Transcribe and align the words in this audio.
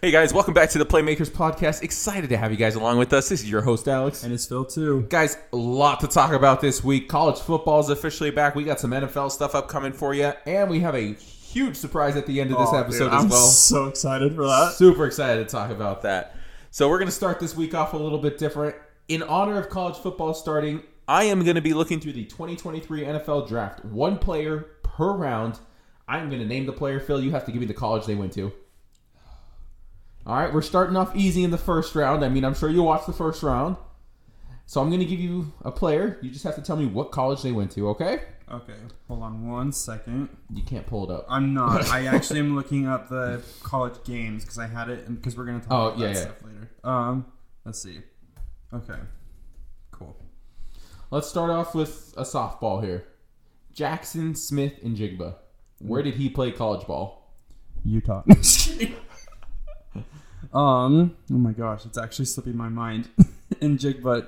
Hey 0.00 0.12
guys, 0.12 0.32
welcome 0.32 0.54
back 0.54 0.70
to 0.70 0.78
the 0.78 0.86
Playmakers 0.86 1.28
Podcast. 1.28 1.82
Excited 1.82 2.30
to 2.30 2.36
have 2.36 2.52
you 2.52 2.56
guys 2.56 2.76
along 2.76 2.98
with 2.98 3.12
us. 3.12 3.28
This 3.30 3.42
is 3.42 3.50
your 3.50 3.62
host, 3.62 3.88
Alex. 3.88 4.22
And 4.22 4.32
it's 4.32 4.46
Phil 4.46 4.64
too. 4.64 5.04
Guys, 5.08 5.36
a 5.52 5.56
lot 5.56 5.98
to 5.98 6.06
talk 6.06 6.30
about 6.30 6.60
this 6.60 6.84
week. 6.84 7.08
College 7.08 7.40
football 7.40 7.80
is 7.80 7.88
officially 7.88 8.30
back. 8.30 8.54
We 8.54 8.62
got 8.62 8.78
some 8.78 8.92
NFL 8.92 9.32
stuff 9.32 9.56
upcoming 9.56 9.92
for 9.92 10.14
you, 10.14 10.32
and 10.46 10.70
we 10.70 10.78
have 10.78 10.94
a 10.94 11.14
huge 11.14 11.74
surprise 11.74 12.14
at 12.14 12.26
the 12.26 12.40
end 12.40 12.52
of 12.52 12.58
this 12.58 12.72
episode 12.72 13.06
dude, 13.06 13.14
as 13.14 13.24
I'm 13.24 13.28
well. 13.28 13.48
so 13.48 13.86
excited 13.86 14.36
for 14.36 14.46
that. 14.46 14.74
Super 14.74 15.04
excited 15.04 15.44
to 15.44 15.50
talk 15.50 15.72
about 15.72 16.02
that. 16.02 16.36
So 16.70 16.88
we're 16.88 16.98
going 16.98 17.08
to 17.08 17.12
start 17.12 17.40
this 17.40 17.56
week 17.56 17.74
off 17.74 17.92
a 17.92 17.96
little 17.96 18.18
bit 18.18 18.38
different. 18.38 18.76
In 19.08 19.24
honor 19.24 19.58
of 19.58 19.68
college 19.68 19.96
football 19.96 20.32
starting, 20.32 20.80
I 21.08 21.24
am 21.24 21.42
going 21.42 21.56
to 21.56 21.60
be 21.60 21.74
looking 21.74 21.98
through 21.98 22.12
the 22.12 22.24
2023 22.24 23.02
NFL 23.02 23.48
Draft, 23.48 23.84
one 23.84 24.16
player 24.16 24.60
per 24.84 25.10
round. 25.10 25.58
I'm 26.06 26.28
going 26.28 26.40
to 26.40 26.46
name 26.46 26.66
the 26.66 26.72
player. 26.72 27.00
Phil, 27.00 27.20
you 27.20 27.32
have 27.32 27.44
to 27.46 27.50
give 27.50 27.60
me 27.60 27.66
the 27.66 27.74
college 27.74 28.06
they 28.06 28.14
went 28.14 28.32
to. 28.34 28.52
All 30.28 30.36
right, 30.36 30.52
we're 30.52 30.60
starting 30.60 30.94
off 30.94 31.16
easy 31.16 31.42
in 31.42 31.50
the 31.50 31.56
first 31.58 31.94
round. 31.94 32.22
I 32.22 32.28
mean, 32.28 32.44
I'm 32.44 32.54
sure 32.54 32.68
you 32.68 32.82
watched 32.82 33.06
the 33.06 33.14
first 33.14 33.42
round. 33.42 33.78
So 34.66 34.82
I'm 34.82 34.88
going 34.90 35.00
to 35.00 35.06
give 35.06 35.18
you 35.20 35.50
a 35.64 35.72
player. 35.72 36.18
You 36.20 36.30
just 36.30 36.44
have 36.44 36.54
to 36.56 36.60
tell 36.60 36.76
me 36.76 36.84
what 36.84 37.10
college 37.12 37.40
they 37.40 37.52
went 37.52 37.70
to, 37.72 37.88
okay? 37.88 38.20
Okay, 38.52 38.74
hold 39.08 39.22
on 39.22 39.48
one 39.48 39.72
second. 39.72 40.28
You 40.52 40.62
can't 40.62 40.86
pull 40.86 41.10
it 41.10 41.14
up. 41.14 41.24
I'm 41.30 41.54
not. 41.54 41.88
I 41.90 42.04
actually 42.06 42.40
am 42.40 42.54
looking 42.54 42.86
up 42.86 43.08
the 43.08 43.42
college 43.62 43.94
games 44.04 44.44
because 44.44 44.58
I 44.58 44.66
had 44.66 44.90
it, 44.90 45.06
because 45.14 45.34
we're 45.34 45.46
gonna 45.46 45.60
talk 45.60 45.68
Oh, 45.70 45.86
about 45.88 45.98
yeah, 45.98 46.06
that 46.08 46.14
yeah. 46.14 46.20
stuff 46.20 46.36
later. 46.44 46.70
Um, 46.84 47.26
let's 47.64 47.82
see. 47.82 48.00
Okay, 48.74 48.98
cool. 49.92 50.14
Let's 51.10 51.26
start 51.28 51.48
off 51.50 51.74
with 51.74 52.12
a 52.18 52.22
softball 52.24 52.84
here. 52.84 53.04
Jackson 53.72 54.34
Smith-Njigba. 54.34 55.36
Where 55.78 56.02
did 56.02 56.16
he 56.16 56.28
play 56.28 56.52
college 56.52 56.86
ball? 56.86 57.34
Utah. 57.82 58.24
um. 60.52 61.16
Oh 61.30 61.34
my 61.34 61.52
gosh, 61.52 61.84
it's 61.86 61.98
actually 61.98 62.24
slipping 62.26 62.56
my 62.56 62.68
mind. 62.68 63.08
Njigba 63.60 64.26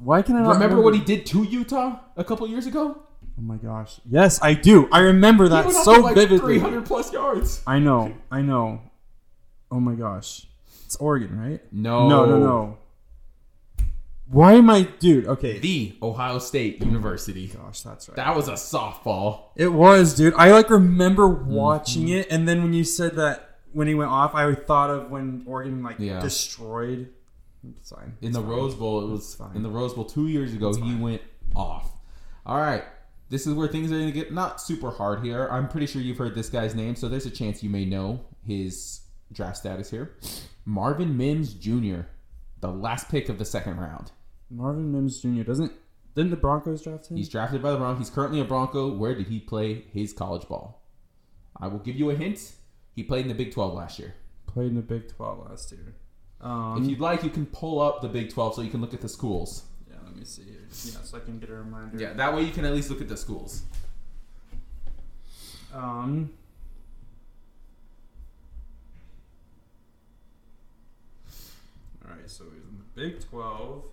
why 0.00 0.22
can 0.22 0.36
I 0.36 0.42
not 0.42 0.54
Remember 0.54 0.80
what 0.80 0.94
he 0.94 1.00
did 1.00 1.26
to 1.26 1.42
Utah 1.42 1.98
a 2.16 2.22
couple 2.24 2.46
years 2.48 2.66
ago? 2.66 3.02
Oh 3.36 3.42
my 3.42 3.56
gosh. 3.56 4.00
Yes, 4.08 4.40
I 4.42 4.54
do. 4.54 4.88
I 4.92 5.00
remember 5.00 5.48
that 5.48 5.70
so 5.70 5.92
like 6.00 6.14
vividly. 6.14 6.54
300 6.58 6.86
plus 6.86 7.12
yards. 7.12 7.62
I 7.66 7.78
know. 7.78 8.14
I 8.30 8.42
know. 8.42 8.80
Oh 9.70 9.80
my 9.80 9.94
gosh. 9.94 10.46
It's 10.84 10.96
Oregon, 10.96 11.38
right? 11.38 11.60
No. 11.72 12.08
No, 12.08 12.24
no, 12.24 12.38
no. 12.38 12.78
Why 14.30 14.54
am 14.54 14.68
I, 14.70 14.82
dude? 14.82 15.26
Okay. 15.26 15.58
The 15.58 15.96
Ohio 16.02 16.38
State 16.38 16.80
University. 16.80 17.48
Gosh, 17.48 17.80
that's 17.80 18.08
right. 18.08 18.16
That 18.16 18.36
was 18.36 18.48
a 18.48 18.52
softball. 18.52 19.44
It 19.56 19.68
was, 19.68 20.14
dude. 20.14 20.34
I 20.34 20.52
like 20.52 20.70
remember 20.70 21.28
Mm-hmm. 21.28 21.50
watching 21.50 22.08
it, 22.08 22.30
and 22.30 22.46
then 22.46 22.62
when 22.62 22.72
you 22.72 22.84
said 22.84 23.16
that 23.16 23.47
when 23.78 23.86
he 23.86 23.94
went 23.94 24.10
off, 24.10 24.34
I 24.34 24.52
thought 24.56 24.90
of 24.90 25.08
when 25.08 25.44
Oregon 25.46 25.84
like 25.84 26.00
Yeah. 26.00 26.18
destroyed. 26.18 27.10
It's 27.76 27.90
fine. 27.90 28.14
In 28.20 28.32
the 28.32 28.40
Rose 28.42 28.74
Bowl, 28.74 29.04
it 29.04 29.08
was 29.08 29.36
fine. 29.36 29.54
in 29.54 29.62
the 29.62 29.70
Rose 29.70 29.94
Bowl 29.94 30.04
two 30.04 30.26
years 30.26 30.52
ago. 30.52 30.74
He 30.74 30.96
went 30.96 31.22
off. 31.54 31.92
All 32.44 32.58
right, 32.58 32.82
this 33.28 33.46
is 33.46 33.54
where 33.54 33.68
things 33.68 33.92
are 33.92 33.94
going 33.94 34.06
to 34.06 34.12
get 34.12 34.32
not 34.32 34.60
super 34.60 34.90
hard 34.90 35.22
here. 35.24 35.46
I'm 35.52 35.68
pretty 35.68 35.86
sure 35.86 36.02
you've 36.02 36.18
heard 36.18 36.34
this 36.34 36.48
guy's 36.48 36.74
name, 36.74 36.96
so 36.96 37.08
there's 37.08 37.26
a 37.26 37.30
chance 37.30 37.62
you 37.62 37.70
may 37.70 37.84
know 37.84 38.18
his 38.44 39.02
draft 39.32 39.58
status 39.58 39.90
here. 39.90 40.16
Marvin 40.64 41.16
Mims 41.16 41.54
Jr., 41.54 42.00
the 42.60 42.72
last 42.72 43.08
pick 43.08 43.28
of 43.28 43.38
the 43.38 43.44
second 43.44 43.76
round. 43.78 44.10
Marvin 44.50 44.90
Mims 44.90 45.20
Jr. 45.20 45.44
doesn't 45.44 45.70
didn't 46.16 46.30
the 46.32 46.36
Broncos 46.36 46.82
draft 46.82 47.12
him? 47.12 47.16
He's 47.16 47.28
drafted 47.28 47.62
by 47.62 47.70
the 47.70 47.76
Broncos. 47.76 48.08
He's 48.08 48.10
currently 48.12 48.40
a 48.40 48.44
Bronco. 48.44 48.92
Where 48.92 49.14
did 49.14 49.28
he 49.28 49.38
play 49.38 49.84
his 49.92 50.12
college 50.12 50.48
ball? 50.48 50.82
I 51.56 51.68
will 51.68 51.78
give 51.78 51.94
you 51.94 52.10
a 52.10 52.16
hint. 52.16 52.54
He 52.98 53.04
played 53.04 53.22
in 53.26 53.28
the 53.28 53.34
Big 53.34 53.52
12 53.52 53.74
last 53.74 54.00
year. 54.00 54.12
played 54.48 54.66
in 54.70 54.74
the 54.74 54.82
Big 54.82 55.08
Twelve 55.14 55.48
last 55.48 55.70
year. 55.70 55.94
Um, 56.40 56.82
If 56.82 56.90
you'd 56.90 56.98
like, 56.98 57.22
you 57.22 57.30
can 57.30 57.46
pull 57.46 57.78
up 57.80 58.02
the 58.02 58.08
Big 58.08 58.28
12 58.32 58.56
so 58.56 58.60
you 58.62 58.70
can 58.70 58.80
look 58.80 58.92
at 58.92 59.00
the 59.00 59.08
schools. 59.08 59.62
yeah, 59.88 59.98
let 60.04 60.16
me 60.16 60.24
see. 60.24 60.42
Yeah, 60.42 60.98
so 61.04 61.16
I 61.16 61.20
can 61.20 61.38
get 61.38 61.48
a 61.48 61.54
reminder. 61.54 61.96
Yeah, 61.96 62.12
that 62.14 62.34
way 62.34 62.42
you 62.42 62.50
can 62.50 62.64
at 62.64 62.72
least 62.74 62.90
look 62.90 63.00
at 63.00 63.08
the 63.08 63.16
schools. 63.16 63.62
Um. 65.72 66.30
All 72.04 72.10
right, 72.10 72.28
so 72.28 72.44
he's 72.52 72.64
in 72.64 72.78
the 72.78 73.00
Big 73.00 73.20
Twelve. 73.28 73.84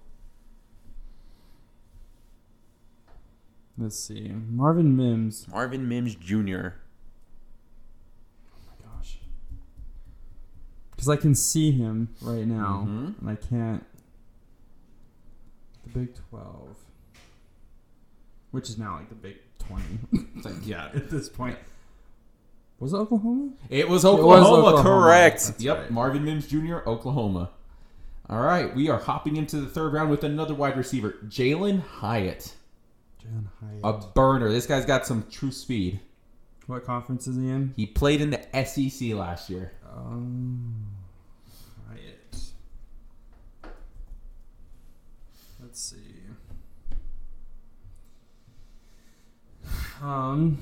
Let's 3.77 3.99
see, 3.99 4.29
Marvin 4.49 4.95
Mims. 4.95 5.47
Marvin 5.49 5.87
Mims 5.87 6.15
Jr. 6.15 6.31
Oh 8.47 8.61
my 8.67 8.75
gosh, 8.89 9.19
because 11.05 11.19
I 11.19 11.21
can 11.21 11.35
see 11.35 11.71
him 11.71 12.09
right 12.21 12.45
now, 12.47 12.85
Mhm. 12.87 13.19
and 13.19 13.29
I 13.29 13.35
can't. 13.35 13.85
The 15.83 15.99
Big 15.99 16.15
Twelve, 16.29 16.77
which 18.51 18.69
is 18.69 18.77
now 18.79 18.95
like 18.95 19.09
the 19.09 19.15
Big 19.15 19.37
Twenty 19.59 19.99
It's 20.35 20.45
like, 20.45 20.65
yeah. 20.65 20.89
at 20.95 21.09
this 21.11 21.29
point. 21.29 21.57
Was 22.79 22.91
it 22.93 22.97
Oklahoma? 22.97 23.51
It 23.69 23.87
was 23.87 24.03
Oklahoma, 24.03 24.67
Oklahoma. 24.67 24.83
correct. 24.83 25.45
That's 25.45 25.61
yep, 25.63 25.77
right. 25.77 25.91
Marvin 25.91 26.25
Mims 26.25 26.47
Jr., 26.47 26.77
Oklahoma. 26.87 27.51
All 28.27 28.41
right, 28.41 28.75
we 28.75 28.89
are 28.89 28.97
hopping 28.99 29.37
into 29.37 29.57
the 29.61 29.67
third 29.67 29.93
round 29.93 30.09
with 30.09 30.23
another 30.23 30.55
wide 30.55 30.75
receiver, 30.75 31.15
Jalin 31.27 31.81
Hyatt. 31.81 32.55
Jalin 33.23 33.45
Hyatt. 33.61 33.81
A 33.83 34.07
burner. 34.13 34.49
This 34.51 34.65
guy's 34.65 34.85
got 34.85 35.05
some 35.05 35.25
true 35.29 35.51
speed. 35.51 35.99
what 36.65 36.83
conference 36.83 37.27
is 37.27 37.35
he 37.37 37.47
in? 37.47 37.73
He 37.77 37.85
played 37.85 38.21
in 38.21 38.31
the 38.31 38.41
SEC 38.65 39.13
last 39.13 39.51
year. 39.51 39.71
Um, 39.95 40.87
Hyatt. 41.87 42.41
Let's 45.75 45.91
see. 45.91 46.21
Um, 50.01 50.57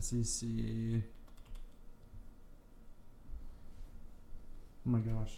SEC. 0.00 0.48
Oh 4.86 4.86
my 4.86 5.00
gosh. 5.00 5.36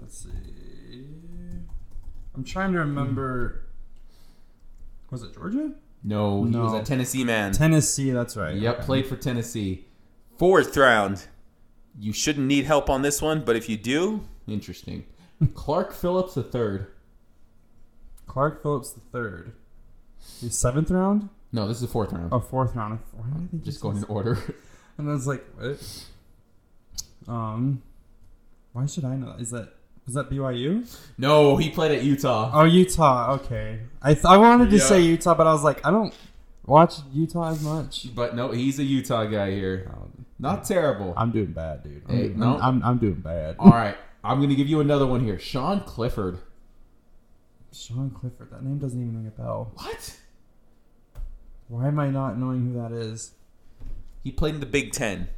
Let's 0.00 0.24
see. 0.24 1.04
I'm 2.34 2.42
trying 2.42 2.72
to 2.72 2.80
remember. 2.80 3.66
Was 5.12 5.22
it 5.22 5.34
Georgia? 5.34 5.70
No, 6.04 6.44
he 6.44 6.50
No. 6.50 6.64
was 6.64 6.74
a 6.74 6.82
Tennessee 6.82 7.24
man. 7.24 7.52
Tennessee, 7.52 8.10
that's 8.10 8.36
right. 8.36 8.54
Yep, 8.56 8.74
Okay. 8.76 8.84
played 8.84 9.06
for 9.06 9.16
Tennessee. 9.16 9.86
Fourth 10.38 10.76
round. 10.76 11.26
You 11.98 12.12
shouldn't 12.12 12.46
need 12.46 12.66
help 12.66 12.90
on 12.90 13.02
this 13.02 13.22
one, 13.22 13.42
but 13.44 13.56
if 13.56 13.68
you 13.68 13.76
do, 13.78 14.20
interesting. 14.46 15.04
Clark 15.54 15.92
Phillips 15.92 16.34
the 16.34 16.42
third. 16.42 16.88
Clark 18.26 18.62
Phillips 18.62 18.90
the 18.90 19.00
third. 19.12 19.52
The 20.42 20.50
seventh 20.50 20.90
round? 20.90 21.28
No, 21.52 21.68
this 21.68 21.76
is 21.76 21.82
the 21.82 21.88
fourth 21.88 22.12
round. 22.12 22.30
Oh, 22.32 22.40
fourth 22.40 22.74
round. 22.74 22.98
Why 23.12 23.24
did 23.28 23.34
I 23.36 23.46
think 23.46 23.62
Just 23.64 23.80
going 23.80 23.96
in 23.98 24.04
order. 24.04 24.38
And 24.96 25.10
I 25.10 25.12
was 25.12 25.26
like, 25.26 25.44
what? 25.58 26.04
Um, 27.26 27.82
why 28.72 28.86
should 28.86 29.04
I 29.04 29.16
know 29.16 29.32
that? 29.32 29.40
Is 29.40 29.50
that 29.50 29.74
is 30.06 30.14
that 30.14 30.28
BYU? 30.30 30.86
no, 31.18 31.56
he 31.56 31.70
played 31.70 31.92
at 31.92 32.02
Utah. 32.04 32.50
Oh, 32.52 32.64
Utah. 32.64 33.32
Okay. 33.34 33.80
I 34.02 34.14
th- 34.14 34.24
I 34.26 34.36
wanted 34.36 34.70
to 34.70 34.76
Yeah. 34.76 34.82
say 34.84 35.00
Utah, 35.00 35.34
but 35.34 35.46
I 35.46 35.52
was 35.52 35.62
like, 35.64 35.84
I 35.86 35.90
don't 35.90 36.14
watch 36.66 36.94
Utah 37.12 37.50
as 37.50 37.62
much. 37.62 38.14
But 38.14 38.34
no, 38.36 38.50
he's 38.52 38.78
a 38.78 38.84
Utah 38.84 39.24
guy 39.24 39.50
here. 39.52 39.90
Um, 39.94 40.26
Not 40.38 40.64
terrible. 40.64 41.14
I'm 41.16 41.30
doing 41.30 41.52
bad, 41.52 41.82
dude. 41.84 42.02
I'm, 42.08 42.16
Hey, 42.16 42.28
no. 42.36 42.56
I'm, 42.56 42.62
I'm, 42.62 42.82
I'm 42.84 42.98
doing 42.98 43.20
bad. 43.20 43.56
All 43.58 43.70
right, 43.70 43.96
I'm 44.22 44.40
gonna 44.40 44.54
give 44.54 44.68
you 44.68 44.80
another 44.80 45.06
one 45.06 45.24
here. 45.24 45.38
Sean 45.38 45.80
Clifford. 45.80 46.38
Sean 47.72 48.10
Clifford. 48.10 48.50
That 48.50 48.62
name 48.62 48.78
doesn't 48.78 49.00
even 49.00 49.16
ring 49.16 49.26
a 49.26 49.30
bell. 49.30 49.72
What? 49.74 50.16
Why 51.68 51.88
am 51.88 51.98
I 51.98 52.10
not 52.10 52.38
knowing 52.38 52.66
who 52.72 52.80
that 52.80 52.92
is? 52.92 53.32
He 54.22 54.30
played 54.30 54.54
in 54.54 54.60
the 54.60 54.66
Big 54.66 54.92
Ten 54.92 55.28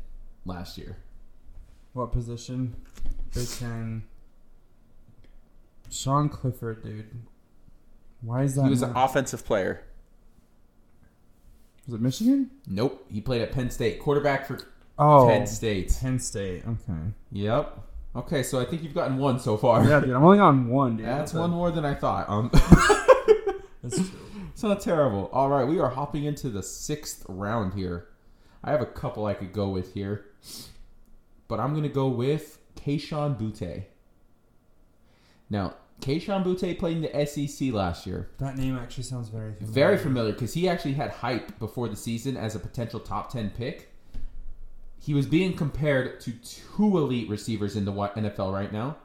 last 0.44 0.76
year. 0.76 0.96
What 1.92 2.12
position? 2.12 2.74
Big 3.34 3.48
Ten. 3.48 4.02
Sean 5.90 6.28
Clifford, 6.28 6.82
dude. 6.82 7.06
Why 8.20 8.42
is 8.42 8.54
that? 8.56 8.64
He 8.64 8.70
was 8.70 8.82
an 8.82 8.92
offensive 8.96 9.44
player. 9.44 9.84
was 11.86 11.94
it 11.94 12.00
Michigan? 12.00 12.50
Nope, 12.66 13.04
he 13.10 13.20
played 13.20 13.42
at 13.42 13.52
Penn 13.52 13.70
State. 13.70 14.00
Quarterback 14.00 14.46
for 14.46 14.58
Oh, 14.98 15.28
Penn 15.28 15.46
State. 15.46 15.96
Penn 16.00 16.18
State. 16.18 16.64
Okay. 16.66 16.98
Yep. 17.32 17.78
Okay, 18.16 18.42
so 18.42 18.58
I 18.58 18.64
think 18.64 18.82
you've 18.82 18.94
gotten 18.94 19.18
one 19.18 19.38
so 19.38 19.56
far. 19.58 19.84
Yeah, 19.84 20.00
dude. 20.00 20.10
I'm 20.10 20.24
only 20.24 20.38
on 20.38 20.68
one, 20.68 20.96
dude. 20.96 21.06
That's 21.06 21.34
one 21.34 21.50
more 21.50 21.70
than 21.70 21.84
I 21.84 21.94
thought. 21.94 22.28
Um, 22.30 22.50
That's 23.82 23.96
true. 23.96 24.06
it's 24.52 24.62
not 24.62 24.80
terrible. 24.80 25.28
All 25.34 25.50
right, 25.50 25.64
we 25.66 25.78
are 25.78 25.90
hopping 25.90 26.24
into 26.24 26.48
the 26.48 26.62
sixth 26.62 27.26
round 27.28 27.74
here. 27.74 28.08
I 28.64 28.70
have 28.70 28.80
a 28.80 28.86
couple 28.86 29.26
I 29.26 29.34
could 29.34 29.52
go 29.52 29.68
with 29.68 29.92
here, 29.92 30.24
but 31.46 31.60
I'm 31.60 31.70
going 31.72 31.82
to 31.82 31.88
go 31.90 32.08
with 32.08 32.58
Kayshon 32.74 33.38
Boutte. 33.38 33.84
Now, 35.48 35.74
Kayshon 36.00 36.44
Boutte 36.44 36.78
played 36.78 36.98
in 36.98 37.02
the 37.02 37.26
SEC 37.26 37.72
last 37.72 38.06
year. 38.06 38.28
That 38.38 38.56
name 38.56 38.76
actually 38.76 39.04
sounds 39.04 39.28
very 39.28 39.54
familiar. 39.54 39.72
Very 39.72 39.98
familiar 39.98 40.32
because 40.32 40.54
he 40.54 40.68
actually 40.68 40.94
had 40.94 41.10
hype 41.10 41.58
before 41.58 41.88
the 41.88 41.96
season 41.96 42.36
as 42.36 42.54
a 42.54 42.58
potential 42.58 43.00
top 43.00 43.30
10 43.32 43.50
pick. 43.50 43.92
He 44.98 45.14
was 45.14 45.26
being 45.26 45.54
compared 45.54 46.20
to 46.20 46.32
two 46.32 46.98
elite 46.98 47.28
receivers 47.28 47.76
in 47.76 47.84
the 47.84 47.92
NFL 47.92 48.52
right 48.52 48.72
now. 48.72 48.96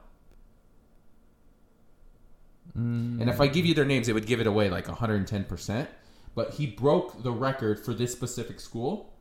Mm. 2.76 3.20
And 3.20 3.30
if 3.30 3.40
I 3.40 3.46
give 3.46 3.66
you 3.66 3.74
their 3.74 3.84
names, 3.84 4.08
it 4.08 4.12
would 4.12 4.26
give 4.26 4.40
it 4.40 4.46
away 4.46 4.68
like 4.68 4.86
110%. 4.86 5.86
But 6.34 6.54
he 6.54 6.66
broke 6.66 7.22
the 7.22 7.30
record 7.30 7.78
for 7.78 7.92
this 7.92 8.12
specific 8.12 8.58
school 8.58 9.12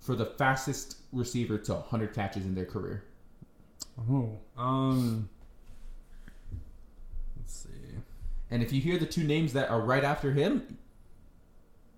for 0.00 0.14
the 0.14 0.24
fastest 0.24 0.96
receiver 1.12 1.58
to 1.58 1.74
100 1.74 2.14
catches 2.14 2.44
in 2.44 2.54
their 2.54 2.64
career. 2.64 3.04
Oh, 4.10 4.38
um, 4.56 5.28
let's 7.36 7.54
see. 7.54 7.68
And 8.50 8.62
if 8.62 8.72
you 8.72 8.80
hear 8.80 8.98
the 8.98 9.06
two 9.06 9.24
names 9.24 9.52
that 9.52 9.68
are 9.70 9.80
right 9.80 10.04
after 10.04 10.32
him, 10.32 10.78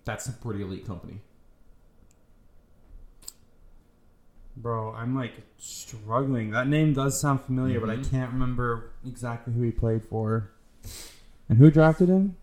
that's 0.04 0.26
a 0.26 0.32
pretty 0.32 0.62
elite 0.62 0.86
company. 0.86 1.20
Bro, 4.56 4.94
I'm 4.94 5.14
like 5.14 5.32
struggling. 5.58 6.50
That 6.50 6.66
name 6.68 6.92
does 6.92 7.20
sound 7.20 7.40
familiar, 7.42 7.80
but 7.80 7.88
I 7.88 7.96
Mhm. 7.96 8.10
can't 8.10 8.32
remember 8.32 8.90
exactly 9.06 9.54
who 9.54 9.62
he 9.62 9.70
played 9.70 10.04
for. 10.04 10.50
And 11.48 11.58
who 11.58 11.70
drafted 11.70 12.08
him? 12.08 12.36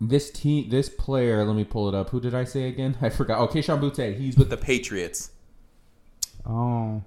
This 0.00 0.30
team, 0.30 0.68
this 0.68 0.88
player, 0.88 1.44
let 1.44 1.54
me 1.54 1.64
pull 1.64 1.88
it 1.88 1.94
up. 1.94 2.10
Who 2.10 2.20
did 2.20 2.34
I 2.34 2.44
say 2.44 2.68
again? 2.68 2.96
I 3.00 3.08
forgot. 3.08 3.38
Oh, 3.38 3.46
Kayshon 3.46 3.80
Boutte. 3.80 4.16
He's 4.18 4.36
with 4.36 4.50
the 4.50 4.56
Patriots. 4.56 5.30
Oh. 6.44 7.02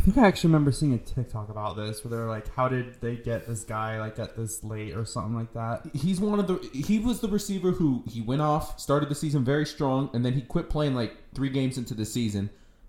I 0.00 0.02
think 0.02 0.16
I 0.16 0.26
actually 0.26 0.48
remember 0.48 0.72
seeing 0.72 0.94
a 0.94 0.98
TikTok 0.98 1.50
about 1.50 1.76
this 1.76 2.02
where 2.02 2.10
they're 2.10 2.26
like, 2.26 2.48
how 2.54 2.68
did 2.68 2.98
they 3.02 3.16
get 3.16 3.46
this 3.46 3.64
guy 3.64 4.00
like 4.00 4.18
at 4.18 4.34
this 4.34 4.64
late 4.64 4.96
or 4.96 5.04
something 5.04 5.34
like 5.34 5.52
that? 5.52 5.94
He's 5.94 6.18
one 6.18 6.38
of 6.38 6.46
the. 6.46 6.56
He 6.72 6.98
was 6.98 7.20
the 7.20 7.28
receiver 7.28 7.72
who 7.72 8.02
he 8.08 8.22
went 8.22 8.40
off, 8.40 8.80
started 8.80 9.10
the 9.10 9.14
season 9.14 9.44
very 9.44 9.66
strong, 9.66 10.08
and 10.14 10.24
then 10.24 10.32
he 10.32 10.40
quit 10.40 10.70
playing 10.70 10.94
like 10.94 11.18
three 11.34 11.50
games 11.50 11.76
into 11.76 11.92
the 11.92 12.06
season. 12.06 12.48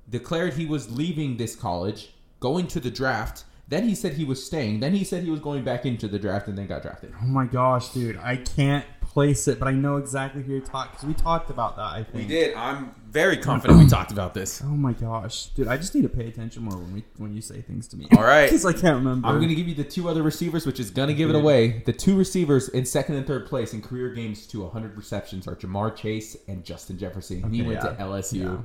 Declared 0.09 0.53
he 0.53 0.65
was 0.65 0.89
leaving 0.89 1.35
this 1.35 1.53
college, 1.53 2.13
going 2.39 2.67
to 2.67 2.79
the 2.79 2.89
draft. 2.89 3.43
Then 3.67 3.89
he 3.89 3.93
said 3.93 4.13
he 4.13 4.23
was 4.23 4.45
staying. 4.45 4.79
Then 4.79 4.93
he 4.93 5.03
said 5.03 5.23
he 5.23 5.31
was 5.31 5.41
going 5.41 5.65
back 5.65 5.85
into 5.85 6.07
the 6.07 6.17
draft, 6.17 6.47
and 6.47 6.57
then 6.57 6.67
got 6.67 6.81
drafted. 6.81 7.13
Oh 7.21 7.25
my 7.25 7.45
gosh, 7.45 7.89
dude. 7.89 8.19
I 8.19 8.37
can't 8.37 8.85
place 9.11 9.47
it, 9.47 9.59
but 9.59 9.67
I 9.67 9.71
know 9.71 9.97
exactly 9.97 10.41
who 10.41 10.53
you're 10.53 10.61
talking 10.61 10.91
because 10.91 11.05
we 11.05 11.13
talked 11.13 11.49
about 11.49 11.75
that, 11.75 11.83
I 11.83 12.03
think. 12.03 12.15
We 12.15 12.27
did. 12.27 12.55
I'm 12.55 12.95
very 13.09 13.35
confident 13.35 13.79
we 13.79 13.87
talked 13.87 14.11
about 14.11 14.33
this. 14.33 14.61
Oh 14.63 14.67
my 14.67 14.93
gosh, 14.93 15.47
dude! 15.47 15.67
I 15.67 15.75
just 15.75 15.93
need 15.93 16.03
to 16.03 16.09
pay 16.09 16.27
attention 16.27 16.63
more 16.63 16.77
when 16.77 16.93
we 16.93 17.03
when 17.17 17.33
you 17.33 17.41
say 17.41 17.61
things 17.61 17.87
to 17.89 17.97
me. 17.97 18.07
All 18.15 18.23
right. 18.23 18.45
because 18.47 18.65
I 18.65 18.71
can't 18.71 18.95
remember. 18.95 19.27
I'm 19.27 19.37
going 19.37 19.49
to 19.49 19.55
give 19.55 19.67
you 19.67 19.75
the 19.75 19.83
two 19.83 20.07
other 20.07 20.23
receivers, 20.23 20.65
which 20.65 20.79
is 20.79 20.91
going 20.91 21.09
to 21.09 21.13
give 21.13 21.29
it 21.29 21.35
away. 21.35 21.83
The 21.85 21.93
two 21.93 22.17
receivers 22.17 22.69
in 22.69 22.85
second 22.85 23.15
and 23.15 23.27
third 23.27 23.47
place 23.47 23.73
in 23.73 23.81
career 23.81 24.09
games 24.09 24.47
to 24.47 24.61
100 24.61 24.95
receptions 24.95 25.47
are 25.47 25.55
Ja'Marr 25.55 25.95
Chase 25.95 26.37
and 26.47 26.63
Justin 26.63 26.97
Jefferson. 26.97 27.51
he 27.51 27.61
went 27.61 27.83
yeah. 27.83 27.89
to 27.89 27.95
LSU. 28.01 28.63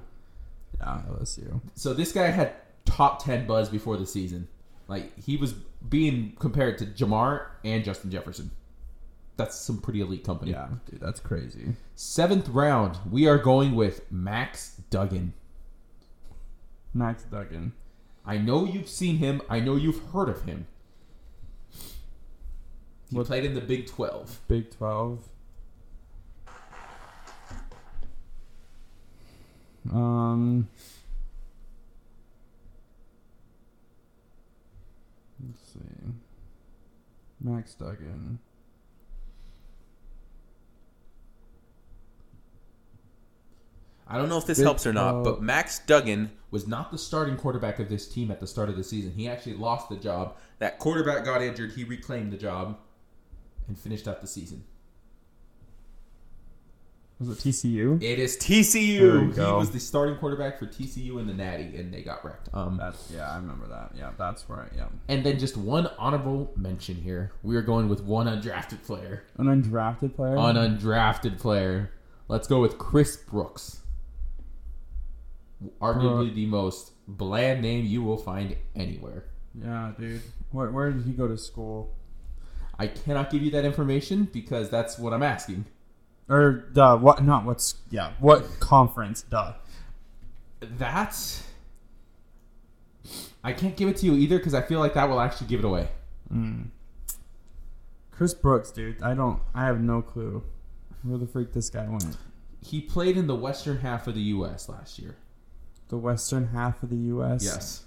Yeah, 0.81 1.01
LSU. 1.11 1.61
So 1.75 1.93
this 1.93 2.13
guy 2.13 2.27
had 2.27 2.55
top 2.85 3.25
10 3.25 3.47
buzz 3.47 3.69
before 3.69 3.97
the 3.97 4.07
season. 4.07 4.47
Like 4.89 5.19
he 5.19 5.37
was 5.37 5.53
being 5.53 6.35
compared 6.39 6.79
to 6.79 6.87
Ja'Marr 6.87 7.47
and 7.65 7.85
Justin 7.85 8.11
Jefferson. 8.11 8.51
That's 9.37 9.57
some 9.59 9.79
pretty 9.81 10.01
elite 10.01 10.25
company. 10.25 10.53
Yeah, 10.53 10.69
dude, 10.91 11.01
that's 11.01 11.21
crazy. 11.21 11.75
Seventh 11.95 12.49
round, 12.49 12.97
we 13.11 13.27
are 13.29 13.37
going 13.39 13.75
with 13.75 14.11
Max 14.11 14.77
Duggan. 14.91 15.35
Max 16.95 17.23
Duggan. 17.25 17.73
I 18.25 18.39
know 18.39 18.65
you've 18.65 18.89
seen 18.89 19.19
him. 19.19 19.43
I 19.51 19.61
know 19.61 19.77
you've 19.77 20.03
heard 20.13 20.29
of 20.31 20.45
him. 20.45 20.67
He 23.11 23.17
What- 23.17 23.27
played 23.27 23.45
in 23.45 23.55
the 23.55 23.61
Big 23.61 23.87
12. 23.87 24.41
Big 24.49 24.71
12. 24.71 25.29
Um, 29.93 30.69
let's 35.47 35.61
see. 35.73 35.81
Max 37.41 37.75
Duggan. 37.75 38.39
I 44.09 44.19
don't 44.19 44.29
know 44.29 44.39
if 44.39 44.47
this 44.47 44.61
helps 44.61 44.87
or 44.87 44.93
not, 44.93 45.25
but 45.25 45.43
Max 45.43 45.81
Duggan 45.81 46.31
was 46.51 46.67
not 46.69 46.93
the 46.93 46.99
starting 46.99 47.37
quarterback 47.37 47.81
of 47.81 47.89
this 47.89 48.07
team 48.07 48.31
at 48.31 48.39
the 48.39 48.47
start 48.47 48.69
of 48.69 48.77
the 48.77 48.85
season. 48.85 49.13
He 49.13 49.29
actually 49.29 49.55
lost 49.55 49.89
the 49.89 49.97
job. 49.97 50.37
That 50.61 50.79
quarterback 50.79 51.25
got 51.25 51.43
injured. 51.43 51.73
He 51.73 51.83
reclaimed 51.85 52.33
the 52.33 52.37
job 52.37 52.79
and 53.67 53.79
finished 53.79 54.07
out 54.07 54.21
the 54.21 54.29
season. 54.29 54.65
Was 57.19 57.31
it 57.31 57.39
TCU? 57.39 58.01
It 58.03 58.19
is 58.19 58.37
TCU. 58.37 59.35
He 59.35 59.41
was 59.41 59.71
the 59.71 59.81
starting 59.81 60.17
quarterback 60.17 60.59
for 60.59 60.67
TCU 60.67 61.19
in 61.19 61.27
the 61.27 61.33
Natty, 61.33 61.75
and 61.77 61.93
they 61.93 62.03
got 62.03 62.23
wrecked. 62.23 62.51
Um, 62.53 62.77
That's 62.77 63.11
yeah, 63.11 63.31
I 63.33 63.37
remember 63.37 63.67
that. 63.69 63.93
Yeah, 63.97 64.11
that's 64.19 64.49
right. 64.51 64.69
Yeah, 64.77 64.89
and 65.09 65.25
then 65.25 65.39
just 65.39 65.57
one 65.57 65.89
honorable 65.99 66.53
mention 66.57 66.97
here. 66.97 67.33
We 67.43 67.57
are 67.57 67.63
going 67.63 67.89
with 67.89 68.03
one 68.03 68.27
undrafted 68.27 68.85
player. 68.85 69.25
an 69.39 69.47
undrafted 69.47 70.15
player. 70.15 70.37
An 70.37 70.57
undrafted 70.57 71.39
player. 71.39 71.91
Let's 72.29 72.47
go 72.47 72.61
with 72.61 72.77
Chris 72.77 73.17
Brooks. 73.17 73.81
Arguably 75.81 76.35
the 76.35 76.47
most 76.47 76.93
bland 77.09 77.63
name 77.63 77.85
you 77.85 78.03
will 78.03 78.19
find 78.19 78.57
anywhere. 78.75 79.25
yeah, 79.55 79.93
dude. 79.99 80.23
Where 80.51 80.71
where 80.71 80.91
did 80.91 81.05
he 81.05 81.13
go 81.13 81.27
to 81.29 81.39
school? 81.39 81.95
I 82.79 82.89
cannot 82.89 83.31
give 83.31 83.43
you 83.43 83.51
that 83.53 83.65
information 83.65 84.25
because 84.31 84.69
that's 84.69 84.99
what 84.99 85.13
I'm 85.15 85.23
asking. 85.23 85.65
Or 86.29 86.69
duh, 86.73 86.99
what? 86.99 87.25
Not 87.25 87.45
what's 87.45 87.77
yeah. 87.91 88.13
What 88.19 88.61
conference? 88.61 89.23
Duh. 89.23 89.55
That's. 90.61 91.43
I 93.43 93.53
can't 93.53 93.77
give 93.77 93.89
it 93.89 93.97
to 93.99 94.07
you 94.07 94.15
either 94.15 94.39
because 94.39 94.55
I 94.55 94.63
feel 94.63 94.81
like 94.81 94.95
that 94.95 95.09
will 95.09 95.21
actually 95.21 95.47
give 95.47 95.61
it 95.61 95.65
away. 95.65 95.89
Mm. 96.33 96.71
Chris 98.11 98.35
Brooks, 98.35 98.71
dude. 98.71 99.01
I 99.03 99.15
don't. 99.15 99.41
I 99.55 99.67
have 99.67 99.81
no 99.81 100.03
clue 100.03 100.43
where 101.03 101.19
the 101.19 101.27
freak 101.27 101.53
this 101.53 101.71
guy 101.71 101.87
went. 101.89 102.17
He 102.61 102.81
played 102.81 103.17
in 103.17 103.27
the 103.27 103.37
western 103.37 103.79
half 103.79 104.07
of 104.09 104.15
the 104.15 104.21
U.S. 104.23 104.69
last 104.69 104.99
year. 104.99 105.17
The 105.89 105.97
western 105.97 106.49
half 106.49 106.83
of 106.83 106.91
the 106.91 106.97
U.S. 106.97 107.45
Yes. 107.45 107.85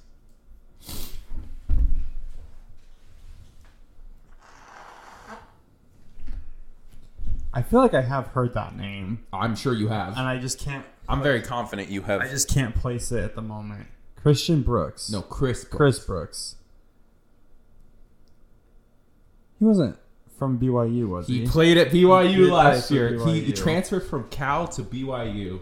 I 7.54 7.62
feel 7.64 7.80
like 7.80 7.94
I 7.94 8.02
have 8.02 8.28
heard 8.28 8.54
that 8.54 8.76
name, 8.76 9.26
I'm 9.34 9.56
sure 9.56 9.74
you 9.74 9.88
have. 9.88 10.10
and 10.18 10.28
I 10.28 10.38
just 10.38 10.60
can't. 10.60 10.86
I'm 11.08 11.24
very 11.24 11.42
confident 11.42 11.90
you 11.90 12.02
have. 12.04 12.22
I 12.22 12.28
just 12.28 12.48
can't 12.48 12.76
place 12.76 13.12
it 13.12 13.24
at 13.24 13.36
the 13.36 13.42
moment. 13.42 13.88
Christian 14.16 14.62
Brooks. 14.62 15.10
no, 15.12 15.22
Chris. 15.22 15.64
Brooks. 15.64 15.76
Chris 15.78 16.00
Brooks. 16.06 16.56
He 19.58 19.66
wasn't 19.66 19.98
from 20.38 20.60
BYU, 20.60 21.08
was 21.08 21.28
he? 21.28 21.42
He 21.42 21.48
played 21.48 21.78
at 21.78 21.90
BYU 21.90 22.30
He 22.30 22.38
last 22.46 22.92
year. 22.92 23.10
He 23.26 23.52
BYU. 23.52 23.56
transferred 23.56 24.02
from 24.08 24.30
Cal 24.30 24.68
to 24.70 24.84
BYU. 24.84 25.62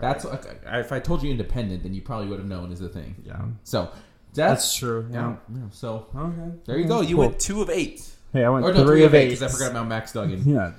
That's 0.00 0.24
right. 0.24 0.62
That's 0.62 0.86
if 0.86 0.92
I 0.92 1.00
told 1.00 1.22
you 1.22 1.30
independent, 1.30 1.82
then 1.82 1.94
you 1.94 2.02
probably 2.02 2.26
would 2.28 2.38
have 2.38 2.48
known 2.48 2.72
is 2.72 2.80
the 2.80 2.88
thing. 2.88 3.16
yeah. 3.24 3.40
So 3.64 3.90
That's 4.34 4.62
that's, 4.62 4.76
true. 4.76 5.08
Yeah. 5.10 5.36
yeah. 5.54 5.60
So 5.70 6.06
Okay. 6.14 6.52
there 6.66 6.78
you 6.78 6.86
go. 6.86 7.00
You 7.00 7.16
cool. 7.16 7.26
went 7.28 7.40
two 7.40 7.62
of 7.62 7.70
eight, 7.70 8.06
Hey, 8.32 8.44
I 8.44 8.48
went 8.50 8.64
or 8.66 8.72
no, 8.74 8.84
three, 8.86 9.04
of 9.04 9.14
eight. 9.14 9.30
because 9.30 9.42
I 9.42 9.48
forgot 9.48 9.70
about 9.70 9.88
Max 9.88 10.12
Duggan. 10.12 10.42
Yeah. 10.46 10.72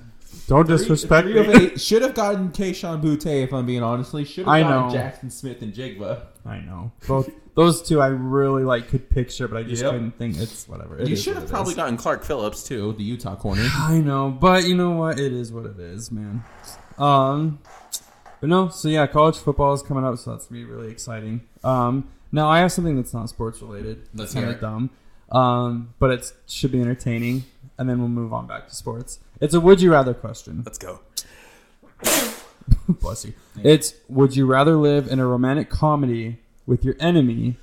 Don't 0.48 0.68
disrespect 0.68 1.26
three, 1.26 1.34
three 1.34 1.48
me. 1.48 1.54
of 1.54 1.62
eight. 1.74 1.82
Should 1.82 2.04
have 2.04 2.14
gotten 2.14 2.50
Kayshon 2.50 3.02
Boutte 3.02 3.44
if 3.44 3.52
I'm 3.52 3.66
being 3.66 3.82
honestly. 3.82 4.24
Should 4.26 4.46
have 4.46 4.54
I 4.54 4.62
gotten 4.62 4.88
know. 4.88 4.94
Jackson 4.94 5.32
Smith-Njigba. 5.32 6.22
I 6.46 6.60
know. 6.60 6.92
Both 7.08 7.32
those 7.56 7.82
two 7.82 8.00
I 8.00 8.08
really 8.08 8.64
like 8.64 8.90
could 8.90 9.10
picture, 9.10 9.48
but 9.48 9.58
I 9.58 9.64
just 9.64 9.82
Yep. 9.82 9.92
couldn't 9.92 10.18
think 10.20 10.38
it's 10.38 10.68
whatever. 10.68 11.00
It 11.00 11.08
you 11.10 11.16
should 11.16 11.36
have 11.36 11.50
probably 11.50 11.72
is. 11.72 11.78
gotten 11.78 11.98
Clark 11.98 12.24
Phillips 12.24 12.64
too, 12.64 12.94
the 12.94 13.04
Utah 13.04 13.36
corner. 13.36 13.68
I 13.76 14.00
know, 14.00 14.30
but 14.30 14.66
you 14.68 14.76
know 14.78 14.92
what? 14.92 15.20
It 15.20 15.34
is 15.34 15.52
what 15.52 15.66
it 15.66 15.80
is, 15.80 16.12
man. 16.12 16.44
Um, 17.00 17.60
but 18.40 18.50
no. 18.50 18.70
So 18.70 18.88
yeah, 18.88 19.08
college 19.08 19.38
football 19.38 19.74
is 19.74 19.82
coming 19.82 20.04
up, 20.04 20.18
so 20.18 20.32
that's 20.32 20.48
gonna 20.48 20.62
be 20.62 20.66
really 20.66 20.92
exciting. 20.92 21.42
Um, 21.64 22.10
now 22.32 22.48
I 22.50 22.60
have 22.60 22.72
something 22.72 22.96
that's 22.96 23.14
not 23.14 23.30
sports 23.30 23.62
related. 23.62 24.08
Let's 24.14 24.34
kind 24.34 24.50
of 24.50 24.60
dumb. 24.60 24.90
Um, 25.32 25.94
but 26.00 26.12
it 26.12 26.34
should 26.48 26.72
be 26.72 26.82
entertaining, 26.82 27.44
and 27.78 27.90
then 27.90 28.00
we'll 28.00 28.08
move 28.08 28.34
on 28.34 28.48
back 28.48 28.68
to 28.68 28.76
sports. 28.76 29.20
It's 29.40 29.54
a 29.54 29.60
would 29.60 29.82
you 29.82 29.92
rather 29.92 30.14
question. 30.14 30.64
Let's 30.66 30.78
go. 30.78 31.00
Bless 32.88 33.26
you. 33.26 33.34
It's 33.64 33.94
would 34.08 34.36
you 34.36 34.46
rather 34.46 34.76
live 34.76 35.08
in 35.08 35.20
a 35.20 35.26
romantic 35.26 35.70
comedy 35.70 36.38
with 36.66 36.84
your 36.84 36.96
enemy 37.00 37.58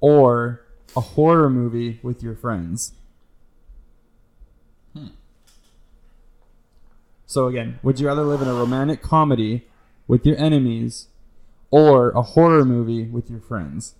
or 0.00 0.62
a 0.96 1.00
horror 1.00 1.50
movie 1.50 2.00
with 2.02 2.22
your 2.22 2.34
friends? 2.34 2.92
Hmm. 4.94 5.06
So 7.30 7.46
again, 7.46 7.78
would 7.84 8.00
you 8.00 8.08
rather 8.08 8.24
live 8.24 8.42
in 8.42 8.48
a 8.48 8.54
romantic 8.54 9.02
comedy 9.02 9.64
with 10.08 10.26
your 10.26 10.36
enemies 10.36 11.06
or 11.70 12.10
a 12.10 12.22
horror 12.22 12.64
movie 12.64 13.04
with 13.04 13.30
your 13.30 13.38
friends? 13.38 13.94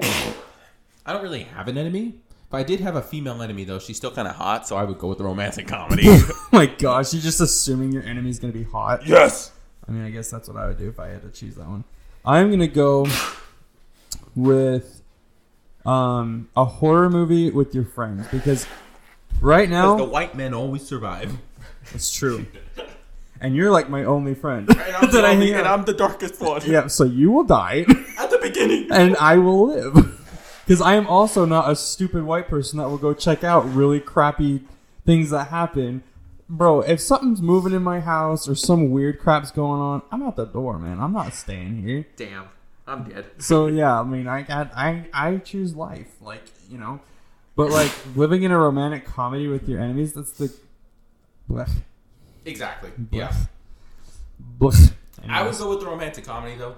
I 0.00 1.12
don't 1.12 1.24
really 1.24 1.42
have 1.42 1.66
an 1.66 1.76
enemy. 1.76 2.20
If 2.46 2.54
I 2.54 2.62
did 2.62 2.78
have 2.78 2.94
a 2.94 3.02
female 3.02 3.42
enemy, 3.42 3.64
though, 3.64 3.80
she's 3.80 3.96
still 3.96 4.12
kind 4.12 4.28
of 4.28 4.36
hot, 4.36 4.68
so 4.68 4.76
I 4.76 4.84
would 4.84 4.98
go 4.98 5.08
with 5.08 5.18
the 5.18 5.24
romantic 5.24 5.66
comedy. 5.66 6.04
oh 6.06 6.48
my 6.52 6.66
gosh, 6.66 7.12
you're 7.12 7.20
just 7.20 7.40
assuming 7.40 7.90
your 7.90 8.04
enemy's 8.04 8.38
going 8.38 8.52
to 8.52 8.58
be 8.58 8.64
hot. 8.64 9.04
Yes! 9.04 9.50
I 9.88 9.90
mean, 9.90 10.04
I 10.04 10.10
guess 10.10 10.30
that's 10.30 10.46
what 10.46 10.56
I 10.56 10.68
would 10.68 10.78
do 10.78 10.88
if 10.88 11.00
I 11.00 11.08
had 11.08 11.22
to 11.22 11.30
choose 11.30 11.56
that 11.56 11.66
one. 11.66 11.82
I'm 12.24 12.50
going 12.50 12.60
to 12.60 12.68
go 12.68 13.08
with 14.36 14.95
um, 15.86 16.48
a 16.56 16.64
horror 16.64 17.08
movie 17.10 17.50
with 17.50 17.74
your 17.74 17.84
friends 17.84 18.26
because 18.28 18.66
right 19.40 19.68
now 19.70 19.96
the 19.96 20.04
white 20.04 20.34
men 20.34 20.52
always 20.54 20.86
survive. 20.86 21.32
it's 21.94 22.12
true, 22.12 22.46
and 23.40 23.54
you're 23.54 23.70
like 23.70 23.88
my 23.88 24.04
only 24.04 24.34
friend 24.34 24.68
And 24.70 24.80
I'm, 24.80 25.00
the 25.10 25.12
that 25.18 25.24
I 25.24 25.32
only- 25.34 25.46
hang 25.50 25.58
and 25.58 25.66
out- 25.66 25.78
I'm 25.80 25.84
the 25.84 25.92
darkest 25.94 26.40
one. 26.40 26.62
Yeah, 26.66 26.86
so 26.88 27.04
you 27.04 27.30
will 27.30 27.44
die, 27.44 27.84
At 28.18 28.30
the 28.30 28.38
beginning. 28.42 28.88
and 28.90 29.16
I 29.18 29.38
will 29.38 29.68
live. 29.68 30.12
Because 30.66 30.80
I 30.80 30.94
am 30.96 31.06
also 31.06 31.44
not 31.44 31.70
a 31.70 31.76
stupid 31.76 32.24
white 32.24 32.48
person 32.48 32.78
that 32.80 32.88
will 32.88 32.98
go 32.98 33.14
check 33.14 33.44
out 33.44 33.64
really 33.72 34.00
crappy 34.00 34.64
things 35.04 35.30
that 35.30 35.44
happen. 35.46 36.02
Bro, 36.48 36.80
if 36.80 36.98
something's 37.00 37.40
moving 37.40 37.72
in 37.72 37.84
my 37.84 38.00
house 38.00 38.48
or 38.48 38.56
some 38.56 38.90
weird 38.90 39.20
crap's 39.20 39.52
going 39.52 39.80
on, 39.80 40.02
I'm 40.10 40.24
out 40.24 40.34
the 40.34 40.44
door, 40.44 40.76
man. 40.80 40.98
I'm 40.98 41.12
not 41.12 41.34
staying 41.34 41.82
here. 41.82 42.04
Damn. 42.16 42.46
I'm 42.86 43.04
dead. 43.08 43.26
So 43.38 43.66
yeah, 43.66 44.00
I 44.00 44.04
mean, 44.04 44.26
I 44.28 44.42
got 44.42 44.72
I 44.76 45.08
I 45.12 45.36
choose 45.38 45.74
life, 45.74 46.14
like 46.20 46.42
you 46.70 46.78
know, 46.78 47.00
but 47.56 47.70
like 47.70 47.92
living 48.14 48.42
in 48.44 48.50
a 48.52 48.58
romantic 48.58 49.04
comedy 49.06 49.48
with 49.48 49.68
your 49.68 49.80
enemies, 49.80 50.12
that's 50.12 50.32
the. 50.32 50.52
Blech. 51.48 51.70
Exactly. 52.44 52.90
Yeah. 53.12 53.32
Blech. 54.58 54.92
I 55.28 55.42
would 55.46 55.56
go 55.56 55.70
with 55.70 55.80
the 55.80 55.86
romantic 55.86 56.24
comedy, 56.24 56.56
though. 56.56 56.74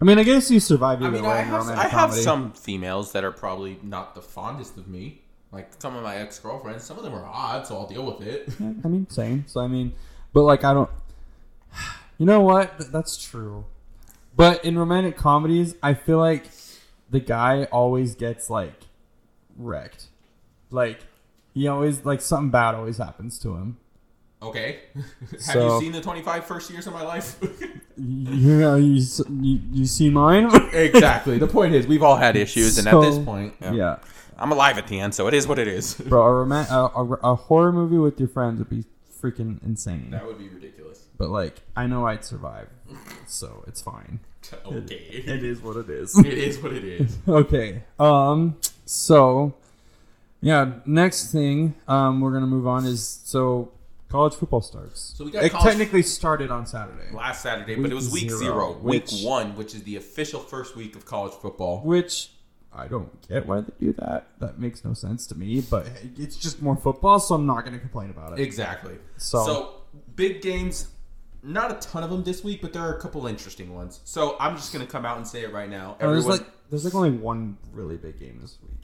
I 0.00 0.04
mean, 0.04 0.18
I 0.18 0.22
guess 0.22 0.50
you 0.50 0.60
survive 0.60 1.02
I 1.02 1.10
mean, 1.10 1.22
way 1.22 1.28
I 1.28 1.40
in 1.40 1.46
have, 1.48 1.60
romantic 1.60 1.84
I 1.84 1.88
have 1.88 2.00
comedy. 2.10 2.22
some 2.22 2.52
females 2.52 3.12
that 3.12 3.24
are 3.24 3.32
probably 3.32 3.78
not 3.82 4.14
the 4.14 4.22
fondest 4.22 4.76
of 4.78 4.88
me. 4.88 5.20
Like 5.52 5.70
some 5.80 5.94
of 5.96 6.02
my 6.02 6.16
ex 6.16 6.38
girlfriends, 6.38 6.84
some 6.84 6.96
of 6.96 7.04
them 7.04 7.14
are 7.14 7.26
odd, 7.26 7.66
so 7.66 7.76
I'll 7.76 7.86
deal 7.86 8.04
with 8.06 8.26
it. 8.26 8.48
I 8.60 8.88
mean, 8.88 9.08
same. 9.10 9.44
So 9.46 9.60
I 9.60 9.66
mean, 9.66 9.92
but 10.32 10.42
like 10.42 10.64
I 10.64 10.72
don't. 10.74 10.90
You 12.18 12.26
know 12.26 12.40
what? 12.42 12.78
Th- 12.78 12.90
That's 12.90 13.16
true. 13.16 13.64
But 14.34 14.64
in 14.64 14.78
romantic 14.78 15.16
comedies, 15.16 15.74
I 15.82 15.94
feel 15.94 16.18
like 16.18 16.46
the 17.10 17.20
guy 17.20 17.64
always 17.64 18.14
gets 18.14 18.48
like 18.48 18.74
wrecked. 19.56 20.06
Like 20.70 21.00
he 21.54 21.68
always 21.68 22.04
like 22.04 22.20
something 22.20 22.50
bad 22.50 22.74
always 22.74 22.96
happens 22.98 23.38
to 23.40 23.54
him. 23.56 23.76
Okay. 24.42 24.80
have 25.30 25.40
So- 25.40 25.74
you 25.76 25.80
seen 25.80 25.92
the 25.92 26.00
25 26.00 26.44
first 26.46 26.70
years 26.70 26.86
of 26.86 26.92
my 26.92 27.02
life? 27.02 27.36
You 27.94 28.56
know, 28.58 28.76
you 28.76 29.02
you, 29.28 29.60
you 29.70 29.84
see 29.84 30.08
mine? 30.08 30.48
exactly. 30.72 31.36
The 31.38 31.46
point 31.46 31.74
is, 31.74 31.86
we've 31.86 32.02
all 32.02 32.16
had 32.16 32.36
issues, 32.36 32.78
and 32.78 32.88
at 32.88 32.98
this 33.02 33.18
point, 33.18 33.54
yeah. 33.60 33.72
yeah. 33.74 33.96
I'm 34.38 34.50
alive 34.50 34.78
at 34.78 34.88
the 34.88 34.98
end, 34.98 35.14
so 35.14 35.28
it 35.28 35.34
is 35.34 35.46
what 35.46 35.58
it 35.58 35.68
is. 35.68 35.94
Bro, 35.96 36.22
a, 36.22 36.32
rom- 36.32 36.52
a, 36.52 36.90
a, 36.96 37.32
a 37.32 37.34
horror 37.36 37.70
movie 37.70 37.98
with 37.98 38.18
your 38.18 38.30
friends 38.30 38.58
would 38.60 38.70
be 38.70 38.86
freaking 39.20 39.62
insane. 39.62 40.08
that 40.10 40.26
would 40.26 40.38
be 40.38 40.48
ridiculous. 40.48 40.81
But 41.22 41.30
like, 41.30 41.62
I 41.76 41.86
know 41.86 42.04
I'd 42.08 42.24
survive, 42.24 42.68
so 43.28 43.62
it's 43.68 43.80
fine. 43.80 44.18
Okay. 44.66 44.96
It 44.96 45.44
is 45.44 45.60
what 45.60 45.76
it 45.76 45.88
is. 45.88 46.18
it 46.18 46.26
is 46.26 46.58
what 46.60 46.72
it 46.72 46.82
is. 46.82 47.16
okay. 47.28 47.84
Um. 48.00 48.56
So, 48.86 49.54
yeah. 50.40 50.80
Next 50.84 51.30
thing, 51.30 51.76
um, 51.86 52.20
we're 52.20 52.32
gonna 52.32 52.48
move 52.48 52.66
on 52.66 52.84
is 52.84 53.20
so 53.22 53.70
college 54.08 54.34
football 54.34 54.60
starts. 54.60 55.14
So 55.16 55.24
we 55.24 55.30
got 55.30 55.44
it 55.44 55.50
college- 55.52 55.68
technically 55.68 56.02
started 56.02 56.50
on 56.50 56.66
Saturday, 56.66 57.14
Last 57.14 57.40
Saturday, 57.44 57.76
but 57.76 57.82
Week 57.84 57.92
it 57.92 57.94
was 57.94 58.10
week 58.10 58.30
zero, 58.30 58.40
zero, 58.40 58.72
week 58.72 59.04
which- 59.04 59.22
one, 59.22 59.54
which 59.54 59.76
is 59.76 59.84
the 59.84 59.94
official 59.94 60.40
first 60.40 60.74
week 60.74 60.96
of 60.96 61.06
college 61.06 61.34
football. 61.34 61.80
which 61.84 62.32
I 62.72 62.88
don't 62.88 63.10
get 63.28 63.46
why 63.46 63.60
they 63.60 63.72
do 63.78 63.92
that. 64.00 64.26
That 64.40 64.58
makes 64.58 64.84
no 64.84 64.92
sense 64.92 65.24
to 65.28 65.36
me. 65.38 65.60
But 65.60 65.86
it's 66.18 66.36
just 66.36 66.60
more 66.60 66.74
football, 66.74 67.20
so 67.20 67.36
I'm 67.36 67.46
not 67.46 67.64
gonna 67.64 67.78
complain 67.78 68.10
about 68.10 68.32
it. 68.36 68.42
Exactly. 68.42 68.94
So- 69.18 69.44
So, 69.44 69.74
big 70.16 70.42
games, 70.42 70.88
not 71.42 71.70
a 71.70 71.74
ton 71.88 72.02
of 72.02 72.10
them 72.10 72.22
this 72.24 72.44
week, 72.44 72.62
but 72.62 72.72
there 72.72 72.82
are 72.82 72.94
a 72.94 73.00
couple 73.00 73.26
interesting 73.26 73.74
ones. 73.74 74.00
So 74.04 74.36
I'm 74.38 74.56
just 74.56 74.72
gonna 74.72 74.86
come 74.86 75.04
out 75.04 75.16
and 75.16 75.26
say 75.26 75.42
it 75.42 75.52
right 75.52 75.68
now. 75.68 75.96
Oh, 76.00 76.10
there's 76.10 76.26
like 76.26 76.44
there's 76.70 76.84
like 76.84 76.94
only 76.94 77.10
one 77.10 77.58
really 77.72 77.96
big 77.96 78.18
game 78.18 78.38
this 78.40 78.58
week 78.62 78.82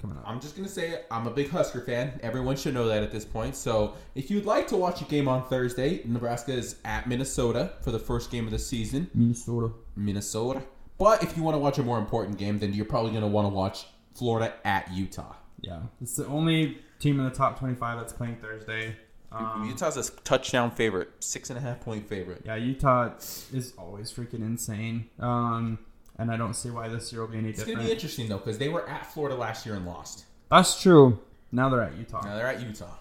coming 0.00 0.16
up. 0.16 0.24
I'm 0.26 0.40
just 0.40 0.56
gonna 0.56 0.68
say 0.68 0.90
it. 0.90 1.06
I'm 1.10 1.26
a 1.26 1.30
big 1.30 1.50
Husker 1.50 1.80
fan. 1.80 2.18
Everyone 2.22 2.56
should 2.56 2.74
know 2.74 2.86
that 2.88 3.02
at 3.02 3.10
this 3.10 3.24
point. 3.24 3.56
So 3.56 3.94
if 4.14 4.30
you'd 4.30 4.46
like 4.46 4.68
to 4.68 4.76
watch 4.76 5.00
a 5.00 5.04
game 5.04 5.28
on 5.28 5.46
Thursday, 5.48 6.02
Nebraska 6.04 6.52
is 6.52 6.76
at 6.84 7.08
Minnesota 7.08 7.72
for 7.82 7.90
the 7.90 7.98
first 7.98 8.30
game 8.30 8.44
of 8.44 8.52
the 8.52 8.58
season. 8.58 9.10
Minnesota. 9.14 9.72
Minnesota. 9.96 10.62
But 10.98 11.22
if 11.22 11.36
you 11.36 11.42
want 11.42 11.54
to 11.54 11.58
watch 11.58 11.78
a 11.78 11.82
more 11.82 11.98
important 11.98 12.38
game, 12.38 12.58
then 12.58 12.72
you're 12.72 12.84
probably 12.84 13.12
gonna 13.12 13.28
want 13.28 13.46
to 13.46 13.54
watch 13.54 13.86
Florida 14.14 14.54
at 14.64 14.92
Utah. 14.92 15.34
Yeah, 15.60 15.80
it's 16.00 16.16
the 16.16 16.26
only 16.26 16.78
team 17.00 17.18
in 17.18 17.24
the 17.24 17.34
top 17.34 17.58
25 17.58 17.98
that's 17.98 18.12
playing 18.12 18.36
Thursday. 18.36 18.96
Um, 19.30 19.66
Utah's 19.68 19.96
a 19.96 20.10
touchdown 20.22 20.70
favorite, 20.70 21.10
six 21.20 21.50
and 21.50 21.58
a 21.58 21.62
half 21.62 21.80
point 21.80 22.08
favorite. 22.08 22.42
yeah, 22.46 22.56
Utah 22.56 23.10
is 23.52 23.74
always 23.76 24.10
freaking 24.12 24.40
insane. 24.40 25.06
Um, 25.20 25.78
and 26.18 26.30
I 26.30 26.36
don't 26.36 26.54
see 26.54 26.70
why 26.70 26.88
this 26.88 27.12
year 27.12 27.20
will 27.20 27.28
be 27.28 27.38
any 27.38 27.50
It's 27.50 27.62
gonna 27.62 27.82
be 27.82 27.92
interesting 27.92 28.28
though, 28.28 28.38
because 28.38 28.58
they 28.58 28.68
were 28.68 28.88
at 28.88 29.06
Florida 29.12 29.36
last 29.36 29.66
year 29.66 29.74
and 29.74 29.84
lost. 29.86 30.24
That's 30.50 30.80
true. 30.80 31.20
Now 31.52 31.68
they're 31.68 31.82
at 31.82 31.96
Utah. 31.96 32.22
Now 32.24 32.36
they're 32.36 32.46
at 32.46 32.60
Utah. 32.62 32.94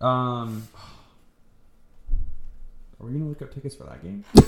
Um, 0.00 0.66
are 3.00 3.06
we 3.06 3.12
gonna 3.12 3.26
look 3.28 3.40
up 3.42 3.54
tickets 3.54 3.74
for 3.74 3.84
that 3.84 4.02
game? 4.02 4.24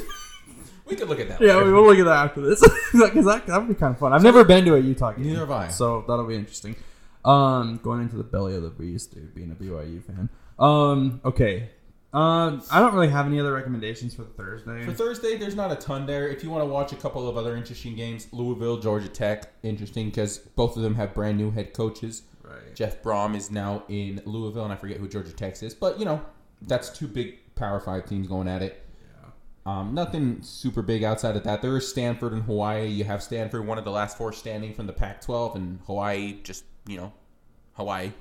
We 0.86 0.96
could 0.96 1.08
look 1.08 1.18
at 1.20 1.28
that. 1.28 1.40
Yeah, 1.40 1.54
later. 1.54 1.64
we 1.64 1.72
will 1.72 1.86
look 1.86 1.98
at 1.98 2.04
that 2.04 2.24
after 2.26 2.42
this 2.42 2.60
because 2.92 3.24
that 3.24 3.46
that 3.46 3.58
would 3.58 3.68
be 3.68 3.74
kind 3.74 3.94
of 3.94 3.98
fun. 3.98 4.12
I've 4.12 4.22
never 4.22 4.44
been 4.44 4.64
to 4.66 4.74
a 4.74 4.78
Utah 4.78 5.12
game. 5.12 5.24
Neither 5.26 5.40
have 5.40 5.50
I. 5.50 5.68
So 5.68 6.04
that'll 6.06 6.26
be 6.26 6.34
interesting. 6.34 6.76
Um, 7.24 7.80
going 7.82 8.02
into 8.02 8.16
the 8.16 8.22
belly 8.22 8.54
of 8.54 8.62
the 8.62 8.68
beast, 8.68 9.14
dude, 9.14 9.34
being 9.34 9.50
a 9.50 9.54
BYU 9.54 10.04
fan. 10.04 10.28
Um, 10.58 11.20
okay. 11.24 11.70
Um, 12.12 12.62
I 12.70 12.78
don't 12.78 12.94
really 12.94 13.08
have 13.08 13.26
any 13.26 13.40
other 13.40 13.52
recommendations 13.52 14.14
for 14.14 14.22
Thursday. 14.22 14.84
For 14.84 14.92
Thursday, 14.92 15.36
there's 15.36 15.56
not 15.56 15.72
a 15.72 15.76
ton 15.76 16.06
there. 16.06 16.28
If 16.28 16.44
you 16.44 16.50
want 16.50 16.62
to 16.62 16.66
watch 16.66 16.92
a 16.92 16.96
couple 16.96 17.28
of 17.28 17.36
other 17.36 17.56
interesting 17.56 17.96
games, 17.96 18.28
Louisville, 18.30 18.76
Georgia 18.76 19.08
Tech, 19.08 19.52
interesting 19.64 20.10
because 20.10 20.38
both 20.38 20.76
of 20.76 20.84
them 20.84 20.94
have 20.94 21.12
brand 21.12 21.38
new 21.38 21.50
head 21.50 21.74
coaches. 21.74 22.22
right. 22.44 22.72
Jeff 22.74 23.02
Brohm 23.02 23.34
is 23.34 23.50
now 23.50 23.82
in 23.88 24.22
Louisville, 24.26 24.62
and 24.62 24.72
I 24.72 24.76
forget 24.76 24.98
who 24.98 25.08
Georgia 25.08 25.32
Tech 25.32 25.60
is, 25.60 25.74
but 25.74 25.98
you 25.98 26.04
know 26.04 26.24
that's 26.62 26.90
two 26.90 27.08
big 27.08 27.38
Power 27.56 27.80
Five 27.80 28.06
teams 28.06 28.28
going 28.28 28.46
at 28.46 28.62
it. 28.62 28.84
Um, 29.66 29.94
nothing 29.94 30.42
super 30.42 30.82
big 30.82 31.04
outside 31.04 31.36
of 31.36 31.44
that. 31.44 31.62
There 31.62 31.76
is 31.76 31.88
Stanford 31.88 32.34
and 32.34 32.42
Hawaii. 32.42 32.86
You 32.86 33.04
have 33.04 33.22
Stanford, 33.22 33.66
one 33.66 33.78
of 33.78 33.84
the 33.84 33.90
last 33.90 34.18
four 34.18 34.32
standing 34.32 34.74
from 34.74 34.86
the 34.86 34.92
Pac-12, 34.92 35.54
and 35.54 35.80
Hawaii, 35.86 36.38
just 36.42 36.64
you 36.86 36.98
know, 36.98 37.12
Hawaii. 37.72 38.12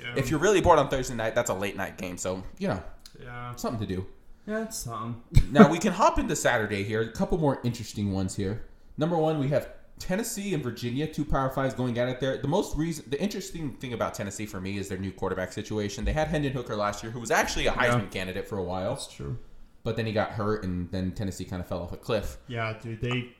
Yeah. 0.00 0.14
If 0.16 0.30
you're 0.30 0.40
really 0.40 0.60
bored 0.60 0.78
on 0.78 0.88
Thursday 0.88 1.14
night, 1.14 1.34
that's 1.34 1.50
a 1.50 1.54
late 1.54 1.76
night 1.76 1.98
game, 1.98 2.16
so 2.16 2.42
you 2.58 2.68
know 2.68 2.82
yeah. 3.22 3.54
something 3.56 3.86
to 3.86 3.94
do. 3.94 4.06
Yeah, 4.46 4.62
it's 4.64 4.78
some. 4.78 5.22
now 5.50 5.70
we 5.70 5.78
can 5.78 5.92
hop 5.92 6.18
into 6.18 6.34
Saturday 6.34 6.82
here. 6.84 7.02
A 7.02 7.12
couple 7.12 7.36
more 7.38 7.60
interesting 7.64 8.12
ones 8.12 8.34
here. 8.36 8.64
Number 8.96 9.16
one, 9.16 9.38
we 9.38 9.48
have 9.48 9.68
Tennessee 9.98 10.54
and 10.54 10.62
Virginia, 10.62 11.06
two 11.06 11.24
Power 11.24 11.50
Fives 11.50 11.74
going 11.74 11.98
at 11.98 12.08
it 12.08 12.20
there. 12.20 12.38
The 12.38 12.48
most 12.48 12.76
reason, 12.76 13.04
the 13.08 13.20
interesting 13.20 13.72
thing 13.74 13.92
about 13.92 14.14
Tennessee 14.14 14.46
for 14.46 14.60
me 14.60 14.78
is 14.78 14.88
their 14.88 14.98
new 14.98 15.12
quarterback 15.12 15.52
situation. 15.52 16.04
They 16.04 16.12
had 16.12 16.28
Hendon 16.28 16.52
Hooker 16.52 16.76
last 16.76 17.02
year, 17.02 17.12
who 17.12 17.20
was 17.20 17.30
actually 17.30 17.66
a 17.66 17.72
Heisman 17.72 18.02
Yeah. 18.04 18.08
candidate 18.10 18.48
for 18.48 18.58
a 18.58 18.62
while, 18.64 18.94
That's 18.94 19.08
true. 19.12 19.38
but 19.82 19.96
then 19.96 20.06
he 20.06 20.12
got 20.12 20.30
hurt, 20.30 20.64
and 20.64 20.90
then 20.92 21.12
Tennessee 21.12 21.44
kind 21.44 21.60
of 21.60 21.68
fell 21.68 21.82
off 21.82 21.92
a 21.92 21.96
cliff. 21.96 22.38
Yeah, 22.48 22.74
dude. 22.80 23.00
They. 23.00 23.32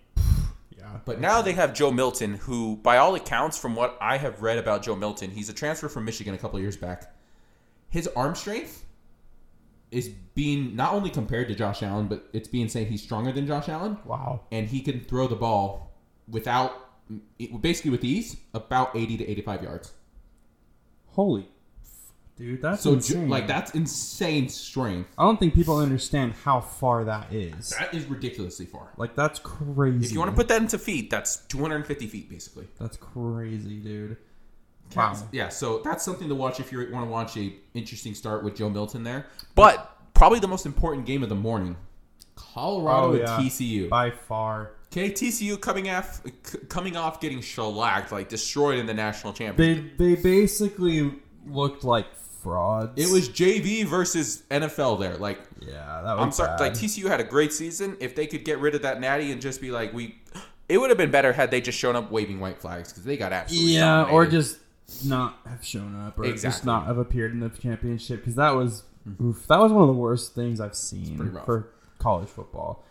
Yeah. 0.92 1.00
But 1.04 1.20
now 1.20 1.42
they 1.42 1.52
have 1.52 1.74
Joe 1.74 1.90
Milton, 1.90 2.34
who, 2.34 2.76
by 2.76 2.98
all 2.98 3.14
accounts, 3.14 3.58
from 3.58 3.74
what 3.74 3.96
I 4.00 4.16
have 4.16 4.42
read 4.42 4.58
about 4.58 4.82
Joe 4.82 4.96
Milton, 4.96 5.30
he's 5.30 5.48
a 5.48 5.52
transfer 5.52 5.88
from 5.88 6.04
Michigan 6.04 6.34
a 6.34 6.38
couple 6.38 6.56
of 6.56 6.62
years 6.62 6.76
back. 6.76 7.14
His 7.88 8.08
arm 8.08 8.34
strength 8.34 8.84
is 9.90 10.08
being 10.34 10.76
not 10.76 10.92
only 10.92 11.10
compared 11.10 11.48
to 11.48 11.54
Josh 11.54 11.82
Allen, 11.82 12.06
but 12.08 12.28
it's 12.32 12.48
being 12.48 12.68
said 12.68 12.86
he's 12.86 13.02
stronger 13.02 13.32
than 13.32 13.46
Josh 13.46 13.68
Allen. 13.68 13.98
Wow. 14.04 14.42
and 14.52 14.68
he 14.68 14.80
can 14.80 15.00
throw 15.00 15.26
the 15.26 15.36
ball 15.36 15.94
without 16.28 16.90
basically 17.60 17.90
with 17.90 18.04
ease 18.04 18.36
about 18.52 18.94
80 18.94 19.16
to 19.18 19.30
85 19.30 19.62
yards 19.62 19.92
Holy. 21.18 21.48
Dude, 22.38 22.62
that's 22.62 22.82
so 22.82 22.90
ju- 22.92 22.96
insane. 22.96 23.28
like 23.28 23.46
that's 23.48 23.72
insane 23.74 24.48
strength 24.48 25.10
I 25.18 25.24
don't 25.24 25.38
think 25.40 25.54
people 25.54 25.76
understand 25.78 26.34
how 26.44 26.60
far 26.60 27.04
that 27.04 27.32
is. 27.32 27.70
that 27.70 27.92
is 27.92 28.04
ridiculously 28.06 28.66
far 28.66 28.88
Like 28.96 29.16
that's 29.16 29.38
crazy. 29.40 30.06
if 30.06 30.12
you 30.12 30.18
want 30.20 30.30
to 30.30 30.36
put 30.36 30.46
that 30.48 30.60
into 30.62 30.78
feet 30.78 31.10
that's 31.10 31.38
250 31.48 32.06
feet 32.06 32.30
basically 32.30 32.68
That's 32.78 32.96
crazy, 32.96 33.78
dude. 33.80 34.16
Wow. 34.94 35.16
Yeah 35.32 35.48
so 35.48 35.80
that's 35.84 36.04
something 36.04 36.28
to 36.28 36.34
watch 36.34 36.60
if 36.60 36.70
you 36.72 36.78
want 36.92 37.04
to 37.06 37.10
watch 37.10 37.36
a 37.36 37.52
interesting 37.74 38.14
start 38.14 38.44
with 38.44 38.54
joe 38.56 38.70
milton 38.70 39.02
there 39.02 39.26
but 39.54 39.96
probably 40.14 40.38
the 40.38 40.48
most 40.48 40.64
important 40.64 41.06
game 41.06 41.22
of 41.22 41.28
the 41.28 41.34
morning 41.34 41.76
colorado 42.36 43.06
Oh, 43.08 43.10
with 43.10 43.20
yeah. 43.22 43.36
tcu 43.38 43.88
By 43.88 44.10
far. 44.10 44.70
okay 44.92 45.10
tcu 45.10 45.60
coming 45.60 45.90
off 45.90 46.22
coming 46.68 46.96
off 46.96 47.20
getting 47.20 47.40
shellacked 47.40 48.12
like 48.12 48.28
destroyed 48.28 48.78
in 48.78 48.86
the 48.86 48.94
national 48.94 49.32
championship 49.32 49.98
They 49.98 50.14
they 50.14 50.22
basically 50.22 51.12
looked 51.46 51.84
like 51.84 52.06
frauds. 52.42 52.92
It 52.96 53.12
was 53.12 53.28
JV 53.28 53.84
versus 53.84 54.42
NFL 54.50 55.00
there. 55.00 55.16
Like, 55.16 55.40
yeah, 55.60 56.00
that 56.04 56.16
was 56.16 56.22
I'm 56.22 56.32
sorry, 56.32 56.50
bad. 56.50 56.60
like 56.60 56.72
TCU 56.72 57.08
had 57.08 57.20
a 57.20 57.24
great 57.24 57.52
season. 57.52 57.96
If 58.00 58.14
they 58.14 58.26
could 58.26 58.44
get 58.44 58.58
rid 58.58 58.74
of 58.74 58.82
that 58.82 59.00
natty 59.00 59.32
and 59.32 59.40
just 59.40 59.60
be 59.60 59.70
like, 59.70 59.92
we, 59.92 60.18
It 60.68 60.78
would 60.78 60.90
have 60.90 60.98
been 60.98 61.10
better 61.10 61.32
had 61.32 61.50
they 61.50 61.60
just 61.60 61.78
shown 61.78 61.96
up 61.96 62.10
waving 62.10 62.40
white 62.40 62.58
flags 62.60 62.92
because 62.92 63.04
they 63.04 63.16
got 63.16 63.32
absolutely 63.32 63.74
Yeah, 63.74 64.04
or 64.04 64.26
just 64.26 64.58
not 65.04 65.38
have 65.46 65.64
shown 65.64 65.94
up, 66.06 66.18
or 66.18 66.32
just 66.32 66.64
not 66.64 66.86
have 66.86 66.98
appeared 66.98 67.32
in 67.32 67.40
the 67.40 67.50
championship 67.50 68.20
because 68.20 68.34
that 68.36 68.54
was 68.54 68.84
oof, 69.22 69.46
that 69.46 69.58
was 69.58 69.72
one 69.72 69.82
of 69.82 69.88
the 69.88 69.94
worst 69.94 70.34
things 70.34 70.60
I've 70.60 70.74
seen 70.74 71.16
for 71.44 71.68
college 71.98 72.28
football. 72.28 72.84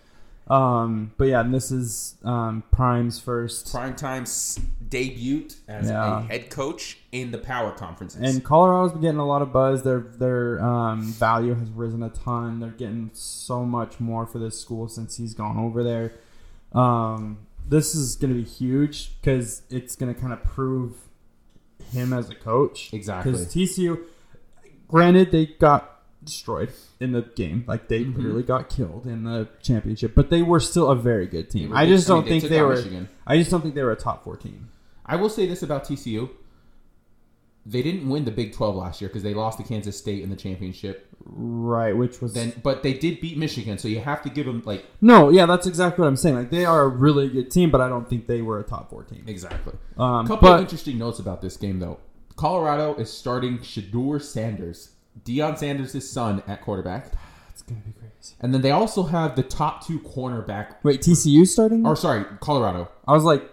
Um, 0.49 1.11
but 1.17 1.25
yeah, 1.25 1.41
and 1.41 1.53
this 1.53 1.71
is 1.71 2.15
um, 2.23 2.63
Prime's 2.71 3.19
first, 3.19 3.69
Primetime's 3.71 4.57
debut 4.87 5.47
as 5.67 5.89
Yeah. 5.89 6.19
a 6.19 6.21
head 6.23 6.49
coach 6.49 6.97
in 7.11 7.31
the 7.31 7.37
power 7.37 7.71
conferences. 7.71 8.21
and 8.21 8.43
Colorado's 8.43 8.93
been 8.93 9.01
getting 9.01 9.19
a 9.19 9.25
lot 9.27 9.41
of 9.41 9.51
buzz. 9.51 9.83
Their 9.83 9.99
their 9.99 10.63
um, 10.63 11.01
value 11.01 11.53
has 11.53 11.69
risen 11.71 12.01
a 12.01 12.09
ton. 12.09 12.59
They're 12.61 12.69
getting 12.69 13.09
so 13.13 13.65
much 13.65 13.99
more 13.99 14.25
for 14.25 14.39
this 14.39 14.59
school 14.59 14.87
since 14.87 15.17
he's 15.17 15.33
gone 15.33 15.57
over 15.57 15.83
there. 15.83 16.13
Um, 16.73 17.39
this 17.67 17.93
is 17.93 18.15
going 18.15 18.33
to 18.33 18.39
be 18.41 18.47
huge 18.47 19.19
because 19.19 19.63
it's 19.69 19.95
going 19.97 20.13
to 20.13 20.19
kind 20.19 20.31
of 20.31 20.41
prove 20.45 20.95
him 21.91 22.13
as 22.13 22.29
a 22.29 22.35
coach. 22.35 22.93
Exactly. 22.93 23.31
Because 23.33 23.47
TCU, 23.53 23.99
granted, 24.87 25.31
they 25.31 25.47
got 25.47 25.96
destroyed 26.27 26.71
in 26.99 27.11
the 27.13 27.23
game. 27.23 27.63
Like 27.67 27.87
they 27.87 28.03
Mhm. 28.05 28.15
literally 28.17 28.43
got 28.43 28.69
killed 28.69 29.05
in 29.07 29.23
the 29.23 29.47
championship, 29.61 30.13
but 30.15 30.29
they 30.29 30.41
were 30.43 30.59
still 30.59 30.89
a 30.91 30.95
very 30.95 31.25
good 31.27 31.49
team. 31.49 31.73
I 31.75 31.85
just 31.87 32.09
I 32.09 32.13
mean, 32.13 32.21
don't 32.21 32.29
they 32.29 32.39
think 32.39 32.49
they 32.51 32.61
were. 32.61 32.75
Michigan. 32.75 33.09
I 33.25 33.37
just 33.37 33.49
don't 33.51 33.61
think 33.61 33.73
they 33.75 33.83
were 33.83 33.91
a 33.91 33.95
top 33.95 34.23
four 34.23 34.37
team. 34.37 34.69
I 35.05 35.15
will 35.15 35.29
say 35.29 35.45
this 35.47 35.63
about 35.63 35.85
TCU. 35.85 36.29
They 37.65 37.81
didn't 37.81 38.07
win 38.07 38.23
the 38.23 38.31
Big 38.31 38.53
12 38.53 38.75
last 38.77 39.01
year 39.01 39.09
because 39.09 39.23
they 39.23 39.33
lost 39.33 39.57
to 39.57 39.63
Kansas 39.65 39.97
State 39.97 40.23
in 40.23 40.29
the 40.29 40.37
championship. 40.37 41.05
Right, 41.25 41.91
which 41.95 42.21
was 42.21 42.33
Then, 42.33 42.53
but 42.63 42.81
they 42.81 42.93
did 42.93 43.19
beat 43.19 43.37
Michigan, 43.37 43.77
so 43.77 43.89
you 43.89 43.99
have 43.99 44.21
to 44.23 44.29
give 44.29 44.45
them 44.45 44.63
like 44.65 44.85
no, 45.01 45.29
yeah, 45.29 45.45
that's 45.45 45.67
exactly 45.67 46.01
what 46.01 46.07
I'm 46.07 46.15
saying. 46.15 46.35
Like 46.35 46.49
they 46.49 46.63
are 46.63 46.83
a 46.83 46.87
really 46.87 47.27
good 47.27 47.51
team, 47.51 47.69
but 47.69 47.81
I 47.81 47.89
don't 47.89 48.07
think 48.09 48.27
they 48.27 48.41
were 48.41 48.59
a 48.59 48.63
top 48.63 48.89
four 48.89 49.03
team. 49.03 49.23
exactly. 49.27 49.73
Um, 49.97 50.25
A 50.25 50.27
couple 50.29 50.47
of 50.47 50.61
interesting 50.61 50.97
notes 50.97 51.19
about 51.19 51.41
this 51.41 51.57
game, 51.57 51.79
though. 51.79 51.99
Colorado 52.37 52.95
is 52.95 53.11
starting 53.11 53.57
Shedeur 53.59 54.21
Sanders, 54.21 54.91
Deion 55.25 55.57
Sanders' 55.57 56.09
son, 56.09 56.43
at 56.47 56.61
quarterback, 56.61 57.11
it's 57.49 57.61
gonna 57.61 57.81
be 57.81 57.91
crazy. 57.93 58.35
and 58.39 58.53
then 58.53 58.61
they 58.61 58.71
also 58.71 59.03
have 59.03 59.35
the 59.35 59.43
top 59.43 59.85
two 59.85 59.99
cornerback. 59.99 60.75
Wait, 60.83 61.01
TCU 61.01 61.45
starting? 61.47 61.85
Or 61.85 61.95
sorry, 61.95 62.25
Colorado. 62.39 62.89
I 63.07 63.13
was 63.13 63.23
like, 63.23 63.43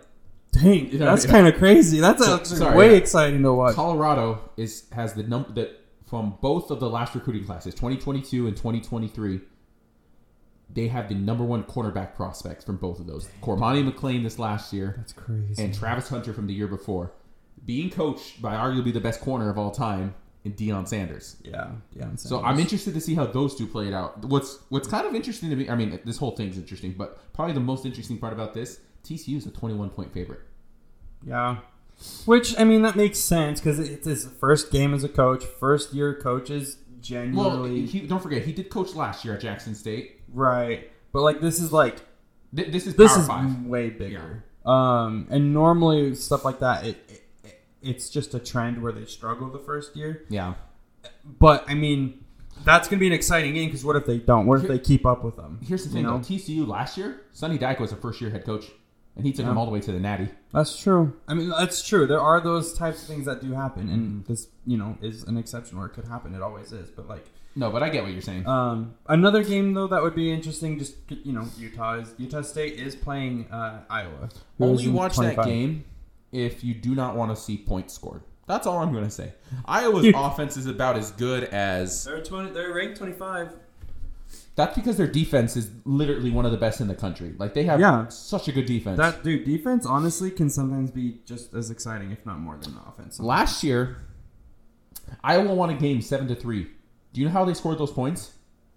dang, 0.53 0.91
Yeah, 0.91 0.99
that's 1.07 1.25
yeah. 1.25 1.31
kind 1.31 1.47
of 1.49 1.55
crazy. 1.57 2.01
That's 2.01 2.25
So- 2.25 2.35
actually 2.37 2.57
sorry, 2.59 2.77
way 2.77 2.91
yeah. 2.93 2.97
exciting 2.99 3.43
to 3.43 3.53
watch. 3.53 3.75
Colorado 3.75 4.51
is 4.57 4.85
has 4.93 5.15
the 5.15 5.23
number 5.23 5.51
that 5.53 5.81
from 6.07 6.37
both 6.41 6.71
of 6.71 6.81
the 6.81 6.89
last 6.89 7.15
recruiting 7.15 7.45
classes, 7.45 7.75
2022 7.75 8.47
and 8.47 8.57
2023. 8.57 9.41
They 10.73 10.89
have 10.89 11.09
the 11.09 11.15
number 11.15 11.45
one 11.45 11.63
cornerback 11.65 12.15
prospects 12.15 12.65
from 12.65 12.77
both 12.79 12.99
of 12.99 13.07
those. 13.07 13.29
Cormani 13.43 13.89
McClain 13.89 14.23
this 14.23 14.39
last 14.39 14.73
year 14.73 14.95
That's 14.97 15.13
crazy. 15.13 15.63
and 15.63 15.73
Travis 15.75 16.09
Hunter 16.09 16.33
from 16.33 16.47
the 16.47 16.55
year 16.55 16.67
before, 16.67 17.13
being 17.65 17.91
coached 17.91 18.43
by 18.43 18.55
arguably 18.55 18.93
the 18.93 19.01
best 19.01 19.21
corner 19.21 19.51
of 19.51 19.59
all 19.59 19.71
time 19.71 20.15
in 20.45 20.53
Deion 20.53 20.87
Sanders. 20.87 21.37
yeah, 21.43 21.71
yeah. 21.95 22.09
So 22.17 22.43
I'm 22.45 22.59
interested 22.59 22.95
to 22.95 23.01
see 23.01 23.15
how 23.15 23.27
those 23.27 23.57
two 23.57 23.67
play 23.67 23.89
it 23.89 23.95
out. 23.95 24.25
What's 24.25 24.59
what's 24.69 24.87
kind 24.87 25.07
of 25.07 25.15
interesting 25.15 25.51
to 25.51 25.57
me, 25.57 25.69
I 25.69 25.75
mean, 25.75 25.99
this 26.05 26.19
whole 26.19 26.33
thing's 26.33 26.59
interesting, 26.59 26.93
but 26.93 27.33
probably 27.33 27.55
the 27.55 27.61
most 27.61 27.87
interesting 27.87 28.19
part 28.19 28.33
about 28.33 28.53
this, 28.55 28.81
TCU 29.05 29.37
is 29.39 29.47
a 29.47 29.51
21 29.51 29.91
point 29.91 30.13
favorite. 30.13 30.41
Yeah. 31.27 31.57
Which 32.27 32.59
I 32.59 32.65
mean 32.65 32.83
that 32.83 32.97
makes 32.97 33.19
sense 33.19 33.61
because 33.61 33.79
it's 33.79 34.07
his 34.07 34.27
first 34.27 34.71
game 34.71 34.93
as 34.95 35.05
a 35.05 35.09
coach, 35.09 35.45
first 35.45 35.95
year 35.95 36.13
coaches 36.15 36.77
Well, 36.89 36.97
genuinely 37.01 37.87
he, 37.87 38.01
don't 38.01 38.21
forget 38.23 38.43
he 38.45 38.53
did 38.53 38.69
coach 38.69 38.95
last 38.95 39.25
year 39.25 39.35
at 39.35 39.41
Jackson 39.41 39.75
State. 39.75 40.21
right. 40.33 40.91
But 41.13 41.23
like 41.23 41.41
this 41.41 41.61
is 41.61 41.73
like 41.73 42.01
Th- 42.55 42.71
This 42.71 42.87
is 42.87 42.95
this 42.97 43.17
is 43.17 43.27
Five. 43.27 43.65
way 43.65 43.91
bigger. 43.91 44.45
Um, 44.67 45.27
and 45.31 45.53
normally 45.53 46.15
stuff 46.15 46.45
like 46.45 46.61
that, 46.61 46.85
it, 46.87 46.97
it 47.04 47.04
it's 47.85 48.09
just 48.11 48.35
a 48.35 48.39
trend 48.39 48.83
where 48.83 48.93
they 48.93 49.05
struggle 49.05 49.51
the 49.51 49.59
first 49.59 49.97
year. 49.97 50.25
Yeah. 50.29 50.55
But 51.39 51.65
I 51.69 51.75
mean, 51.75 52.25
that's 52.65 52.89
gonna 52.89 53.01
be 53.01 53.07
an 53.07 53.13
exciting 53.13 53.55
game 53.55 53.69
because 53.69 53.85
what 53.85 53.97
if 53.97 54.07
they 54.07 54.19
don't? 54.19 54.47
What 54.47 54.61
if 54.63 54.69
they 54.69 54.79
keep 54.79 55.05
up 55.07 55.25
with 55.25 55.37
them? 55.37 55.61
Here's 55.63 55.83
the 55.85 55.89
You 55.91 55.95
thing, 55.95 56.03
know? 56.05 56.19
though. 56.19 56.25
TCU 56.25 56.67
last 56.67 56.97
year, 56.97 57.21
Sonny 57.33 57.59
Dyke 57.59 57.81
was 57.81 57.93
a 57.93 57.97
first 57.97 58.21
year 58.21 58.31
head 58.31 58.45
coach, 58.45 58.67
and 59.17 59.27
he 59.27 59.33
took 59.33 59.45
Yeah. 59.45 59.53
him 59.53 59.59
all 59.59 59.67
the 59.67 59.73
way 59.73 59.81
to 59.81 59.93
the 59.93 60.01
Natty. 60.01 60.29
That's 60.53 60.79
true. 60.81 61.15
I 61.29 61.35
mean, 61.35 61.49
that's 61.51 61.87
true. 61.87 62.07
There 62.07 62.21
are 62.21 62.41
those 62.41 62.73
types 62.75 63.03
of 63.03 63.09
things 63.09 63.27
that 63.27 63.41
do 63.43 63.53
happen, 63.53 63.85
Mm-hmm. 63.85 63.95
and 63.95 64.25
this, 64.27 64.49
you 64.67 64.77
know, 64.77 64.97
is 65.03 65.25
an 65.25 65.37
exception 65.37 65.79
where 65.79 65.87
it 65.87 65.91
could 65.95 66.07
happen. 66.07 66.35
It 66.35 66.43
always 66.43 66.73
is. 66.73 66.91
But 66.91 67.09
like, 67.09 67.27
No, 67.57 67.71
but 67.71 67.83
I 67.83 67.89
get 67.89 68.03
what 68.03 68.13
you're 68.13 68.21
saying. 68.23 68.47
um, 68.47 68.95
another 69.09 69.43
game 69.45 69.75
though 69.75 69.87
that 69.89 70.03
would 70.03 70.15
be 70.15 70.33
interesting. 70.33 70.79
Just 70.79 70.95
you 71.09 71.33
know, 71.33 71.45
Utah 71.59 71.95
is 71.99 72.15
Utah 72.19 72.43
State 72.43 72.79
is 72.79 72.95
playing 72.97 73.47
uh, 73.51 73.83
Iowa. 73.91 74.29
who 74.59 74.65
is 74.65 74.71
Only 74.71 74.85
in 74.87 74.93
watch 74.93 75.17
that 75.17 75.35
25. 75.35 75.45
game 75.47 75.85
if 76.35 76.63
you 76.65 76.75
do 76.75 76.95
not 76.95 77.17
want 77.17 77.35
to 77.35 77.41
see 77.41 77.57
points 77.57 77.95
scored. 77.95 78.23
That's 78.47 78.67
all 78.67 78.79
I'm 78.79 78.93
going 78.93 79.05
to 79.05 79.11
say. 79.11 79.33
Iowa's 79.65 80.07
offense 80.15 80.57
is 80.59 80.67
about 80.67 80.97
as 80.97 81.13
good 81.13 81.45
as. 81.45 82.05
They're 82.05 82.23
twenty. 82.23 82.51
They're 82.51 82.75
ranked 82.75 82.99
twenty 82.99 83.15
five. 83.15 83.53
That's 84.57 84.75
because 84.77 84.97
their 84.97 85.07
defense 85.09 85.57
is 85.57 85.71
literally 85.85 86.31
one 86.31 86.45
of 86.47 86.53
the 86.53 86.59
best 86.59 86.81
in 86.81 86.87
the 86.89 86.95
country. 86.95 87.35
Like 87.39 87.55
they 87.55 87.65
have 87.65 87.81
Yeah. 87.81 88.07
such 88.09 88.47
a 88.49 88.53
good 88.53 88.67
defense. 88.67 88.99
That 88.99 89.23
dude 89.25 89.45
defense 89.45 89.85
honestly 89.87 90.31
can 90.31 90.49
sometimes 90.51 90.91
be 90.91 91.21
just 91.25 91.55
as 91.55 91.71
exciting, 91.71 92.11
if 92.13 92.25
not 92.27 92.39
more, 92.39 92.57
than 92.57 92.75
the 92.75 92.81
offense. 92.89 93.19
Last 93.19 93.65
year, 93.65 93.97
Iowa 95.23 95.55
won 95.55 95.71
a 95.71 95.75
game 95.75 96.01
seven 96.03 96.29
to 96.29 96.35
three. 96.35 96.69
Do 97.13 97.21
you 97.21 97.27
know 97.27 97.33
how 97.33 97.45
they 97.45 97.55
scored 97.55 97.79
those 97.79 97.91
points? 97.93 98.33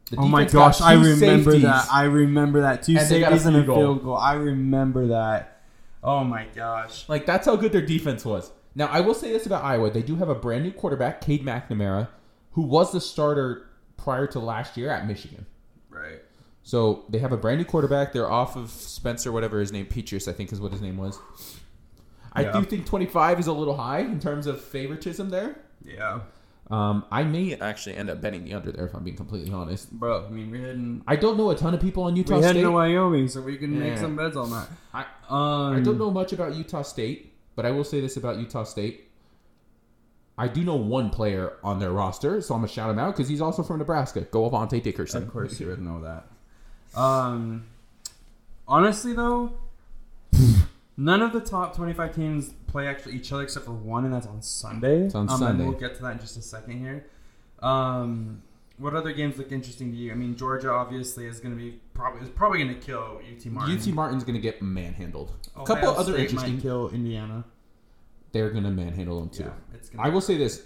The 0.10 0.18
Oh 0.18 0.28
my 0.28 0.46
gosh, 0.46 0.80
I 0.82 0.94
remember 0.94 1.52
safeties. 1.52 1.62
that. 1.64 1.88
I 1.92 2.04
remember 2.04 2.62
that. 2.62 2.84
Two 2.84 2.96
And 2.98 3.10
they 3.10 3.20
got 3.20 3.34
a 3.34 3.40
safeties 3.40 3.46
and 3.48 3.56
a 3.58 3.60
field 3.60 3.68
goal. 3.68 3.78
field 3.78 4.04
goal. 4.04 4.18
I 4.18 4.34
remember 4.34 5.08
that. 5.08 5.57
Oh 6.04 6.24
my 6.24 6.48
gosh. 6.56 7.08
Like 7.10 7.26
that's 7.26 7.46
how 7.46 7.56
good 7.56 7.72
their 7.72 7.86
defense 7.86 8.24
was. 8.26 8.52
Now 8.76 8.88
I 8.88 9.02
will 9.02 9.14
say 9.16 9.32
this 9.32 9.46
about 9.46 9.64
Iowa: 9.64 9.90
they 9.92 10.02
do 10.04 10.16
have 10.18 10.30
a 10.30 10.36
brand 10.36 10.64
new 10.64 10.72
quarterback, 10.72 11.22
Cade 11.22 11.44
McNamara, 11.46 12.08
who 12.52 12.62
was 12.62 12.92
the 12.92 13.02
starter 13.02 13.68
prior 13.98 14.28
to 14.28 14.40
last 14.40 14.78
year 14.78 14.90
at 14.90 15.08
Michigan. 15.08 15.46
Right. 15.90 16.22
So 16.64 17.06
they 17.10 17.20
have 17.20 17.32
a 17.32 17.38
brand 17.38 17.60
new 17.60 17.66
quarterback. 17.66 18.14
They're 18.14 18.30
off 18.30 18.56
of 18.56 18.70
Spencer, 18.70 19.32
whatever 19.32 19.60
his 19.60 19.72
name, 19.72 19.86
Petras, 19.86 20.28
I 20.28 20.34
think 20.34 20.52
is 20.52 20.60
what 20.62 20.72
his 20.72 20.82
name 20.82 20.98
was. 20.98 21.18
I 22.34 22.42
Yeah. 22.42 22.52
do 22.52 22.64
think 22.64 22.86
25 22.86 23.40
is 23.40 23.48
a 23.48 23.54
little 23.54 23.78
high 23.78 24.00
in 24.00 24.20
terms 24.20 24.46
of 24.48 24.62
favoritism 24.62 25.30
there. 25.30 25.56
Yeah. 25.84 26.20
Um, 26.70 27.06
I 27.10 27.24
may 27.24 27.56
actually 27.56 27.96
end 27.96 28.10
up 28.10 28.20
betting 28.20 28.44
the 28.44 28.54
under 28.54 28.72
there 28.74 28.86
if 28.88 28.94
I'm 28.94 29.04
being 29.04 29.16
completely 29.16 29.54
honest. 29.54 29.90
Bro, 29.92 30.26
I 30.26 30.30
mean, 30.30 30.52
we're 30.52 30.66
heading. 30.66 31.02
I 31.08 31.16
don't 31.16 31.38
know 31.38 31.50
a 31.50 31.56
ton 31.56 31.74
of 31.74 31.80
people 31.80 32.04
on 32.04 32.16
Utah 32.16 32.36
We're 32.40 32.48
heading 32.48 32.64
to 32.64 32.72
Wyoming, 32.72 33.30
so 33.30 33.42
we 33.42 33.58
can 33.58 33.80
make 33.80 33.98
some 33.98 34.18
bets 34.18 34.36
on 34.36 34.50
that. 34.52 34.68
I, 34.94 35.06
Um, 35.30 35.78
I 35.78 35.80
don't 35.80 35.98
know 35.98 36.12
much 36.12 36.34
about 36.34 36.56
Utah 36.56 36.82
State, 36.82 37.34
but 37.56 37.66
I 37.66 37.72
will 37.72 37.86
say 37.86 38.02
this 38.02 38.18
about 38.18 38.38
Utah 38.38 38.64
State. 38.66 39.06
I 40.38 40.48
do 40.48 40.64
know 40.64 40.76
one 40.76 41.10
player 41.10 41.54
on 41.64 41.80
their 41.80 41.92
roster, 41.92 42.42
so 42.42 42.54
I'm 42.54 42.60
gonna 42.62 42.68
shout 42.68 42.90
him 42.90 43.00
out 43.00 43.16
because 43.16 43.28
he's 43.30 43.42
also 43.42 43.64
from 43.64 43.80
Nebraska. 43.80 44.22
Go 44.22 44.50
Avante 44.50 44.84
Dickerson. 44.84 45.24
Of 45.24 45.32
course, 45.32 45.60
you 45.60 45.68
would 45.68 45.82
know 45.82 46.02
that. 46.02 46.28
Um, 47.00 47.64
honestly, 48.68 49.14
though, 49.14 49.54
none 50.98 51.22
of 51.22 51.32
the 51.34 51.40
top 51.40 51.76
twenty-five 51.76 52.14
teams 52.16 52.54
play 52.68 52.88
actually 52.88 53.14
each 53.16 53.32
other 53.32 53.44
except 53.44 53.66
for 53.66 53.72
one, 53.72 54.04
and 54.06 54.14
that's 54.14 54.28
on 54.28 54.42
Sunday. 54.42 55.04
It's 55.06 55.16
on 55.16 55.30
um, 55.30 55.38
Sunday. 55.38 55.64
And 55.64 55.70
we'll 55.72 55.80
get 55.80 55.96
to 55.96 56.02
that 56.04 56.14
in 56.14 56.20
just 56.20 56.38
a 56.38 56.42
second 56.42 56.80
here. 56.80 57.06
Um, 57.60 58.42
what 58.78 58.94
other 58.94 59.12
games 59.12 59.38
look 59.38 59.52
interesting 59.52 59.92
to 59.92 59.98
you? 59.98 60.12
I 60.12 60.16
mean, 60.16 60.36
Georgia 60.36 60.70
obviously 60.72 61.26
is 61.26 61.40
going 61.40 61.58
to 61.58 61.62
be 61.62 61.80
probably 61.94 62.22
is 62.22 62.30
probably 62.30 62.60
going 62.64 62.74
to 62.80 62.80
kill 62.86 63.20
UT 63.32 63.46
Martin. 63.48 63.78
UT 63.78 63.88
Martin's 63.88 64.24
gonna 64.24 64.40
get 64.40 64.62
manhandled. 64.62 65.32
A 65.56 65.62
Ohio 65.62 65.76
couple 65.76 65.90
other 65.98 66.18
interesting. 66.18 66.56
might 66.56 66.62
kill 66.62 66.90
Indiana. 66.90 67.44
They're 68.34 68.52
gonna 68.52 68.70
manhandle 68.72 69.20
them 69.22 69.30
too. 69.30 69.44
Yeah, 69.46 69.80
I 70.00 70.10
will 70.10 70.22
say 70.22 70.38
this. 70.38 70.64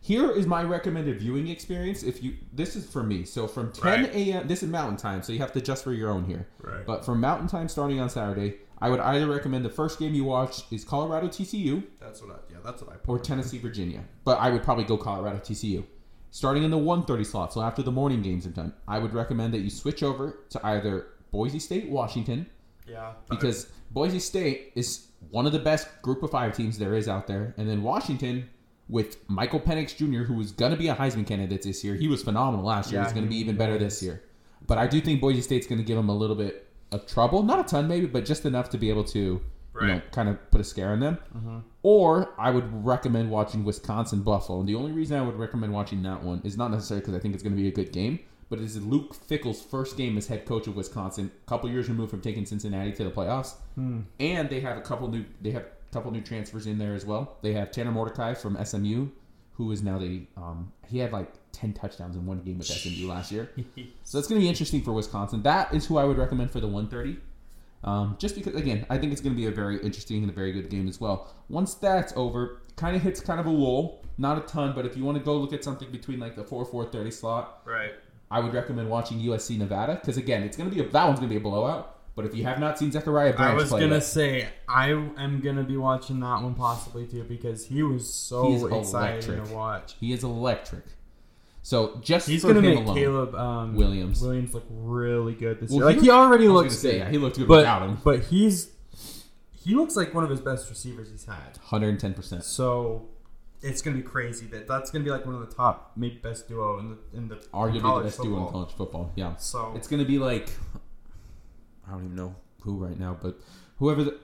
Here 0.00 0.30
is 0.32 0.46
my 0.46 0.64
recommended 0.64 1.20
viewing 1.20 1.46
experience. 1.46 2.02
If 2.02 2.22
you, 2.24 2.34
this 2.52 2.74
is 2.74 2.84
for 2.88 3.04
me. 3.04 3.24
So 3.24 3.46
from 3.46 3.70
10 3.70 3.84
Right. 3.84 4.14
a.m. 4.14 4.48
This 4.48 4.64
is 4.64 4.68
Mountain 4.68 4.96
Time, 4.96 5.22
so 5.22 5.32
you 5.32 5.38
have 5.38 5.52
to 5.52 5.60
adjust 5.60 5.84
for 5.84 5.92
your 5.92 6.10
own 6.10 6.24
here. 6.24 6.48
Right. 6.60 6.84
But 6.84 7.04
from 7.04 7.20
Mountain 7.20 7.46
Time 7.46 7.68
starting 7.68 8.00
on 8.00 8.10
Saturday, 8.10 8.56
I 8.82 8.90
would 8.90 9.00
either 9.00 9.28
recommend 9.28 9.64
the 9.64 9.70
first 9.70 9.98
game 9.98 10.12
you 10.12 10.24
watch 10.24 10.64
is 10.72 10.84
Colorado 10.84 11.28
TCU 11.28 11.84
That's 12.00 12.20
what 12.20 12.32
I. 12.32 12.38
Yeah, 12.52 12.58
that's 12.64 12.82
what 12.82 12.92
I. 12.94 12.98
or 13.06 13.18
Tennessee 13.18 13.58
Virginia. 13.58 14.02
But 14.24 14.38
I 14.40 14.50
would 14.50 14.62
probably 14.62 14.84
go 14.84 14.96
Colorado 14.96 15.38
TCU. 15.38 15.84
Starting 16.30 16.62
in 16.64 16.70
the 16.70 16.78
1:30 16.78 17.24
slot, 17.26 17.52
so 17.52 17.60
after 17.62 17.82
the 17.82 17.92
morning 17.92 18.22
games 18.22 18.46
are 18.46 18.50
done, 18.50 18.72
I 18.88 18.98
would 18.98 19.12
recommend 19.14 19.54
that 19.54 19.60
you 19.60 19.70
switch 19.70 20.02
over 20.02 20.38
to 20.50 20.66
either 20.66 21.06
Boise 21.30 21.58
State, 21.58 21.88
Washington, 21.90 22.46
Yeah. 22.88 23.12
because 23.30 23.66
Boise 23.90 24.18
State 24.18 24.72
is 24.74 25.06
one 25.30 25.46
of 25.46 25.52
the 25.52 25.58
best 25.58 25.86
group 26.02 26.22
of 26.22 26.30
five 26.30 26.56
teams 26.56 26.78
there 26.78 26.94
is 26.96 27.06
out 27.06 27.26
there, 27.26 27.54
and 27.58 27.68
then 27.68 27.82
Washington 27.82 28.48
with 28.88 29.18
Michael 29.28 29.60
Penix 29.60 29.94
Jr., 29.96 30.24
who 30.24 30.34
was 30.34 30.50
going 30.52 30.72
to 30.72 30.76
be 30.78 30.88
a 30.88 30.94
Heisman 30.94 31.26
candidate 31.26 31.62
this 31.62 31.84
year. 31.84 31.94
He 31.94 32.08
was 32.08 32.22
phenomenal 32.22 32.66
last 32.66 32.90
year. 32.90 33.00
Yeah, 33.00 33.04
He's 33.06 33.12
going 33.12 33.24
to 33.26 33.30
be 33.30 33.36
even 33.38 33.56
better 33.56 33.78
this 33.78 34.02
year. 34.02 34.22
But 34.66 34.78
I 34.78 34.86
do 34.86 35.00
think 35.00 35.20
Boise 35.20 35.40
State's 35.40 35.66
going 35.66 35.78
to 35.78 35.84
give 35.84 35.96
him 35.96 36.08
a 36.08 36.16
little 36.16 36.36
bit 36.36 36.66
of 36.92 37.06
trouble, 37.06 37.42
not 37.42 37.58
a 37.58 37.64
ton 37.64 37.88
maybe, 37.88 38.06
but 38.06 38.24
just 38.24 38.44
enough 38.44 38.70
to 38.70 38.78
be 38.78 38.90
able 38.90 39.04
to, 39.04 39.40
you 39.80 39.86
know, 39.86 40.00
kind 40.12 40.28
of 40.28 40.50
put 40.50 40.60
a 40.60 40.64
scare 40.64 40.92
in 40.92 41.00
them. 41.00 41.18
Mm-hmm. 41.36 41.58
Or 41.82 42.34
I 42.38 42.50
would 42.50 42.84
recommend 42.84 43.30
watching 43.30 43.64
Wisconsin 43.64 44.22
Buffalo. 44.22 44.60
And 44.60 44.68
the 44.68 44.74
only 44.74 44.92
reason 44.92 45.18
I 45.18 45.22
would 45.22 45.36
recommend 45.36 45.72
watching 45.72 46.02
that 46.02 46.22
one 46.22 46.40
is 46.44 46.56
not 46.56 46.70
necessarily 46.70 47.00
because 47.00 47.14
I 47.14 47.18
think 47.18 47.34
it's 47.34 47.42
going 47.42 47.56
to 47.56 47.60
be 47.60 47.68
a 47.68 47.72
good 47.72 47.92
game, 47.92 48.20
but 48.48 48.58
it 48.58 48.64
is 48.64 48.80
Luke 48.84 49.14
Fickell's 49.14 49.62
first 49.62 49.96
game 49.96 50.16
as 50.18 50.26
head 50.26 50.46
coach 50.46 50.66
of 50.66 50.76
Wisconsin. 50.76 51.30
A 51.46 51.48
couple 51.48 51.70
years 51.70 51.88
removed 51.88 52.10
from 52.10 52.20
taking 52.20 52.44
Cincinnati 52.44 52.92
to 52.92 53.04
the 53.04 53.10
playoffs, 53.10 53.54
hmm. 53.74 54.00
and 54.20 54.48
they 54.50 54.60
have 54.60 54.76
a 54.76 54.82
couple 54.82 55.08
new 55.08 55.24
they 55.40 55.50
have 55.52 55.62
a 55.62 55.92
couple 55.92 56.10
new 56.10 56.20
transfers 56.20 56.66
in 56.66 56.78
there 56.78 56.94
as 56.94 57.06
well. 57.06 57.38
They 57.42 57.54
have 57.54 57.70
Tanner 57.70 57.92
Mordecai 57.92 58.34
from 58.34 58.62
SMU, 58.62 59.08
who 59.54 59.70
is 59.72 59.82
now 59.82 59.98
the 59.98 60.26
um, 60.36 60.72
he 60.86 60.98
had 60.98 61.12
like 61.12 61.32
ten 61.52 61.72
touchdowns 61.72 62.16
in 62.16 62.26
one 62.26 62.40
game 62.40 62.58
with 62.58 62.66
SMU 62.66 63.08
last 63.08 63.30
year. 63.32 63.50
So 64.04 64.18
that's 64.18 64.28
going 64.28 64.40
to 64.40 64.44
be 64.44 64.48
interesting 64.48 64.82
for 64.82 64.92
Wisconsin. 64.92 65.42
That 65.42 65.72
is 65.74 65.86
who 65.86 65.98
I 65.98 66.04
would 66.04 66.18
recommend 66.18 66.50
for 66.50 66.60
the 66.60 66.68
130. 66.68 67.18
Um, 67.84 68.16
just 68.18 68.36
because, 68.36 68.54
again, 68.54 68.86
I 68.88 68.96
think 68.96 69.12
it's 69.12 69.20
going 69.20 69.34
to 69.34 69.36
be 69.36 69.46
a 69.46 69.50
very 69.50 69.76
interesting 69.82 70.22
and 70.22 70.30
a 70.30 70.32
very 70.32 70.52
good 70.52 70.70
game 70.70 70.86
as 70.88 71.00
well. 71.00 71.34
Once 71.48 71.74
that's 71.74 72.12
over, 72.16 72.60
kind 72.76 72.94
of 72.94 73.02
hits 73.02 73.20
kind 73.20 73.40
of 73.40 73.46
a 73.46 73.50
lull. 73.50 74.04
Not 74.18 74.38
a 74.38 74.42
ton, 74.42 74.72
but 74.74 74.86
if 74.86 74.96
you 74.96 75.04
want 75.04 75.18
to 75.18 75.24
go 75.24 75.36
look 75.36 75.52
at 75.52 75.64
something 75.64 75.90
between 75.90 76.20
like 76.20 76.36
the 76.36 76.44
4 76.44 76.64
430 76.64 77.10
slot, 77.10 77.62
Right. 77.64 77.92
I 78.30 78.40
would 78.40 78.54
recommend 78.54 78.88
watching 78.88 79.18
USC 79.20 79.58
Nevada. 79.58 79.96
Because, 79.96 80.16
again, 80.16 80.42
it's 80.42 80.56
going 80.56 80.70
to 80.70 80.74
be 80.74 80.80
a, 80.82 80.88
that 80.88 81.06
one's 81.06 81.18
going 81.18 81.28
to 81.28 81.34
be 81.34 81.40
a 81.40 81.42
blowout. 81.42 81.98
But 82.14 82.26
if 82.26 82.34
you 82.34 82.44
have 82.44 82.58
not 82.60 82.78
seen 82.78 82.92
Zachariah 82.92 83.32
Branch 83.34 83.52
I 83.52 83.54
was 83.54 83.70
gonna 83.70 83.86
yet, 83.86 84.04
say 84.04 84.48
I 84.68 84.90
am 84.90 85.40
gonna 85.40 85.62
be 85.64 85.76
watching 85.78 86.20
that 86.20 86.42
one 86.42 86.54
possibly 86.54 87.06
too 87.06 87.24
because 87.24 87.66
he 87.66 87.82
was 87.82 88.12
so 88.12 88.66
exciting 88.66 89.30
electric. 89.30 89.44
to 89.46 89.54
watch. 89.54 89.94
he 89.98 90.12
is 90.12 90.22
electric. 90.22 90.84
So 91.62 91.98
just 92.02 92.28
He's 92.28 92.42
for 92.42 92.48
gonna 92.48 92.58
him 92.68 92.74
make 92.74 92.84
alone, 92.84 92.96
Caleb 92.96 93.34
um, 93.34 93.76
Williams. 93.76 94.20
Williams 94.20 94.52
look 94.52 94.64
really 94.68 95.34
good 95.34 95.60
this 95.60 95.70
Well, 95.70 95.78
year. 95.78 95.86
Like 95.86 95.96
he- 95.96 96.02
he 96.02 96.10
already 96.10 96.48
looks 96.48 96.70
gonna 96.74 96.80
say, 96.80 96.90
good, 96.92 96.98
yeah, 96.98 97.08
he 97.10 97.18
looked 97.18 97.36
good 97.38 97.48
without 97.48 97.82
him. 97.82 97.94
but 98.04 98.16
but 98.18 98.20
he's 98.26 98.72
he 99.52 99.74
looks 99.74 99.94
like 99.96 100.12
one 100.12 100.24
of 100.24 100.30
his 100.30 100.40
best 100.40 100.68
receivers 100.68 101.08
he's 101.10 101.24
had. 101.24 101.56
110%. 101.70 102.42
So 102.42 103.08
it's 103.62 103.80
gonna 103.80 103.96
be 103.96 104.02
crazy. 104.02 104.46
That 104.46 104.66
that's 104.66 104.90
gonna 104.90 105.04
be 105.04 105.10
like 105.10 105.24
one 105.24 105.36
of 105.36 105.48
the 105.48 105.54
top, 105.54 105.92
maybe 105.96 106.16
best 106.16 106.48
duo 106.48 106.78
in 106.80 106.90
the 106.90 106.98
in 107.16 107.28
the 107.28 107.36
Arguably 107.54 107.98
the 107.98 108.04
best 108.04 108.20
duo 108.20 108.44
in 108.46 108.52
college 108.52 108.72
football. 108.72 109.12
Yeah. 109.14 109.36
So 109.36 109.72
It's 109.76 109.86
going 109.88 110.00
to 110.02 110.08
be 110.08 110.18
like 110.18 110.50
don't 111.92 112.04
even 112.04 112.16
know 112.16 112.34
who 112.62 112.76
right 112.76 112.98
now, 112.98 113.16
but 113.20 113.38
whoever 113.78 114.04
the 114.04 114.18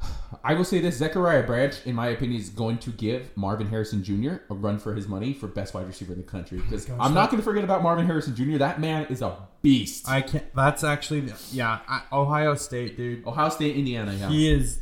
I 0.44 0.54
will 0.54 0.64
say 0.64 0.80
this: 0.80 0.96
Zachariah 0.96 1.42
Branch, 1.44 1.74
in 1.84 1.94
my 1.94 2.08
opinion, 2.08 2.40
is 2.40 2.48
going 2.48 2.78
to 2.78 2.90
give 2.90 3.36
Marvin 3.36 3.68
Harrison 3.68 4.02
Jr. 4.02 4.36
a 4.50 4.54
run 4.54 4.78
for 4.78 4.94
his 4.94 5.06
money 5.08 5.32
for 5.32 5.46
best 5.46 5.74
wide 5.74 5.86
receiver 5.86 6.12
in 6.12 6.18
the 6.18 6.24
country. 6.24 6.58
Because 6.58 6.84
gosh, 6.84 6.98
I'm 7.00 7.14
not 7.14 7.30
going 7.30 7.40
to 7.40 7.44
forget 7.44 7.64
about 7.64 7.82
Marvin 7.82 8.06
Harrison 8.06 8.34
Jr. 8.34 8.58
That 8.58 8.80
man 8.80 9.06
is 9.06 9.22
a 9.22 9.36
beast. 9.62 10.08
I 10.08 10.22
can't. 10.22 10.54
That's 10.54 10.84
actually 10.84 11.32
yeah. 11.52 11.80
I, 11.88 12.02
Ohio 12.12 12.54
State, 12.54 12.96
dude. 12.96 13.26
Ohio 13.26 13.48
State, 13.48 13.76
Indiana, 13.76 14.14
yeah. 14.14 14.28
He 14.28 14.50
is. 14.50 14.80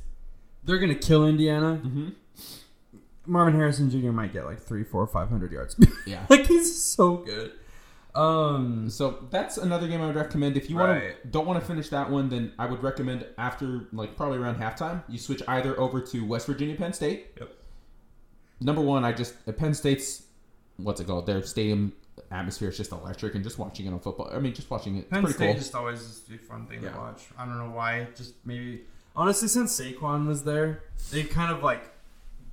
They're 0.64 0.78
gonna 0.78 0.94
kill 0.94 1.26
Indiana. 1.26 1.80
Mhm. 1.84 2.14
Marvin 3.26 3.54
Harrison 3.54 3.90
Jr. 3.90 4.10
might 4.12 4.32
get 4.32 4.44
like 4.44 4.60
three, 4.60 4.84
four, 4.84 5.06
five 5.06 5.28
hundred 5.28 5.52
yards. 5.52 5.76
Yeah. 6.06 6.24
like 6.30 6.46
he's 6.46 6.82
so 6.82 7.18
good. 7.18 7.52
Um. 8.14 8.90
So 8.90 9.26
that's 9.30 9.56
another 9.56 9.86
game 9.88 10.00
I 10.02 10.06
would 10.06 10.16
recommend. 10.16 10.56
If 10.56 10.68
you 10.68 10.76
want 10.76 11.00
to 11.00 11.14
don't 11.28 11.46
want 11.46 11.60
to 11.60 11.66
finish 11.66 11.88
that 11.90 12.10
one, 12.10 12.28
then 12.28 12.52
I 12.58 12.66
would 12.66 12.82
recommend 12.82 13.26
after 13.38 13.88
like 13.92 14.16
probably 14.16 14.38
around 14.38 14.56
halftime, 14.56 15.02
you 15.08 15.18
switch 15.18 15.42
either 15.48 15.78
over 15.78 16.00
to 16.00 16.24
West 16.26 16.46
Virginia, 16.46 16.74
Penn 16.76 16.92
State. 16.92 17.28
Yep. 17.38 17.52
Number 18.60 18.82
one, 18.82 19.04
I 19.04 19.12
just 19.12 19.34
at 19.46 19.56
Penn 19.56 19.74
State's 19.74 20.24
what's 20.76 21.00
it 21.00 21.06
called? 21.06 21.26
Their 21.26 21.42
stadium 21.42 21.92
atmosphere 22.30 22.68
is 22.68 22.76
just 22.76 22.92
electric, 22.92 23.34
and 23.34 23.44
just 23.44 23.58
watching 23.58 23.86
it 23.86 23.92
on 23.92 24.00
football. 24.00 24.30
I 24.32 24.38
mean, 24.38 24.54
just 24.54 24.70
watching 24.70 24.96
it, 24.96 25.00
it's 25.00 25.08
Penn 25.10 25.22
pretty 25.22 25.34
State 25.36 25.46
cool. 25.52 25.54
just 25.58 25.74
always 25.74 26.00
is 26.00 26.22
a 26.34 26.38
fun 26.38 26.66
thing 26.66 26.82
Yeah. 26.82 26.90
to 26.92 26.98
watch. 26.98 27.22
I 27.38 27.44
don't 27.46 27.58
know 27.58 27.70
why. 27.74 28.08
Just 28.16 28.34
maybe 28.44 28.82
honestly, 29.16 29.48
since 29.48 29.78
Saquon 29.80 30.26
was 30.26 30.44
there, 30.44 30.82
they've 31.10 31.28
kind 31.30 31.52
of 31.52 31.62
like 31.62 31.90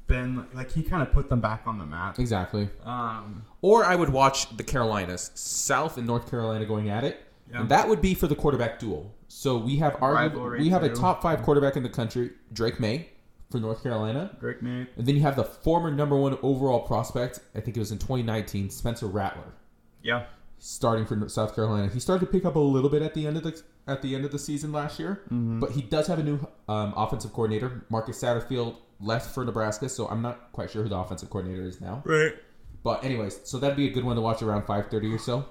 been 0.08 0.46
like 0.54 0.72
he 0.72 0.84
kind 0.84 1.02
of 1.02 1.12
put 1.12 1.30
them 1.30 1.42
back 1.42 1.64
on 1.66 1.78
the 1.80 1.86
map. 1.86 2.20
Exactly. 2.20 2.70
Um. 2.86 3.44
Or 3.62 3.84
I 3.86 3.96
would 3.96 4.10
watch 4.10 4.56
the 4.58 4.64
Carolinas, 4.64 5.32
South 5.36 5.98
and 5.98 6.08
North 6.08 6.30
Carolina 6.30 6.66
going 6.66 6.90
at 6.90 7.04
it. 7.04 7.24
Yeah. 7.52 7.62
And 7.62 7.70
that 7.70 7.88
would 7.88 8.02
be 8.02 8.14
for 8.14 8.28
the 8.28 8.36
quarterback 8.36 8.80
duel. 8.80 9.14
So 9.28 9.58
we 9.58 9.78
have 9.78 10.02
our 10.02 10.30
we 10.58 10.70
have 10.70 10.84
a 10.84 10.90
top 10.90 11.22
five 11.22 11.44
quarterback 11.44 11.76
in 11.78 11.84
the 11.84 11.90
country, 11.90 12.32
Drake 12.54 12.80
Maye, 12.80 13.10
for 13.52 13.60
North 13.60 13.84
Carolina. 13.84 14.36
Drake 14.40 14.62
Maye. 14.62 14.88
And 14.98 15.06
then 15.06 15.16
you 15.16 15.22
have 15.22 15.36
the 15.36 15.44
former 15.44 15.92
number 15.92 16.16
one 16.18 16.38
overall 16.42 16.82
prospect, 16.82 17.40
I 17.56 17.60
think 17.62 17.78
it 17.78 17.80
was 17.80 17.92
in 17.92 17.98
2019, 18.00 18.70
Spencer 18.70 19.08
Rattler, 19.08 19.54
Yeah. 20.02 20.26
starting 20.60 21.06
for 21.06 21.28
South 21.30 21.56
Carolina. 21.56 21.90
He 21.94 22.00
started 22.00 22.26
to 22.26 22.32
pick 22.32 22.46
up 22.46 22.56
a 22.56 22.60
little 22.60 22.90
bit 22.90 23.02
at 23.02 23.14
the 23.14 23.28
end 23.28 23.38
of 23.38 23.44
the 23.44 23.62
at 23.88 24.02
the 24.02 24.16
end 24.16 24.26
of 24.26 24.32
the 24.34 24.40
season 24.40 24.72
last 24.74 25.00
year, 25.00 25.22
but 25.32 25.72
he 25.72 25.82
does 25.82 26.08
have 26.08 26.20
a 26.20 26.24
new 26.24 26.40
um, 26.68 26.94
offensive 26.98 27.32
coordinator. 27.32 27.86
Marcus 27.90 28.22
Satterfield 28.22 28.76
left 29.00 29.34
for 29.34 29.46
Nebraska, 29.46 29.90
so 29.90 30.08
I'm 30.08 30.22
not 30.22 30.52
quite 30.52 30.72
sure 30.72 30.84
who 30.84 30.90
the 30.90 30.98
offensive 30.98 31.30
coordinator 31.30 31.64
is 31.64 31.82
now. 31.82 32.02
Right. 32.06 32.34
But 32.84 33.04
anyways, 33.04 33.42
so 33.44 33.60
that'd 33.60 33.78
be 33.78 33.88
a 33.88 33.92
good 33.92 34.04
one 34.04 34.16
to 34.16 34.22
watch 34.22 34.42
around 34.42 34.64
5:30 34.64 35.14
or 35.14 35.18
so. 35.18 35.46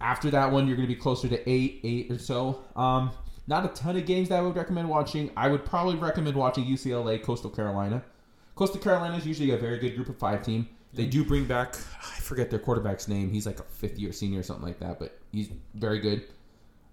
After 0.00 0.30
that 0.30 0.50
one, 0.50 0.66
you're 0.66 0.76
going 0.76 0.88
to 0.88 0.94
be 0.94 1.00
closer 1.00 1.28
to 1.28 1.50
eight, 1.50 1.80
eight 1.84 2.10
or 2.10 2.18
so. 2.18 2.62
Um, 2.76 3.12
not 3.46 3.64
a 3.64 3.68
ton 3.68 3.96
of 3.96 4.06
games 4.06 4.28
that 4.30 4.38
I 4.38 4.42
would 4.42 4.56
recommend 4.56 4.88
watching. 4.88 5.30
I 5.36 5.48
would 5.48 5.64
probably 5.64 5.96
recommend 5.96 6.36
watching 6.36 6.64
UCLA, 6.64 7.22
Coastal 7.22 7.50
Carolina. 7.50 8.02
Coastal 8.54 8.80
Carolina 8.80 9.16
is 9.16 9.26
usually 9.26 9.50
a 9.50 9.56
very 9.56 9.78
good 9.78 9.94
group 9.94 10.08
of 10.08 10.18
five 10.18 10.42
team. 10.42 10.68
They 10.92 11.06
do 11.06 11.24
bring 11.24 11.44
back, 11.44 11.74
I 11.74 12.20
forget 12.20 12.50
their 12.50 12.60
quarterback's 12.60 13.08
name. 13.08 13.30
He's 13.30 13.46
like 13.46 13.58
a 13.58 13.64
fifth 13.64 13.98
year 13.98 14.12
senior 14.12 14.40
or 14.40 14.42
something 14.44 14.64
like 14.64 14.78
that, 14.78 14.98
but 14.98 15.18
he's 15.32 15.50
very 15.74 15.98
good. 15.98 16.24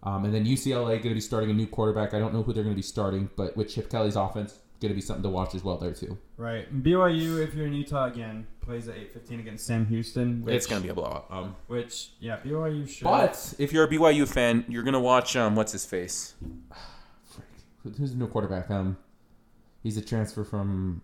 Um, 0.04 0.25
and 0.25 0.34
then 0.34 0.45
UCLA 0.45 0.88
going 0.88 1.01
to 1.04 1.13
be 1.13 1.21
starting 1.21 1.51
a 1.51 1.54
new 1.54 1.67
quarterback. 1.67 2.15
I 2.15 2.19
don't 2.19 2.34
know 2.34 2.41
who 2.41 2.51
they're 2.51 2.63
going 2.63 2.75
to 2.75 2.80
be 2.80 2.82
starting, 2.82 3.30
but 3.36 3.56
with 3.56 3.69
Chip 3.69 3.89
Kelly's 3.89 4.15
offense, 4.15 4.58
going 4.82 4.89
to 4.89 4.96
be 4.96 5.02
something 5.02 5.24
to 5.24 5.30
watch 5.30 5.54
as 5.54 5.63
well 5.63 5.78
there 5.78 5.94
too. 5.94 6.17
Right. 6.38 6.70
And 6.70 6.84
BYU, 6.84 7.44
if 7.44 7.54
you're 7.54 7.67
in 7.67 7.74
Utah 7.74 8.08
again, 8.08 8.48
plays 8.62 8.88
at 8.88 8.98
eight 8.98 9.13
fifteen 9.13 9.39
against 9.39 9.65
Sam 9.65 9.86
Houston. 9.86 10.41
Which, 10.44 10.56
it's 10.56 10.65
going 10.65 10.82
to 10.82 10.86
be 10.86 10.89
a 10.89 10.94
blowout. 10.96 11.28
Um, 11.30 11.56
Which 11.67 12.10
yeah, 12.20 12.39
BYU 12.44 12.89
should. 12.89 13.04
But 13.04 13.54
if 13.60 13.72
you're 13.72 13.84
a 13.84 13.88
BYU 13.88 14.28
fan, 14.28 14.65
you're 14.67 14.84
gonna 14.84 15.00
watch 15.00 15.36
um 15.36 15.56
what's 15.56 15.72
his 15.72 15.86
face? 15.86 16.34
Frick. 17.26 17.96
Who's 17.98 18.12
the 18.12 18.17
new 18.17 18.28
quarterback? 18.28 18.70
Um, 18.72 18.98
he's 19.84 19.98
a 19.98 20.02
transfer 20.02 20.44
from 20.44 21.02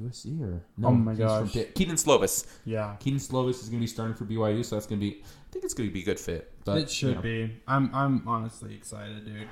USC 0.00 0.40
or 0.40 0.64
no? 0.76 0.88
Oh 0.88 0.90
my 0.92 1.12
he's 1.12 1.18
from 1.18 1.26
gosh. 1.44 1.52
Pitt. 1.52 1.74
Kedon 1.74 1.96
Slovis. 1.96 2.46
yeah, 2.64 2.96
Kedon 2.98 3.20
Slovis 3.20 3.62
is 3.62 3.68
gonna 3.68 3.80
be 3.80 3.86
starting 3.86 4.16
for 4.16 4.24
BYU, 4.24 4.64
so 4.64 4.76
that's 4.76 4.86
gonna 4.86 5.00
be. 5.00 5.22
I 5.22 5.52
think 5.52 5.64
it's 5.64 5.74
gonna 5.74 5.90
be 5.90 6.02
a 6.02 6.04
good 6.04 6.18
fit. 6.18 6.52
But 6.64 6.78
it 6.78 6.90
should 6.90 7.08
you 7.10 7.14
know. 7.14 7.20
be. 7.20 7.60
I'm 7.68 7.94
I'm 7.94 8.26
honestly 8.26 8.74
excited, 8.74 9.24
dude. 9.24 9.48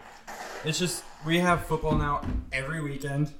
It's 0.64 0.78
just 0.78 1.04
we 1.24 1.38
have 1.38 1.66
football 1.66 1.96
now 1.96 2.22
every 2.52 2.83
weekend 2.83 3.33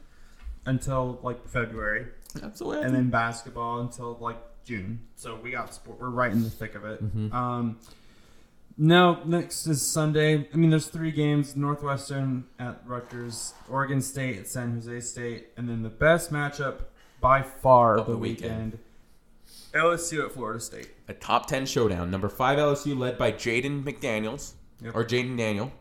until 0.67 1.19
like 1.23 1.47
February, 1.49 2.07
That's 2.35 2.59
the 2.61 2.67
way. 2.67 2.79
I 2.79 2.83
and 2.83 2.95
then 2.95 3.11
basketball 3.11 3.81
until 3.81 4.17
like 4.21 4.39
June. 4.65 5.01
So 5.17 5.37
we 5.37 5.51
got 5.51 5.75
sport. 5.75 5.99
We're 6.01 6.11
right 6.11 6.31
in 6.33 6.43
the 6.43 6.51
thick 6.51 6.75
of 6.75 6.85
it. 6.85 7.03
Mhm. 7.03 7.33
Um, 7.33 7.79
now 8.77 9.23
next 9.25 9.67
is 9.67 9.83
Sunday. 9.83 10.49
I 10.53 10.57
mean, 10.57 10.71
there's 10.71 10.87
three 10.87 11.11
games: 11.11 11.57
Northwestern 11.57 12.45
at 12.59 12.83
Rutgers, 12.87 13.53
Oregon 13.69 14.01
State 14.01 14.39
at 14.39 14.47
San 14.47 14.75
Jose 14.75 15.01
State, 15.01 15.49
and 15.57 15.69
then 15.69 15.83
the 15.83 15.89
best 15.91 16.33
matchup 16.33 16.83
by 17.21 17.43
far 17.43 17.95
Of 17.95 18.01
of 18.01 18.07
the, 18.07 18.13
the 18.13 18.19
weekend. 18.19 18.73
weekend: 18.73 18.79
LSU 19.75 20.25
at 20.25 20.33
Florida 20.33 20.61
State. 20.61 20.91
a 21.09 21.15
top 21.15 21.47
ten 21.47 21.67
showdown. 21.67 22.11
Number 22.11 22.29
five 22.29 22.59
LSU 22.59 22.97
led 22.97 23.19
by 23.19 23.33
Jaden 23.33 23.83
McDaniels 23.83 24.53
Yep. 24.83 24.95
or 24.97 25.05
Jayden 25.05 25.37
Daniel. 25.37 25.73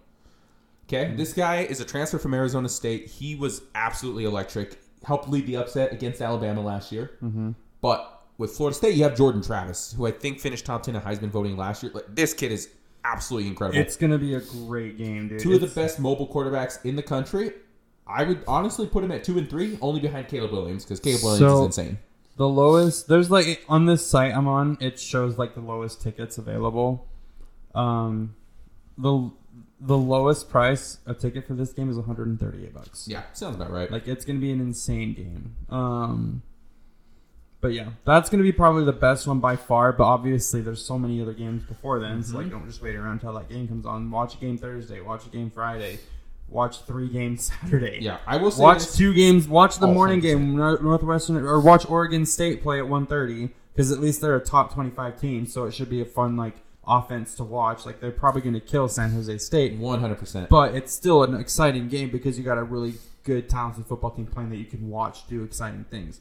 Okay, 0.91 1.13
this 1.15 1.34
guy 1.34 1.62
is 1.62 1.80
a 1.80 1.86
transfer 1.86 2.17
from 2.17 2.34
Arizona 2.34 2.67
State. 2.67 3.06
He 3.08 3.36
was 3.36 3.62
absolutely 3.75 4.25
electric. 4.25 4.80
Helped 5.04 5.30
lead 5.30 5.45
the 5.45 5.56
upset 5.58 5.93
against 5.93 6.19
Alabama 6.19 6.62
last 6.62 6.91
year. 6.91 7.12
Mm-hmm. 7.23 7.52
But 7.80 8.23
with 8.39 8.52
Florida 8.52 8.75
State, 8.75 8.95
you 8.95 9.04
have 9.04 9.15
Jordan 9.15 9.43
Travis, 9.43 9.93
who 9.95 10.08
I 10.08 10.12
think 10.12 10.39
finished 10.39 10.65
top 10.65 10.82
ten 10.82 10.95
in 10.95 11.02
Heisman 11.02 11.30
voting 11.30 11.56
last 11.58 11.84
year. 11.84 11.91
Like 11.93 12.06
this 12.15 12.34
kid 12.34 12.52
is 12.52 12.69
absolutely 13.06 13.47
incredible. 13.49 13.80
It's 13.80 13.95
gonna 13.95 14.17
be 14.17 14.34
a 14.34 14.39
great 14.41 14.97
game, 14.97 15.28
dude. 15.28 15.39
two 15.39 15.54
of 15.54 15.62
the 15.62 15.67
best 15.67 15.99
mobile 15.99 16.28
quarterbacks 16.28 16.84
in 16.84 16.95
the 16.95 17.04
country. 17.04 17.52
I 18.08 18.23
would 18.23 18.43
honestly 18.47 18.88
put 18.88 19.04
him 19.04 19.12
at 19.12 19.23
two 19.23 19.38
and 19.38 19.47
three, 19.47 19.78
only 19.84 19.99
behind 19.99 20.28
Caleb 20.28 20.52
Williams 20.52 20.84
because 20.86 20.99
Caleb 20.99 21.21
Williams 21.23 21.39
So- 21.39 21.60
is 21.60 21.65
insane. 21.78 21.99
The 22.38 22.47
lowest 22.47 23.08
there's 23.10 23.30
like 23.30 23.63
on 23.69 23.86
this 23.86 24.04
site 24.06 24.34
I'm 24.34 24.47
on, 24.47 24.78
it 24.82 24.99
shows 24.99 25.38
like 25.38 25.54
the 25.54 25.62
lowest 25.62 26.02
tickets 26.02 26.38
available. 26.39 27.06
Um, 27.75 28.34
the 28.97 29.30
the 29.81 29.97
lowest 29.97 30.49
price 30.49 30.97
a 31.05 31.13
ticket 31.13 31.47
for 31.47 31.53
this 31.53 31.71
game 31.71 31.89
is 31.89 31.95
138 31.97 32.73
bucks. 32.73 33.07
Yeah, 33.07 33.23
sounds 33.33 33.55
about 33.55 33.71
right. 33.71 33.89
Like 33.91 34.07
it's 34.07 34.25
gonna 34.25 34.39
be 34.39 34.51
an 34.51 34.59
insane 34.59 35.13
game. 35.13 35.55
Um, 35.69 36.41
but 37.61 37.73
yeah, 37.73 37.89
that's 38.05 38.29
gonna 38.29 38.43
be 38.43 38.51
probably 38.51 38.85
the 38.85 38.93
best 38.93 39.27
one 39.27 39.39
by 39.39 39.55
far. 39.55 39.91
But 39.93 40.05
obviously, 40.05 40.61
there's 40.61 40.83
so 40.83 40.97
many 40.99 41.21
other 41.21 41.33
games 41.33 41.63
before 41.63 41.99
then. 41.99 42.23
So 42.23 42.29
Mm-hmm. 42.33 42.37
like, 42.43 42.51
don't 42.51 42.65
just 42.67 42.81
wait 42.81 42.95
around 42.95 43.13
until 43.13 43.33
that 43.33 43.49
game 43.49 43.67
comes 43.67 43.85
on. 43.85 44.09
Watch 44.11 44.35
a 44.35 44.37
game 44.37 44.57
Thursday. 44.57 45.01
Watch 45.01 45.25
a 45.25 45.29
game 45.29 45.49
Friday. 45.49 45.99
Watch 46.47 46.81
three 46.81 47.07
games 47.09 47.51
Saturday. 47.61 47.99
yeah, 48.01 48.17
I 48.25 48.37
will 48.37 48.51
say 48.51 48.63
Watch 48.63 48.91
two 48.93 49.13
games. 49.13 49.47
Watch 49.47 49.77
the 49.77 49.87
morning 49.87 50.19
100%. 50.19 50.21
game, 50.23 50.55
Northwestern, 50.55 51.37
or 51.37 51.59
watch 51.61 51.87
Oregon 51.89 52.25
State 52.25 52.63
play 52.63 52.79
at 52.79 52.85
1:30 52.85 53.51
because 53.73 53.91
at 53.91 53.99
least 53.99 54.19
they're 54.21 54.35
a 54.35 54.39
top 54.43 54.73
25 54.73 55.19
team, 55.21 55.45
so 55.45 55.65
it 55.65 55.73
should 55.73 55.89
be 55.89 56.01
a 56.01 56.05
fun 56.05 56.35
like 56.37 56.55
offense 56.89 57.36
to 57.36 57.43
watch. 57.43 57.86
Like 57.86 57.99
they're 58.02 58.12
probably 58.12 58.41
going 58.41 58.56
to 58.56 58.60
kill 58.60 58.88
San 58.89 59.12
Jose 59.12 59.38
State, 59.38 59.78
One 59.78 59.99
hundred 59.99 60.17
percent. 60.17 60.49
but 60.49 60.73
it's 60.75 60.91
still 60.91 61.23
an 61.23 61.36
exciting 61.36 61.88
game 61.88 62.10
because 62.10 62.38
you 62.38 62.43
got 62.43 62.58
a 62.58 62.63
really 62.63 62.95
good, 63.23 63.47
talented 63.47 63.86
football 63.86 64.12
team 64.12 64.25
playing 64.25 64.49
that 64.49 64.58
you 64.58 64.65
can 64.65 64.89
watch 64.89 65.28
do 65.28 65.43
exciting 65.43 65.86
things. 65.89 66.19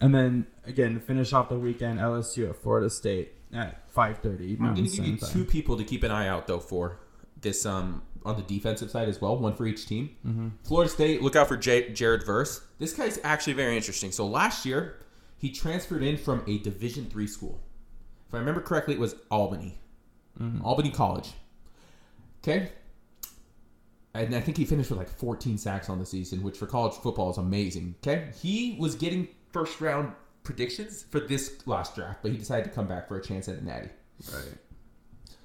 And 0.00 0.14
then 0.14 0.46
again 0.64 0.94
to 0.94 1.00
finish 1.00 1.32
off 1.32 1.48
the 1.48 1.58
weekend, 1.58 1.98
LSU 1.98 2.48
at 2.50 2.56
Florida 2.56 2.88
State 2.88 3.32
at 3.52 3.90
five 3.90 4.18
thirty. 4.18 4.56
I'm 4.60 4.74
going 4.74 4.76
to 4.76 4.82
give 4.96 5.06
you 5.06 5.16
two 5.18 5.44
people 5.44 5.76
to 5.76 5.84
keep 5.84 6.02
an 6.04 6.10
eye 6.10 6.28
out 6.28 6.46
though 6.46 6.60
for 6.60 6.98
this 7.40 7.66
um 7.66 8.02
on 8.24 8.36
the 8.36 8.42
defensive 8.42 8.90
side 8.90 9.08
as 9.08 9.20
well, 9.20 9.36
one 9.38 9.54
for 9.54 9.66
each 9.66 9.86
team. 9.86 10.10
Mm-hmm. 10.26 10.48
Florida 10.64 10.90
State, 10.90 11.22
look 11.22 11.36
out 11.36 11.46
for 11.46 11.56
J- 11.56 11.90
Jared 11.90 12.24
Verse. 12.26 12.60
This 12.80 12.92
guy's 12.92 13.20
actually 13.22 13.52
very 13.52 13.76
interesting. 13.76 14.10
So 14.10 14.26
last 14.26 14.66
year, 14.66 14.96
he 15.38 15.50
transferred 15.50 16.02
in 16.02 16.16
from 16.16 16.42
a 16.48 16.58
Division 16.58 17.06
three 17.06 17.28
school. 17.28 17.60
If 18.28 18.34
I 18.34 18.38
remember 18.38 18.60
correctly, 18.60 18.94
it 18.94 19.00
was 19.00 19.14
Albany, 19.30 19.78
Mm-hmm. 20.40 20.64
Albany 20.64 20.90
College. 20.90 21.32
Okay, 22.42 22.70
and 24.14 24.34
I 24.34 24.40
think 24.40 24.56
he 24.56 24.64
finished 24.64 24.90
with 24.90 24.98
like 24.98 25.08
14 25.08 25.58
sacks 25.58 25.90
on 25.90 25.98
the 25.98 26.06
season, 26.06 26.42
which 26.42 26.56
for 26.56 26.66
college 26.66 26.94
football 26.94 27.30
is 27.30 27.38
amazing. 27.38 27.94
Okay, 28.02 28.30
he 28.40 28.76
was 28.78 28.94
getting 28.94 29.28
first 29.52 29.80
round 29.80 30.12
predictions 30.42 31.04
for 31.10 31.20
this 31.20 31.66
last 31.66 31.96
draft, 31.96 32.20
but 32.22 32.30
he 32.30 32.38
decided 32.38 32.64
to 32.64 32.70
come 32.70 32.86
back 32.86 33.08
for 33.08 33.16
a 33.16 33.22
chance 33.22 33.48
at 33.48 33.58
a 33.58 33.64
natty. 33.64 33.88
Right. 34.32 34.54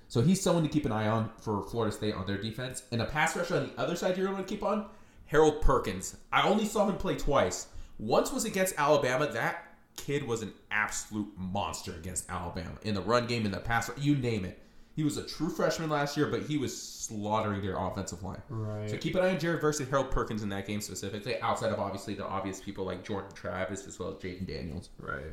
So 0.07 0.21
he's 0.21 0.41
someone 0.41 0.63
to 0.63 0.69
keep 0.69 0.85
an 0.85 0.91
eye 0.91 1.07
on 1.07 1.31
for 1.41 1.63
Florida 1.63 1.91
State 1.95 2.13
on 2.13 2.25
their 2.25 2.37
defense. 2.37 2.83
And 2.91 3.01
a 3.01 3.05
pass 3.05 3.35
rusher 3.35 3.55
on 3.55 3.67
the 3.67 3.81
other 3.81 3.95
side 3.95 4.17
you're 4.17 4.27
going 4.27 4.43
to 4.43 4.49
keep 4.49 4.61
on, 4.61 4.85
Harold 5.25 5.61
Perkins. 5.61 6.17
I 6.33 6.47
only 6.47 6.65
saw 6.65 6.87
him 6.87 6.97
play 6.97 7.15
twice. 7.15 7.67
Once 7.97 8.31
was 8.31 8.43
against 8.45 8.75
Alabama. 8.77 9.31
That 9.31 9.75
kid 9.95 10.27
was 10.27 10.41
an 10.41 10.51
absolute 10.69 11.31
monster 11.37 11.93
against 11.93 12.29
Alabama 12.29 12.71
in 12.83 12.93
the 12.93 13.01
run 13.01 13.25
game, 13.27 13.45
in 13.45 13.51
the 13.51 13.59
pass, 13.59 13.89
you 13.97 14.15
name 14.15 14.43
it. 14.45 14.61
He 14.95 15.03
was 15.05 15.15
a 15.17 15.23
true 15.23 15.49
freshman 15.49 15.89
last 15.89 16.17
year, 16.17 16.27
but 16.27 16.43
he 16.43 16.57
was 16.57 16.75
slaughtering 16.79 17.61
their 17.61 17.77
offensive 17.77 18.21
line. 18.23 18.41
Right. 18.49 18.89
So 18.89 18.97
keep 18.97 19.15
an 19.15 19.21
eye 19.23 19.29
on 19.29 19.39
Jared 19.39 19.61
versus 19.61 19.87
Harold 19.89 20.11
Perkins 20.11 20.43
in 20.43 20.49
that 20.49 20.67
game 20.67 20.81
specifically, 20.81 21.39
outside 21.41 21.71
of 21.71 21.79
obviously 21.79 22.13
the 22.13 22.25
obvious 22.25 22.59
people 22.59 22.83
like 22.85 23.03
Jordan 23.03 23.31
Travis 23.33 23.87
as 23.87 23.97
well 23.97 24.09
as 24.09 24.15
Jayden 24.15 24.45
Daniels. 24.45 24.89
Right. 24.99 25.23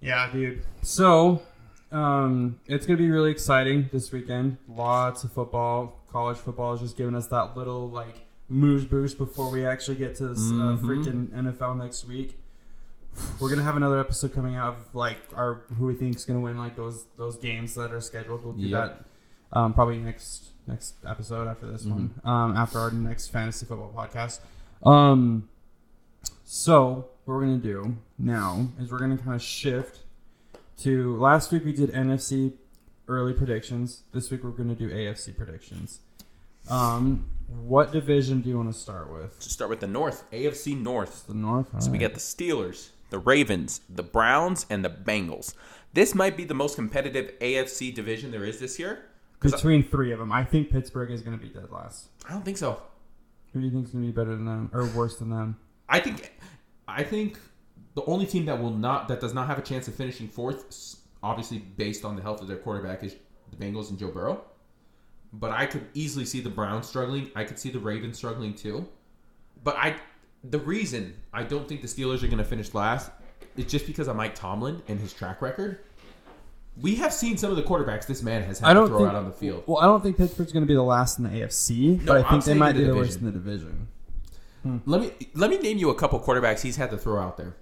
Yeah, 0.00 0.30
dude. 0.30 0.62
So, 0.82 1.42
um, 1.90 2.60
it's 2.66 2.86
gonna 2.86 2.98
be 2.98 3.10
really 3.10 3.30
exciting 3.30 3.88
this 3.92 4.12
weekend. 4.12 4.58
Lots 4.68 5.24
of 5.24 5.32
football. 5.32 6.00
College 6.12 6.36
football 6.38 6.74
is 6.74 6.80
just 6.80 6.96
giving 6.96 7.14
us 7.16 7.26
that 7.28 7.56
little 7.56 7.88
like 7.90 8.26
moves 8.48 8.84
boost 8.84 9.18
before 9.18 9.50
we 9.50 9.66
actually 9.66 9.96
get 9.96 10.14
to 10.16 10.28
this 10.28 10.38
uh, 10.50 10.52
Mhm. 10.76 10.80
freaking 10.80 11.28
NFL 11.32 11.74
next 11.76 12.06
week. 12.06 12.38
We're 13.40 13.48
gonna 13.50 13.62
have 13.62 13.76
another 13.76 13.98
episode 14.00 14.32
coming 14.34 14.56
out 14.56 14.74
of 14.76 14.94
like 14.94 15.18
our 15.34 15.62
who 15.78 15.86
we 15.86 15.94
think 15.94 16.16
is 16.16 16.24
gonna 16.24 16.40
win 16.40 16.56
like 16.58 16.76
those 16.76 17.04
those 17.16 17.36
games 17.36 17.74
that 17.74 17.92
are 17.92 18.00
scheduled. 18.00 18.44
We'll 18.44 18.54
do 18.54 18.62
Yep. 18.66 19.06
that 19.52 19.58
um, 19.58 19.72
probably 19.74 19.98
next 19.98 20.50
next 20.66 20.94
episode 21.06 21.46
after 21.48 21.66
this 21.70 21.84
one. 21.84 22.14
Um, 22.24 22.56
after 22.56 22.78
our 22.78 22.90
next 22.90 23.28
fantasy 23.28 23.66
football 23.66 23.92
podcast. 23.96 24.40
Um, 24.88 25.48
so 26.44 27.08
what 27.24 27.34
we're 27.34 27.40
gonna 27.42 27.58
do 27.58 27.96
now 28.18 28.68
is 28.80 28.90
we're 28.90 28.98
gonna 28.98 29.18
kind 29.18 29.34
of 29.34 29.42
shift 29.42 30.00
to 30.78 31.16
last 31.18 31.52
week 31.52 31.64
we 31.64 31.72
did 31.72 31.90
NFC 31.92 32.52
early 33.08 33.32
predictions. 33.32 34.02
This 34.12 34.30
week 34.30 34.42
we're 34.42 34.50
gonna 34.50 34.74
do 34.74 34.88
AFC 34.90 35.36
predictions. 35.36 36.00
Um, 36.70 37.26
what 37.48 37.92
division 37.92 38.40
do 38.40 38.48
you 38.48 38.56
want 38.56 38.72
to 38.72 38.78
start 38.78 39.12
with? 39.12 39.38
To 39.40 39.50
start 39.50 39.68
with 39.70 39.80
the 39.80 39.86
North, 39.86 40.24
AFC 40.32 40.74
North. 40.80 41.26
The 41.26 41.34
North. 41.34 41.68
So 41.80 41.90
we 41.90 41.98
Alright. 41.98 42.00
got 42.00 42.14
the 42.14 42.20
Steelers, 42.20 42.88
the 43.14 43.18
Ravens, 43.20 43.80
the 43.88 44.02
Browns, 44.02 44.66
and 44.68 44.84
the 44.84 44.90
Bengals. 44.90 45.54
This 45.92 46.16
might 46.16 46.36
be 46.36 46.42
the 46.42 46.52
most 46.52 46.74
competitive 46.74 47.30
AFC 47.40 47.94
division 47.94 48.32
there 48.32 48.44
is 48.44 48.58
this 48.58 48.76
year. 48.76 49.04
'Cause 49.38 49.52
I- 49.52 49.56
between 49.58 49.84
three 49.84 50.10
of 50.10 50.18
them. 50.18 50.32
I 50.32 50.42
think 50.42 50.70
Pittsburgh 50.70 51.12
is 51.12 51.22
gonna 51.22 51.36
be 51.36 51.48
dead 51.48 51.70
last. 51.70 52.08
I 52.28 52.32
don't 52.32 52.44
think 52.44 52.56
so. 52.56 52.82
Who 53.52 53.60
do 53.60 53.66
you 53.66 53.70
think 53.70 53.86
is 53.86 53.92
gonna 53.92 54.04
be 54.06 54.10
better 54.10 54.34
than 54.34 54.46
them 54.46 54.68
or 54.72 54.84
worse 54.86 55.16
than 55.16 55.30
them? 55.30 55.58
I 55.88 56.00
think, 56.00 56.32
I 56.88 57.04
think 57.04 57.38
the 57.94 58.02
only 58.06 58.26
team 58.26 58.46
that 58.46 58.60
will 58.60 58.72
not 58.76 59.06
that 59.06 59.20
does 59.20 59.32
not 59.32 59.46
have 59.46 59.58
a 59.58 59.62
chance 59.62 59.86
of 59.86 59.94
finishing 59.94 60.26
fourth, 60.26 60.96
obviously 61.22 61.58
based 61.58 62.04
on 62.04 62.16
the 62.16 62.22
health 62.22 62.40
of 62.42 62.48
their 62.48 62.56
quarterback, 62.56 63.04
is 63.04 63.14
the 63.52 63.56
Bengals 63.64 63.90
and 63.90 63.98
Joe 64.00 64.10
Burrow. 64.10 64.44
But 65.32 65.52
I 65.52 65.66
could 65.66 65.86
easily 65.94 66.24
see 66.24 66.40
the 66.40 66.50
Browns 66.50 66.88
struggling. 66.88 67.30
I 67.36 67.44
could 67.44 67.60
see 67.60 67.70
the 67.70 67.78
Ravens 67.78 68.16
struggling 68.16 68.54
too. 68.54 68.88
But 69.62 69.76
I, 69.76 70.00
the 70.48 70.58
reason 70.58 71.14
I 71.32 71.42
don't 71.42 71.66
think 71.68 71.80
the 71.82 71.88
Steelers 71.88 72.22
are 72.22 72.26
going 72.26 72.38
to 72.38 72.44
finish 72.44 72.74
last 72.74 73.10
is 73.56 73.64
just 73.66 73.86
because 73.86 74.08
of 74.08 74.16
Mike 74.16 74.34
Tomlin 74.34 74.82
and 74.88 75.00
his 75.00 75.12
track 75.12 75.40
record. 75.42 75.78
We 76.80 76.96
have 76.96 77.12
seen 77.12 77.36
some 77.36 77.50
of 77.50 77.56
the 77.56 77.62
quarterbacks 77.62 78.06
this 78.06 78.22
man 78.22 78.42
has 78.42 78.58
had 78.58 78.68
I 78.70 78.74
don't 78.74 78.84
to 78.84 78.88
throw 78.88 78.98
think 78.98 79.10
out 79.10 79.14
on 79.14 79.24
the 79.26 79.32
field. 79.32 79.62
Well, 79.66 79.78
I 79.78 79.84
don't 79.86 80.02
think 80.02 80.16
Pittsburgh's 80.16 80.52
gonna 80.52 80.66
be 80.66 80.74
the 80.74 80.82
last 80.82 81.18
in 81.18 81.24
the 81.24 81.30
AFC, 81.30 82.04
but 82.04 82.16
I 82.16 82.28
I'm 82.28 82.40
think 82.40 82.44
they 82.44 82.54
might 82.54 82.72
the 82.72 82.80
be 82.80 82.86
the 82.86 82.94
worst 82.96 83.18
in 83.20 83.24
the 83.26 83.30
division. 83.32 83.88
Let 84.86 85.00
me 85.00 85.12
let 85.34 85.50
me 85.50 85.58
name 85.58 85.78
you 85.78 85.90
a 85.90 85.94
couple 85.94 86.18
quarterbacks 86.20 86.62
he's 86.62 86.76
had 86.76 86.90
to 86.90 86.96
throw 86.98 87.20
out 87.22 87.36
there. 87.36 87.54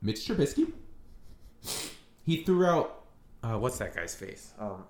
Mitch 0.00 0.26
Trubisky. 0.26 0.72
He 2.24 2.38
threw 2.44 2.64
out 2.66 3.02
uh, 3.42 3.58
what's 3.58 3.76
that 3.78 3.94
guy's 3.94 4.14
face? 4.14 4.52
Um, 4.58 4.84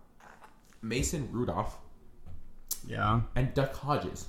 Mason 0.83 1.29
Rudolph 1.33 1.79
Yeah. 2.87 3.23
and 3.35 3.53
Duck 3.55 3.75
Hodges. 3.75 4.27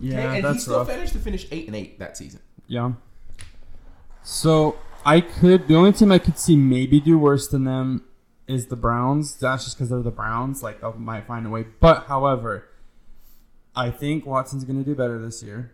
Yeah, 0.00 0.18
Okay, 0.18 0.38
and 0.40 0.54
he 0.54 0.60
still 0.60 0.78
rough. 0.78 0.88
finished 0.88 1.12
to 1.12 1.18
finish 1.18 1.46
eight 1.50 1.66
and 1.66 1.76
eight 1.76 1.98
that 1.98 2.16
season. 2.16 2.40
Yeah. 2.66 2.92
So 4.22 4.76
I 5.04 5.20
could 5.20 5.68
the 5.68 5.76
only 5.76 5.92
team 5.92 6.10
I 6.12 6.18
could 6.18 6.38
see 6.38 6.56
maybe 6.56 7.00
do 7.00 7.18
worse 7.18 7.48
than 7.48 7.64
them 7.64 8.04
is 8.48 8.66
the 8.66 8.76
Browns. 8.76 9.36
That's 9.36 9.64
just 9.64 9.76
because 9.76 9.90
they're 9.90 10.02
the 10.02 10.10
Browns. 10.10 10.62
Like 10.62 10.80
they 10.80 10.90
might 10.96 11.26
find 11.26 11.46
a 11.46 11.50
way. 11.50 11.66
But 11.80 12.04
however, 12.06 12.68
I 13.76 13.90
think 13.90 14.26
Watson's 14.26 14.64
going 14.64 14.78
to 14.78 14.84
do 14.84 14.94
better 14.94 15.18
this 15.18 15.42
year. 15.42 15.72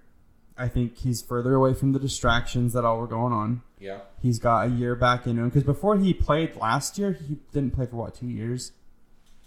I 0.57 0.69
think 0.69 0.99
he's 0.99 1.23
further 1.23 1.55
away 1.55 1.73
from 1.75 1.93
the 1.93 1.99
distractions 1.99 2.75
that 2.75 2.85
all 2.85 2.99
were 2.99 3.07
going 3.07 3.33
on. 3.33 3.63
Yeah. 3.79 4.01
He's 4.21 4.39
got 4.39 4.67
a 4.67 4.71
year 4.71 4.95
back 4.95 5.27
into 5.27 5.41
him 5.43 5.49
because 5.49 5.65
before 5.65 5.97
he 5.97 6.13
played 6.13 6.55
last 6.57 6.99
year, 6.99 7.13
he 7.13 7.39
didn't 7.53 7.75
play 7.75 7.87
for 7.87 7.97
what 7.97 8.15
two 8.15 8.27
years, 8.27 8.73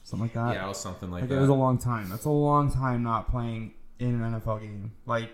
something 0.03 0.25
like 0.25 0.33
that. 0.33 0.55
Yeah, 0.55 0.65
it 0.65 0.69
was 0.69 0.79
something 0.79 1.11
like, 1.11 1.21
Like 1.21 1.29
that. 1.29 1.37
it 1.37 1.39
was 1.41 1.49
a 1.49 1.53
long 1.53 1.77
time. 1.77 2.09
That's 2.09 2.25
a 2.25 2.31
long 2.31 2.71
time 2.71 3.03
not 3.03 3.29
playing 3.29 3.73
in 4.07 4.21
an 4.21 4.41
NFL 4.41 4.61
game. 4.61 4.91
Like 5.05 5.29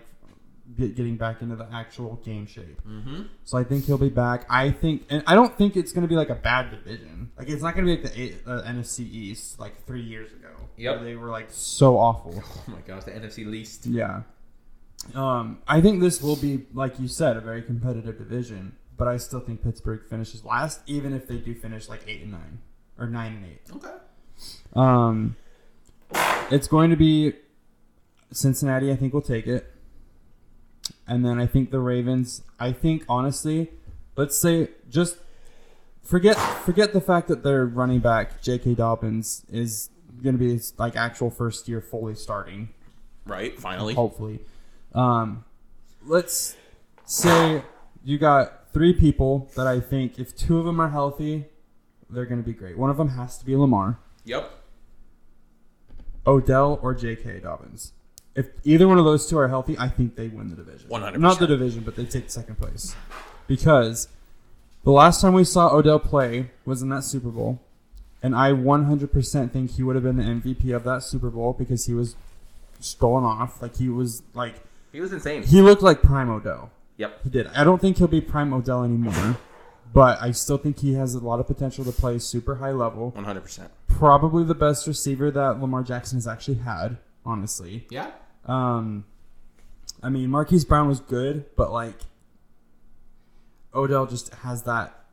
get, 0.76 0.96
getting 0.96 1.16
back 1.16 1.42
into 1.42 1.56
the 1.56 1.68
actual 1.72 2.16
game 2.24 2.46
shape. 2.46 2.80
mm-hmm. 2.86 3.22
So 3.44 3.58
I 3.58 3.64
think 3.64 3.86
he'll 3.86 3.98
be 3.98 4.08
back. 4.08 4.46
I 4.48 4.70
think, 4.70 5.06
and 5.10 5.22
I 5.26 5.34
don't 5.34 5.56
think 5.56 5.76
it's 5.76 5.92
going 5.92 6.02
to 6.02 6.08
be 6.08 6.16
like 6.16 6.30
a 6.30 6.34
bad 6.34 6.70
division. 6.70 7.30
Like 7.38 7.48
it's 7.48 7.62
not 7.62 7.74
going 7.74 7.86
to 7.86 7.96
be 7.96 8.02
like 8.02 8.12
the 8.12 8.50
A- 8.50 8.50
uh, 8.50 8.70
NFC 8.70 9.00
East 9.00 9.58
like 9.58 9.84
three 9.86 10.02
years 10.02 10.32
ago. 10.32 10.48
Yep. 10.76 11.02
they 11.02 11.14
were 11.14 11.28
like 11.28 11.48
so 11.50 11.98
awful. 11.98 12.42
Oh 12.68 12.72
my 12.72 12.80
gosh, 12.86 13.04
the 13.04 13.10
NFC 13.10 13.46
least. 13.46 13.86
Yeah. 13.86 14.22
Um, 15.14 15.58
I 15.66 15.80
think 15.80 16.00
this 16.00 16.22
will 16.22 16.36
be, 16.36 16.66
like 16.72 16.98
you 17.00 17.08
said, 17.08 17.36
a 17.36 17.40
very 17.40 17.62
competitive 17.62 18.18
division. 18.18 18.76
But 18.96 19.08
I 19.08 19.16
still 19.16 19.40
think 19.40 19.62
Pittsburgh 19.62 20.02
finishes 20.08 20.44
last, 20.44 20.82
even 20.86 21.14
if 21.14 21.26
they 21.26 21.36
do 21.36 21.54
finish 21.54 21.88
like 21.88 22.02
eight 22.06 22.20
and 22.20 22.32
nine 22.32 22.58
or 22.98 23.06
nine 23.06 23.32
and 23.32 23.46
eight. 23.46 23.62
Okay. 23.74 23.96
Um, 24.76 25.36
it's 26.50 26.68
going 26.68 26.90
to 26.90 26.96
be 26.96 27.32
Cincinnati. 28.32 28.90
I 28.90 28.96
think 28.96 29.12
will 29.12 29.22
take 29.22 29.46
it, 29.46 29.72
and 31.06 31.24
then 31.24 31.40
I 31.40 31.46
think 31.46 31.70
the 31.70 31.80
Ravens. 31.80 32.42
I 32.58 32.72
think 32.72 33.04
honestly, 33.08 33.70
let's 34.16 34.38
say 34.38 34.68
just 34.88 35.16
forget 36.02 36.36
forget 36.36 36.92
the 36.92 37.00
fact 37.00 37.28
that 37.28 37.42
their 37.42 37.64
running 37.66 38.00
back 38.00 38.42
J.K. 38.42 38.74
Dobbins 38.74 39.44
is 39.50 39.90
going 40.22 40.34
to 40.34 40.38
be 40.38 40.52
his, 40.52 40.72
like 40.78 40.96
actual 40.96 41.30
first 41.30 41.68
year 41.68 41.80
fully 41.80 42.14
starting. 42.14 42.70
Right. 43.26 43.58
Finally. 43.58 43.94
Hopefully, 43.94 44.40
um, 44.94 45.44
let's 46.04 46.56
say 47.04 47.62
you 48.04 48.18
got 48.18 48.72
three 48.72 48.92
people 48.92 49.50
that 49.56 49.66
I 49.66 49.80
think 49.80 50.18
if 50.18 50.36
two 50.36 50.58
of 50.58 50.64
them 50.64 50.80
are 50.80 50.90
healthy, 50.90 51.46
they're 52.08 52.26
going 52.26 52.42
to 52.42 52.46
be 52.46 52.54
great. 52.54 52.78
One 52.78 52.90
of 52.90 52.96
them 52.96 53.10
has 53.10 53.38
to 53.38 53.44
be 53.44 53.56
Lamar. 53.56 53.98
Yep. 54.24 54.50
Odell 56.26 56.78
or 56.82 56.94
J.K. 56.94 57.40
Dobbins. 57.40 57.92
If 58.34 58.46
either 58.64 58.86
one 58.86 58.98
of 58.98 59.04
those 59.04 59.26
two 59.28 59.36
are 59.38 59.48
healthy, 59.48 59.76
I 59.78 59.88
think 59.88 60.14
they 60.16 60.28
win 60.28 60.50
the 60.50 60.56
division. 60.56 60.88
100%. 60.88 61.18
Not 61.18 61.38
the 61.38 61.46
division, 61.46 61.82
but 61.82 61.96
they 61.96 62.04
take 62.04 62.30
second 62.30 62.56
place. 62.58 62.94
Because 63.46 64.08
the 64.84 64.92
last 64.92 65.20
time 65.20 65.32
we 65.34 65.44
saw 65.44 65.74
Odell 65.74 65.98
play 65.98 66.50
was 66.64 66.82
in 66.82 66.88
that 66.90 67.02
Super 67.04 67.28
Bowl. 67.30 67.60
And 68.22 68.36
I 68.36 68.52
100% 68.52 69.50
think 69.50 69.72
he 69.72 69.82
would 69.82 69.96
have 69.96 70.04
been 70.04 70.16
the 70.16 70.22
MVP 70.24 70.74
of 70.76 70.84
that 70.84 71.02
Super 71.02 71.30
Bowl 71.30 71.54
because 71.54 71.86
he 71.86 71.94
was 71.94 72.14
just 72.78 72.98
going 72.98 73.24
off. 73.24 73.60
Like, 73.62 73.76
he 73.76 73.88
was, 73.88 74.22
like, 74.34 74.54
He 74.92 75.00
was 75.00 75.12
insane. 75.12 75.42
he 75.42 75.60
looked 75.62 75.82
like 75.82 76.02
prime 76.02 76.30
Odell. 76.30 76.70
Yep. 76.98 77.20
He 77.24 77.30
did. 77.30 77.46
I 77.48 77.64
don't 77.64 77.80
think 77.80 77.96
he'll 77.98 78.08
be 78.08 78.20
prime 78.20 78.52
Odell 78.52 78.84
anymore. 78.84 79.38
But 79.92 80.22
I 80.22 80.30
still 80.30 80.58
think 80.58 80.78
he 80.80 80.94
has 80.94 81.14
a 81.14 81.18
lot 81.18 81.40
of 81.40 81.46
potential 81.48 81.84
to 81.84 81.90
play 81.92 82.18
super 82.20 82.56
high 82.56 82.70
level 82.70 83.10
One 83.10 83.24
hundred 83.24 83.40
percent. 83.40 83.72
probably 83.88 84.44
the 84.44 84.54
best 84.54 84.86
receiver 84.86 85.32
that 85.32 85.60
Lamar 85.60 85.82
Jackson 85.82 86.16
has 86.18 86.28
actually 86.28 86.58
had, 86.58 86.98
honestly. 87.24 87.86
Yeah. 87.90 88.10
Um, 88.46 89.04
I 90.02 90.08
mean, 90.08 90.30
Marquise 90.30 90.64
Brown 90.64 90.88
was 90.88 91.00
good, 91.00 91.44
but 91.56 91.70
like 91.72 91.96
Odell 93.74 94.06
just 94.06 94.32
has 94.36 94.62
that, 94.64 95.04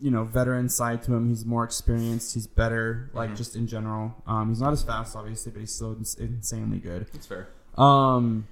you 0.00 0.10
know, 0.10 0.24
veteran 0.24 0.68
side 0.68 1.02
to 1.04 1.14
him. 1.14 1.28
He's 1.28 1.44
more 1.44 1.64
experienced. 1.64 2.34
He's 2.34 2.46
better, 2.46 3.10
like 3.14 3.30
Mhm. 3.30 3.36
just 3.36 3.56
in 3.56 3.66
general. 3.66 4.14
Um, 4.26 4.48
he's 4.48 4.60
not 4.60 4.72
as 4.72 4.82
fast, 4.82 5.16
obviously, 5.16 5.52
but 5.52 5.60
he's 5.60 5.74
still 5.74 5.92
ins- 5.92 6.14
insanely 6.16 6.78
good. 6.78 7.06
That's 7.12 7.26
fair. 7.26 7.48
Um, 7.76 8.46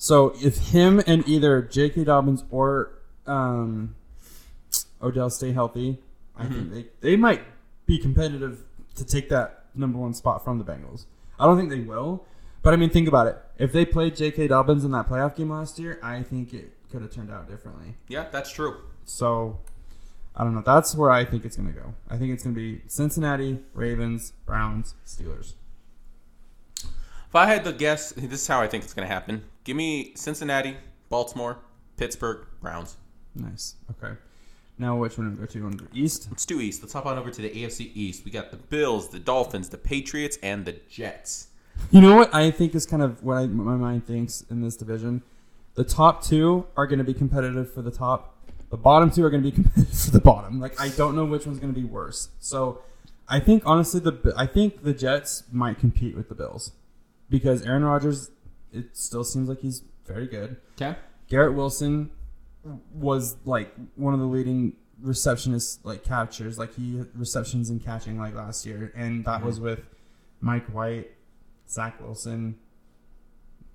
So 0.00 0.32
if 0.40 0.68
him 0.68 1.02
and 1.08 1.26
either 1.28 1.60
J.K. 1.60 2.04
Dobbins 2.04 2.44
or 2.52 2.92
um, 3.26 3.96
Odell 5.02 5.28
stay 5.28 5.50
healthy, 5.52 5.98
I 6.36 6.46
think 6.46 6.70
they, 6.72 6.86
they 7.00 7.16
might 7.16 7.42
be 7.84 7.98
competitive 7.98 8.62
to 8.94 9.04
take 9.04 9.28
that 9.30 9.64
number 9.74 9.98
one 9.98 10.14
spot 10.14 10.44
from 10.44 10.58
the 10.58 10.64
Bengals. 10.64 11.06
I 11.38 11.46
don't 11.46 11.56
think 11.56 11.70
they 11.70 11.80
will, 11.80 12.26
but 12.62 12.72
I 12.72 12.76
mean, 12.76 12.90
think 12.90 13.08
about 13.08 13.26
it. 13.26 13.38
If 13.58 13.72
they 13.72 13.84
played 13.84 14.16
J.K. 14.16 14.48
Dobbins 14.48 14.84
in 14.84 14.90
that 14.92 15.08
playoff 15.08 15.36
game 15.36 15.50
last 15.50 15.78
year, 15.78 15.98
I 16.02 16.22
think 16.22 16.52
it 16.52 16.72
could 16.90 17.02
have 17.02 17.10
turned 17.10 17.30
out 17.30 17.48
differently. 17.48 17.94
Yeah, 18.08 18.26
that's 18.30 18.50
true. 18.50 18.76
So 19.04 19.58
I 20.36 20.44
don't 20.44 20.54
know. 20.54 20.62
That's 20.64 20.94
where 20.94 21.10
I 21.10 21.24
think 21.24 21.44
it's 21.44 21.56
going 21.56 21.72
to 21.72 21.78
go. 21.78 21.94
I 22.08 22.16
think 22.16 22.32
it's 22.32 22.44
going 22.44 22.54
to 22.54 22.60
be 22.60 22.82
Cincinnati, 22.86 23.58
Ravens, 23.74 24.32
Browns, 24.46 24.94
Steelers. 25.06 25.54
If 26.84 27.34
I 27.34 27.46
had 27.46 27.64
to 27.64 27.72
guess, 27.72 28.12
this 28.12 28.42
is 28.42 28.46
how 28.46 28.60
I 28.60 28.68
think 28.68 28.84
it's 28.84 28.94
going 28.94 29.06
to 29.06 29.12
happen. 29.12 29.44
Give 29.64 29.76
me 29.76 30.12
Cincinnati, 30.14 30.76
Baltimore, 31.08 31.58
Pittsburgh, 31.96 32.46
Browns. 32.62 32.96
Nice. 33.34 33.74
Okay. 33.90 34.14
Now, 34.78 34.96
which 34.96 35.18
one 35.18 35.28
do 35.28 35.34
we 35.34 35.40
go 35.40 35.46
to? 35.46 35.58
You 35.58 35.64
want 35.64 35.78
to 35.78 35.84
go 35.84 35.90
East? 35.92 36.28
Let's 36.30 36.46
do 36.46 36.60
East. 36.60 36.82
Let's 36.82 36.92
hop 36.92 37.06
on 37.06 37.18
over 37.18 37.30
to 37.30 37.42
the 37.42 37.50
AFC 37.50 37.90
East. 37.94 38.24
We 38.24 38.30
got 38.30 38.50
the 38.50 38.56
Bills, 38.56 39.08
the 39.08 39.18
Dolphins, 39.18 39.68
the 39.68 39.78
Patriots, 39.78 40.38
and 40.42 40.64
the 40.64 40.76
Jets. 40.88 41.48
You 41.90 42.00
know 42.00 42.16
what 42.16 42.32
I 42.34 42.50
think 42.50 42.74
is 42.74 42.86
kind 42.86 43.02
of 43.02 43.22
what, 43.22 43.36
I, 43.36 43.42
what 43.42 43.50
my 43.50 43.76
mind 43.76 44.06
thinks 44.06 44.44
in 44.50 44.62
this 44.62 44.76
division. 44.76 45.22
The 45.74 45.84
top 45.84 46.22
two 46.22 46.66
are 46.76 46.86
going 46.86 46.98
to 46.98 47.04
be 47.04 47.14
competitive 47.14 47.72
for 47.72 47.82
the 47.82 47.90
top. 47.90 48.36
The 48.70 48.76
bottom 48.76 49.10
two 49.10 49.24
are 49.24 49.30
going 49.30 49.42
to 49.42 49.50
be 49.50 49.54
competitive 49.62 49.98
for 49.98 50.10
the 50.10 50.20
bottom. 50.20 50.60
Like 50.60 50.80
I 50.80 50.88
don't 50.90 51.16
know 51.16 51.24
which 51.24 51.46
one's 51.46 51.58
going 51.58 51.72
to 51.72 51.80
be 51.80 51.86
worse. 51.86 52.30
So 52.38 52.82
I 53.28 53.40
think 53.40 53.62
honestly 53.64 54.00
the 54.00 54.32
I 54.36 54.46
think 54.46 54.82
the 54.82 54.92
Jets 54.92 55.44
might 55.52 55.78
compete 55.78 56.16
with 56.16 56.28
the 56.28 56.34
Bills 56.34 56.72
because 57.30 57.62
Aaron 57.62 57.84
Rodgers 57.84 58.30
it 58.72 58.96
still 58.96 59.24
seems 59.24 59.48
like 59.48 59.60
he's 59.60 59.82
very 60.06 60.26
good. 60.26 60.56
Okay. 60.80 60.98
Garrett 61.28 61.54
Wilson 61.54 62.10
was 62.92 63.36
like 63.44 63.72
one 63.96 64.14
of 64.14 64.20
the 64.20 64.26
leading 64.26 64.74
receptionists 65.02 65.78
like 65.84 66.02
catchers 66.02 66.58
like 66.58 66.74
he 66.74 67.00
receptions 67.14 67.70
and 67.70 67.82
catching 67.84 68.18
like 68.18 68.34
last 68.34 68.66
year 68.66 68.92
and 68.96 69.24
that 69.24 69.44
was 69.44 69.60
with 69.60 69.80
Mike 70.40 70.66
White, 70.66 71.10
Zach 71.68 72.00
Wilson, 72.00 72.56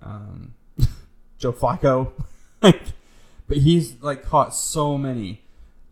um, 0.02 0.54
Joe 1.38 1.52
Flacco. 1.52 2.12
but 2.60 2.82
he's 3.48 4.00
like 4.02 4.24
caught 4.24 4.54
so 4.54 4.96
many. 4.96 5.42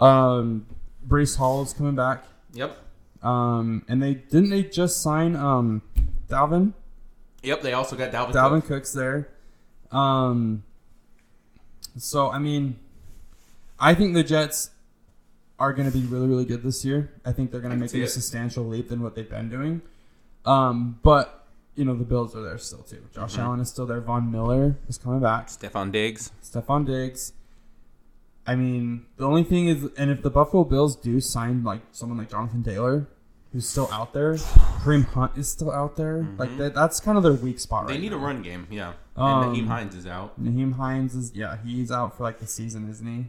Um, 0.01 0.67
Breece 1.07 1.37
Hall 1.37 1.63
is 1.63 1.73
coming 1.73 1.95
back. 1.95 2.25
Yep. 2.55 2.77
Um, 3.23 3.85
and 3.89 4.03
they 4.03 4.15
didn't 4.15 4.51
they 4.51 4.65
just 4.65 5.03
sign 5.03 5.37
um 5.37 5.83
Dalvin? 6.29 6.73
Yep. 7.43 7.63
They 7.63 7.73
also 7.73 7.97
got 7.97 8.11
Dalvin. 8.13 8.33
Dalvin 8.33 8.61
Cook. 8.61 8.69
Cook's 8.69 8.93
there. 8.93 9.29
Um, 9.91 10.65
so 11.97 12.31
I 12.31 12.39
mean, 12.39 12.77
I 13.79 13.95
think 13.95 14.15
the 14.15 14.23
Jets 14.25 14.71
are 15.59 15.73
going 15.73 15.91
to 15.91 15.97
be 15.97 16.05
really, 16.07 16.27
really 16.27 16.45
good 16.45 16.63
this 16.63 16.85
year. 16.85 17.13
I 17.25 17.33
think 17.33 17.51
they're 17.53 17.61
going 17.61 17.73
to 17.73 17.79
make 17.79 17.93
a 17.95 18.03
it. 18.03 18.09
substantial 18.09 18.65
leap 18.65 18.89
than 18.89 19.01
what 19.03 19.15
they've 19.15 19.29
been 19.29 19.49
doing. 19.49 19.83
Um, 20.45 20.99
but 21.03 21.47
you 21.77 21.85
know 21.85 21.95
the 21.95 22.05
Bills 22.05 22.35
are 22.37 22.43
there 22.43 22.59
still 22.59 22.83
too. 22.83 23.03
Josh 23.15 23.37
Mhm. 23.37 23.39
Allen 23.41 23.61
is 23.61 23.69
still 23.69 23.87
there. 23.87 24.01
Von 24.01 24.31
Miller 24.31 24.77
is 24.89 24.99
coming 24.99 25.21
back. 25.21 25.47
Stefon 25.49 25.93
Diggs. 25.93 26.33
Stefon 26.43 26.85
Diggs. 26.87 27.33
I 28.47 28.57
mean, 28.57 29.07
the 29.19 29.25
only 29.27 29.45
thing 29.45 29.69
is, 29.69 29.89
and 29.97 30.11
if 30.11 30.23
the 30.23 30.31
Buffalo 30.31 30.65
Bills 30.65 30.97
do 30.97 31.21
sign 31.21 31.63
like 31.63 31.81
someone 31.93 32.19
like 32.19 32.29
Jonathan 32.31 32.63
Taylor, 32.65 33.07
who's 33.53 33.69
still 33.69 33.89
out 33.93 34.13
there, 34.13 34.35
Kareem 34.35 35.05
Hunt 35.05 35.33
is 35.39 35.49
still 35.49 35.71
out 35.71 35.95
there. 35.97 36.27
Like 36.39 36.51
Mhm. 36.51 36.59
that, 36.59 36.75
that's 36.75 36.99
kind 36.99 37.17
of 37.17 37.23
their 37.23 37.35
weak 37.35 37.61
spot. 37.61 37.87
They 37.87 37.93
right 37.95 38.01
need 38.01 38.11
now. 38.11 38.17
a 38.17 38.21
run 38.21 38.43
game. 38.43 38.67
Yeah. 38.69 38.95
Um, 39.17 39.55
and 39.55 39.57
Nyheim 39.57 39.69
Hines 39.69 39.95
is 39.95 40.07
out. 40.07 40.43
Nyheim 40.43 40.75
Hines 40.75 41.15
is 41.15 41.33
yeah, 41.35 41.59
he's 41.65 41.91
out 41.91 42.17
for 42.17 42.23
like 42.23 42.39
the 42.39 42.47
season, 42.47 42.89
isn't 42.89 43.07
he? 43.07 43.27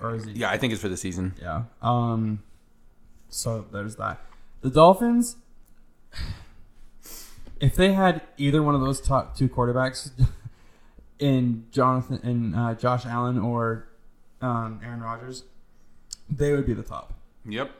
Or 0.00 0.14
is 0.14 0.24
he? 0.24 0.32
Yeah, 0.32 0.50
I 0.50 0.58
think 0.58 0.72
it's 0.72 0.82
for 0.82 0.88
the 0.88 0.96
season. 0.96 1.34
Yeah. 1.40 1.64
Um. 1.82 2.42
So 3.28 3.66
there's 3.72 3.96
that. 3.96 4.20
The 4.60 4.70
Dolphins. 4.70 5.36
If 7.58 7.74
they 7.74 7.92
had 7.92 8.20
either 8.36 8.62
one 8.62 8.74
of 8.74 8.82
those 8.82 9.00
top 9.00 9.36
two 9.36 9.48
quarterbacks, 9.48 10.10
in 11.18 11.66
Jonathan 11.70 12.20
and 12.22 12.54
uh, 12.54 12.74
Josh 12.74 13.06
Allen 13.06 13.38
or 13.38 13.88
um, 14.40 14.80
Aaron 14.84 15.00
Rodgers, 15.00 15.44
they 16.28 16.52
would 16.52 16.66
be 16.66 16.74
the 16.74 16.82
top. 16.82 17.14
Yep. 17.48 17.70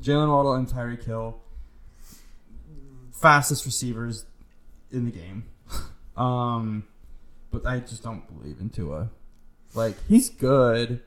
Jaylen 0.00 0.28
Waddle 0.28 0.54
and 0.54 0.68
Tyreek 0.68 1.04
Hill, 1.04 1.40
fastest 3.12 3.64
receivers 3.64 4.26
in 4.90 5.04
the 5.04 5.10
game. 5.10 5.44
Um, 6.16 6.84
but 7.50 7.66
I 7.66 7.80
just 7.80 8.02
don't 8.02 8.22
believe 8.40 8.56
in 8.60 8.70
Tua. 8.70 9.10
Like 9.74 9.94
he's 10.08 10.30
good, 10.30 11.00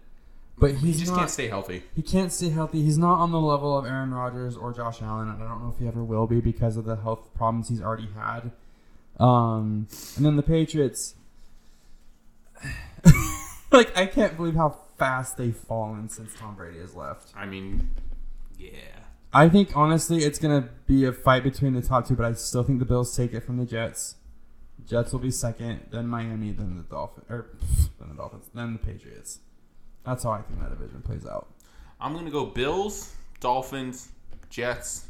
but 0.58 0.76
He 0.76 0.94
just 0.94 1.08
not. 1.08 1.20
can't 1.20 1.30
stay 1.30 1.48
healthy. 1.48 1.84
he 1.96 2.02
can't 2.02 2.32
stay 2.32 2.50
healthy. 2.50 2.84
He's 2.84 2.98
not 2.98 3.20
on 3.20 3.32
the 3.32 3.40
level 3.40 3.78
of 3.78 3.86
Aaron 3.86 4.14
Rodgers 4.14 4.56
or 4.56 4.74
Josh 4.74 5.02
Allen, 5.02 5.30
and 5.30 5.42
I 5.44 5.48
don't 5.48 5.64
know 5.64 5.70
if 5.74 5.80
he 5.80 5.88
ever 5.88 6.04
will 6.04 6.28
be 6.28 6.40
because 6.42 6.78
of 6.78 6.86
the 6.86 6.98
health 6.98 7.34
problems 7.36 7.70
he's 7.70 7.82
already 7.82 8.10
had. 8.16 8.52
Um, 9.20 9.88
and 10.18 10.26
then 10.26 10.36
the 10.36 10.44
Patriots. 10.44 11.16
like 13.72 13.96
I 13.98 14.06
can't 14.06 14.36
believe 14.38 14.56
how 14.56 14.78
fast 14.98 15.38
they've 15.38 15.56
fallen 15.56 16.10
since 16.10 16.34
Tom 16.36 16.56
Brady 16.56 16.80
has 16.80 16.96
left. 16.96 17.32
I 17.36 17.46
mean, 17.46 17.90
yeah. 18.58 18.70
I 19.34 19.48
think 19.50 19.76
honestly, 19.76 20.20
it's 20.24 20.40
gonna 20.40 20.70
be 20.88 21.06
a 21.06 21.14
fight 21.14 21.44
between 21.44 21.74
the 21.74 21.82
top 21.82 22.08
two, 22.08 22.16
but 22.16 22.26
I 22.26 22.34
still 22.34 22.64
think 22.64 22.80
the 22.80 22.86
Bills 22.86 23.16
take 23.16 23.34
it 23.34 23.42
from 23.42 23.58
the 23.58 23.66
Jets. 23.66 24.16
Jets 24.88 25.12
will 25.12 25.20
be 25.20 25.32
second, 25.32 25.82
then 25.92 26.08
Miami, 26.08 26.52
then 26.52 26.78
the 26.78 26.84
Dolphins, 26.84 27.26
or 27.30 27.50
then 28.00 28.10
the 28.10 28.16
Dolphins, 28.16 28.50
then 28.54 28.74
the 28.74 28.80
Patriots. 28.80 29.40
That's 30.06 30.24
how 30.24 30.32
I 30.32 30.42
think 30.42 30.60
that 30.60 30.70
division 30.70 31.02
plays 31.02 31.26
out. 31.26 31.48
I'm 32.02 32.14
gonna 32.14 32.32
go 32.32 32.46
Bills, 32.46 33.14
Dolphins, 33.40 34.10
Jets, 34.50 35.08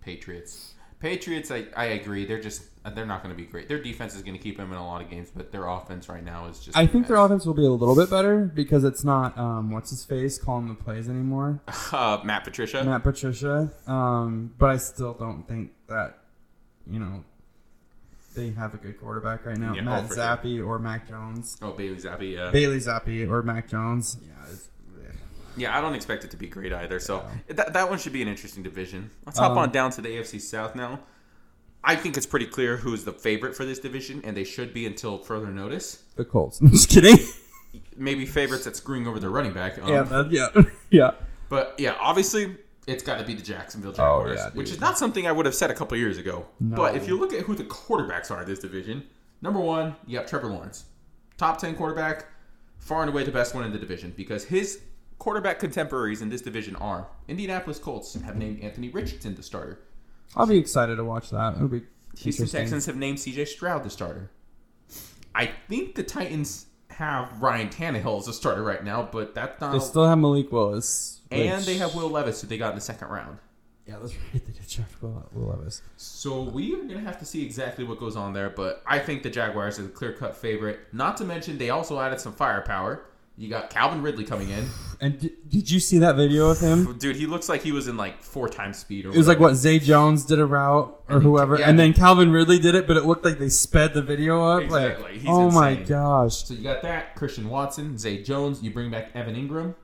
Patriots. 0.00 0.74
Patriots, 0.98 1.50
I, 1.50 1.66
I 1.76 1.84
agree. 1.86 2.24
They're 2.24 2.40
just 2.40 2.62
they're 2.94 3.06
not 3.06 3.22
gonna 3.22 3.34
be 3.34 3.44
great. 3.44 3.68
Their 3.68 3.80
defense 3.82 4.14
is 4.14 4.22
gonna 4.22 4.38
keep 4.38 4.56
them 4.56 4.72
in 4.72 4.78
a 4.78 4.86
lot 4.86 5.02
of 5.02 5.10
games, 5.10 5.30
but 5.34 5.52
their 5.52 5.66
offense 5.66 6.08
right 6.08 6.24
now 6.24 6.46
is 6.46 6.58
just. 6.58 6.76
I 6.76 6.86
think 6.86 7.06
their 7.06 7.16
offense 7.16 7.44
will 7.44 7.54
be 7.54 7.66
a 7.66 7.70
little 7.70 7.94
bit 7.94 8.08
better 8.08 8.44
because 8.44 8.82
it's 8.84 9.04
not 9.04 9.36
um, 9.36 9.70
what's 9.70 9.90
his 9.90 10.04
face 10.04 10.38
calling 10.38 10.68
the 10.68 10.74
plays 10.74 11.08
anymore, 11.08 11.60
uh, 11.92 12.20
Matt 12.24 12.44
Patricia. 12.44 12.82
Matt 12.82 13.02
Patricia. 13.02 13.70
Um, 13.86 14.54
but 14.58 14.70
I 14.70 14.76
still 14.78 15.12
don't 15.12 15.46
think 15.46 15.72
that 15.88 16.18
you 16.90 16.98
know 16.98 17.24
they 18.36 18.50
have 18.50 18.74
a 18.74 18.76
good 18.76 19.00
quarterback 19.00 19.44
right 19.44 19.56
now. 19.58 19.74
Yeah, 19.74 19.80
Matt 19.80 20.04
oh, 20.04 20.06
for 20.08 20.14
sure. 20.14 20.22
Zappe 20.24 20.64
or 20.66 20.78
Mac 20.78 21.08
Jones. 21.08 21.56
Oh, 21.60 21.72
Bailey 21.72 21.96
Zappe. 21.96 22.32
Yeah. 22.34 22.50
Bailey 22.50 22.78
Zappe 22.78 23.28
or 23.28 23.42
Mac 23.42 23.68
Jones. 23.68 24.18
Yeah, 24.22 24.52
it's, 24.52 24.68
Yeah, 25.56 25.76
I 25.76 25.80
don't 25.80 25.94
expect 25.94 26.22
it 26.24 26.30
to 26.30 26.36
be 26.36 26.46
great 26.46 26.72
either. 26.72 27.00
So 27.00 27.24
that, 27.48 27.72
that 27.72 27.88
one 27.88 27.98
should 27.98 28.12
be 28.12 28.22
an 28.22 28.28
interesting 28.28 28.62
division. 28.62 29.10
Let's 29.24 29.38
hop 29.38 29.52
Um, 29.52 29.58
on 29.58 29.72
down 29.72 29.90
to 29.92 30.00
the 30.00 30.08
AFC 30.10 30.40
South 30.40 30.76
now. 30.76 31.00
I 31.82 31.96
think 31.96 32.16
it's 32.16 32.26
pretty 32.26 32.46
clear 32.46 32.76
who's 32.76 33.04
the 33.04 33.12
favorite 33.12 33.56
for 33.56 33.64
this 33.64 33.78
division, 33.78 34.20
and 34.24 34.36
they 34.36 34.44
should 34.44 34.74
be 34.74 34.86
until 34.86 35.18
further 35.18 35.48
notice. 35.48 36.02
the 36.16 36.24
Colts. 36.24 36.60
I'm 36.62 36.70
just 36.70 36.90
kidding. 36.90 37.16
Maybe 37.96 38.26
favorites 38.26 38.66
at 38.66 38.76
screwing 38.76 39.06
over 39.06 39.18
their 39.20 39.30
running 39.30 39.52
back. 39.52 39.78
Um, 39.82 39.88
yeah, 39.88 40.24
yeah, 40.54 40.62
yeah. 40.90 41.10
But 41.48 41.74
yeah, 41.78 41.96
obviously 42.00 42.56
it's 42.86 43.02
got 43.02 43.18
to 43.18 43.24
be 43.24 43.34
the 43.34 43.42
Jacksonville 43.42 43.90
Oh, 43.92 43.94
Jaguars, 44.24 44.38
yeah, 44.38 44.50
which 44.50 44.70
is 44.70 44.80
not 44.80 44.96
something 44.98 45.26
I 45.26 45.32
would 45.32 45.46
have 45.46 45.54
said 45.54 45.70
a 45.70 45.74
couple 45.74 45.96
years 45.98 46.18
ago. 46.18 46.46
No. 46.60 46.76
But 46.76 46.96
if 46.96 47.08
you 47.08 47.18
look 47.18 47.32
at 47.32 47.40
who 47.40 47.54
the 47.54 47.64
quarterbacks 47.64 48.30
are 48.30 48.42
in 48.42 48.48
this 48.48 48.58
division, 48.60 49.04
number 49.42 49.60
one, 49.60 49.96
you 50.06 50.16
have 50.18 50.26
Trevor 50.26 50.48
Lawrence, 50.48 50.84
top 51.36 51.58
ten 51.58 51.74
quarterback, 51.74 52.26
far 52.78 53.02
and 53.02 53.10
away 53.10 53.24
the 53.24 53.32
best 53.32 53.54
one 53.54 53.64
in 53.64 53.72
the 53.72 53.78
division 53.78 54.12
because 54.16 54.44
his 54.44 54.80
quarterback 55.18 55.58
contemporaries 55.58 56.22
in 56.22 56.28
this 56.28 56.42
division 56.42 56.76
are 56.76 57.08
Indianapolis 57.26 57.78
Colts 57.78 58.14
have 58.14 58.36
named 58.36 58.60
Anthony 58.62 58.88
Richardson 58.90 59.34
the 59.34 59.42
starter. 59.42 59.80
I'll 60.36 60.46
be 60.46 60.58
excited 60.58 60.96
to 60.96 61.04
watch 61.04 61.30
that. 61.30 61.54
It'll 61.56 61.68
be 61.68 61.82
Houston 62.18 62.44
interesting. 62.44 62.60
Texans 62.60 62.86
have 62.86 62.96
named 62.96 63.18
C.J. 63.20 63.46
Stroud 63.46 63.82
the 63.84 63.90
starter. 63.90 64.30
I 65.34 65.50
think 65.68 65.94
the 65.94 66.02
Titans 66.02 66.66
have 66.90 67.42
Ryan 67.42 67.68
Tannehill 67.68 68.18
as 68.20 68.28
a 68.28 68.32
starter 68.32 68.62
right 68.62 68.82
now, 68.82 69.08
but 69.10 69.34
that's 69.34 69.60
not. 69.60 69.72
They 69.72 69.78
still 69.80 70.06
have 70.06 70.18
Malik 70.18 70.50
Willis, 70.50 71.15
and 71.30 71.64
they 71.64 71.76
have 71.78 71.94
Will 71.94 72.08
Levis, 72.08 72.40
who 72.40 72.46
they 72.46 72.58
got 72.58 72.70
in 72.70 72.74
the 72.74 72.80
second 72.80 73.08
round. 73.08 73.38
Yeah, 73.86 73.98
that's 74.00 74.14
right. 74.14 74.44
They 74.44 74.52
did 74.52 74.68
draft 74.68 75.00
Will, 75.00 75.28
Will 75.32 75.56
Levis. 75.56 75.82
So 75.96 76.42
we 76.42 76.74
are 76.74 76.78
going 76.78 76.88
to 76.88 77.00
have 77.00 77.18
to 77.20 77.24
see 77.24 77.44
exactly 77.44 77.84
what 77.84 77.98
goes 78.00 78.16
on 78.16 78.32
there, 78.32 78.50
but 78.50 78.82
I 78.84 78.98
think 78.98 79.22
the 79.22 79.30
Jaguars 79.30 79.78
are 79.78 79.84
the 79.84 79.88
clear-cut 79.88 80.36
favorite. 80.36 80.80
Not 80.92 81.16
to 81.18 81.24
mention 81.24 81.56
they 81.56 81.70
also 81.70 82.00
added 82.00 82.20
some 82.20 82.32
firepower. 82.32 83.04
You 83.38 83.50
got 83.50 83.68
Calvin 83.68 84.02
Ridley 84.02 84.24
coming 84.24 84.50
in. 84.50 84.66
And 84.98 85.20
did, 85.20 85.50
did 85.50 85.70
you 85.70 85.78
see 85.78 85.98
that 85.98 86.16
video 86.16 86.48
of 86.48 86.58
him? 86.58 86.96
Dude, 86.98 87.16
he 87.16 87.26
looks 87.26 87.50
like 87.50 87.62
he 87.62 87.70
was 87.70 87.86
in 87.86 87.98
like 87.98 88.22
four 88.22 88.48
times 88.48 88.78
speed. 88.78 89.04
Or 89.04 89.10
It 89.10 89.16
was 89.18 89.28
like 89.28 89.38
what 89.38 89.52
Zay 89.56 89.78
Jones 89.78 90.24
did 90.24 90.38
a 90.38 90.46
route 90.46 90.98
or 91.10 91.16
And 91.16 91.22
whoever, 91.22 91.58
yeah. 91.58 91.68
and 91.68 91.78
then 91.78 91.92
Calvin 91.92 92.32
Ridley 92.32 92.58
did 92.58 92.74
it, 92.74 92.86
but 92.86 92.96
it 92.96 93.04
looked 93.04 93.26
like 93.26 93.38
they 93.38 93.50
sped 93.50 93.92
the 93.92 94.00
video 94.00 94.42
up. 94.42 94.62
Exactly. 94.62 95.02
Like, 95.02 95.12
He's 95.20 95.28
oh 95.28 95.50
my 95.50 95.74
gosh! 95.74 96.46
So 96.46 96.54
you 96.54 96.62
got 96.62 96.80
that 96.80 97.14
Christian 97.14 97.50
Watson, 97.50 97.98
Zay 97.98 98.22
Jones. 98.22 98.62
You 98.62 98.70
bring 98.70 98.90
back 98.90 99.10
Evan 99.14 99.34
Engram. 99.34 99.74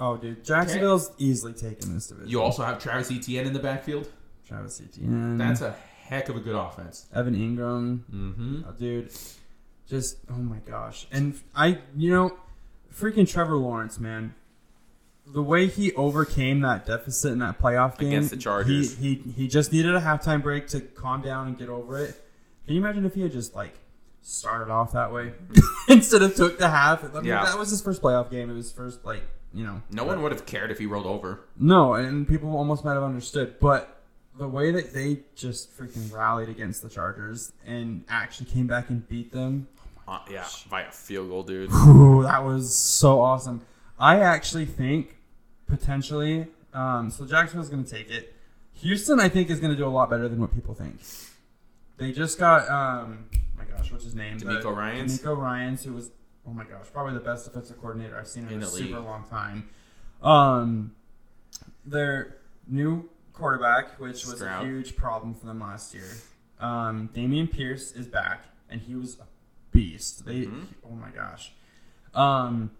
Oh, 0.00 0.16
dude, 0.16 0.42
Jacksonville's 0.44 1.10
easily 1.18 1.52
taking 1.52 1.92
this 1.94 2.06
division. 2.06 2.30
You 2.30 2.40
also 2.42 2.64
have 2.64 2.78
Travis 2.78 3.10
Etienne 3.12 3.46
in 3.46 3.52
the 3.52 3.58
backfield. 3.60 4.08
Travis 4.48 4.80
Etienne, 4.80 5.36
That's 5.38 5.60
a 5.60 5.72
heck 6.02 6.28
of 6.28 6.36
a 6.36 6.40
good 6.40 6.56
offense. 6.56 7.06
Evan 7.14 7.34
Engram, 7.36 8.00
Mm-hmm. 8.12 8.62
oh, 8.66 8.72
dude. 8.72 9.12
Just 9.88 10.18
oh 10.30 10.34
my 10.34 10.58
gosh. 10.58 11.06
And 11.12 11.38
I 11.54 11.78
you 11.96 12.10
know, 12.12 12.36
freaking 12.96 13.28
Trevor 13.28 13.56
Lawrence, 13.56 13.98
man. 14.00 14.34
The 15.26 15.42
way 15.42 15.66
he 15.68 15.92
overcame 15.92 16.60
that 16.60 16.86
deficit 16.86 17.32
in 17.32 17.38
that 17.40 17.58
playoff 17.60 17.98
game 17.98 18.08
Against 18.08 18.30
the 18.30 18.36
Chargers. 18.36 18.96
He 18.98 19.14
he, 19.16 19.32
he 19.32 19.48
just 19.48 19.72
needed 19.72 19.94
a 19.94 20.00
halftime 20.00 20.42
break 20.42 20.66
to 20.68 20.80
calm 20.80 21.22
down 21.22 21.46
and 21.48 21.58
get 21.58 21.68
over 21.68 21.98
it. 21.98 22.20
Can 22.66 22.74
you 22.74 22.80
imagine 22.80 23.04
if 23.04 23.14
he 23.14 23.20
had 23.22 23.32
just 23.32 23.54
like 23.54 23.74
started 24.22 24.72
off 24.72 24.92
that 24.92 25.12
way 25.12 25.32
instead 25.88 26.22
of 26.22 26.34
took 26.34 26.58
the 26.58 26.68
half? 26.70 27.04
I 27.04 27.08
mean, 27.18 27.24
Yeah. 27.26 27.44
that 27.44 27.58
was 27.58 27.70
his 27.70 27.80
first 27.82 28.00
playoff 28.02 28.30
game. 28.30 28.48
It 28.50 28.54
was 28.54 28.70
first 28.72 29.04
like 29.04 29.22
you 29.52 29.64
know 29.64 29.82
No 29.90 30.04
one 30.04 30.22
would 30.22 30.32
have 30.32 30.46
cared 30.46 30.70
if 30.70 30.78
he 30.78 30.86
rolled 30.86 31.06
over. 31.06 31.40
no, 31.58 31.94
and 31.94 32.26
people 32.28 32.56
almost 32.56 32.84
might 32.84 32.94
have 32.94 33.02
understood, 33.02 33.58
but 33.60 33.96
the 34.38 34.48
way 34.48 34.70
that 34.70 34.94
they 34.94 35.20
just 35.34 35.76
freaking 35.76 36.10
rallied 36.12 36.48
against 36.48 36.82
the 36.82 36.88
Chargers 36.88 37.52
and 37.66 38.04
actually 38.08 38.46
came 38.46 38.66
back 38.66 38.88
and 38.88 39.06
beat 39.08 39.32
them, 39.32 39.68
Uh, 40.08 40.18
yeah, 40.30 40.46
by 40.70 40.82
a 40.82 40.90
field 40.90 41.28
goal, 41.28 41.42
dude. 41.42 41.70
whew, 41.70 42.22
that 42.22 42.42
was 42.44 42.74
so 42.74 43.20
awesome. 43.20 43.60
I 43.98 44.20
actually 44.20 44.64
think 44.66 45.16
potentially, 45.66 46.46
um, 46.72 47.10
so 47.10 47.26
Jacksonville's 47.26 47.68
going 47.68 47.84
to 47.84 47.90
take 47.90 48.10
it. 48.10 48.34
Houston, 48.74 49.20
I 49.20 49.28
think, 49.28 49.50
is 49.50 49.60
going 49.60 49.72
to 49.72 49.76
do 49.76 49.86
a 49.86 49.90
lot 49.90 50.08
better 50.08 50.28
than 50.28 50.40
what 50.40 50.54
people 50.54 50.74
think. 50.74 50.96
They 51.98 52.12
just 52.12 52.38
got, 52.38 52.68
um, 52.70 53.26
oh 53.34 53.38
my 53.58 53.64
gosh, 53.64 53.92
what's 53.92 54.04
his 54.04 54.14
name? 54.14 54.38
DeMeco 54.38 54.74
Ryans? 54.74 55.20
DeMeco 55.20 55.36
Ryans, 55.36 55.84
who 55.84 55.92
was, 55.92 56.10
oh 56.50 56.54
my 56.54 56.64
gosh, 56.64 56.86
probably 56.92 57.14
the 57.14 57.20
best 57.20 57.44
defensive 57.44 57.78
coordinator 57.78 58.18
I've 58.18 58.26
seen 58.28 58.46
in, 58.48 58.54
In 58.54 58.62
a 58.62 58.66
super 58.66 58.96
league. 58.98 59.04
long 59.04 59.24
time. 59.24 59.68
Um, 60.22 60.92
their 61.84 62.36
new 62.66 63.08
quarterback, 63.32 63.98
which 64.00 64.26
was 64.26 64.36
Stroud. 64.36 64.64
a 64.64 64.66
huge 64.66 64.96
problem 64.96 65.34
for 65.34 65.46
them 65.46 65.60
last 65.60 65.94
year. 65.94 66.08
Um, 66.58 67.08
Dameon 67.14 67.50
Pierce 67.50 67.92
is 67.92 68.06
back, 68.06 68.44
and 68.68 68.80
he 68.80 68.94
was 68.94 69.18
a 69.20 69.24
beast. 69.72 70.24
They, 70.26 70.42
Mhm. 70.46 70.64
oh 70.86 70.94
my 70.94 71.10
gosh. 71.10 71.52
Um, 72.14 72.70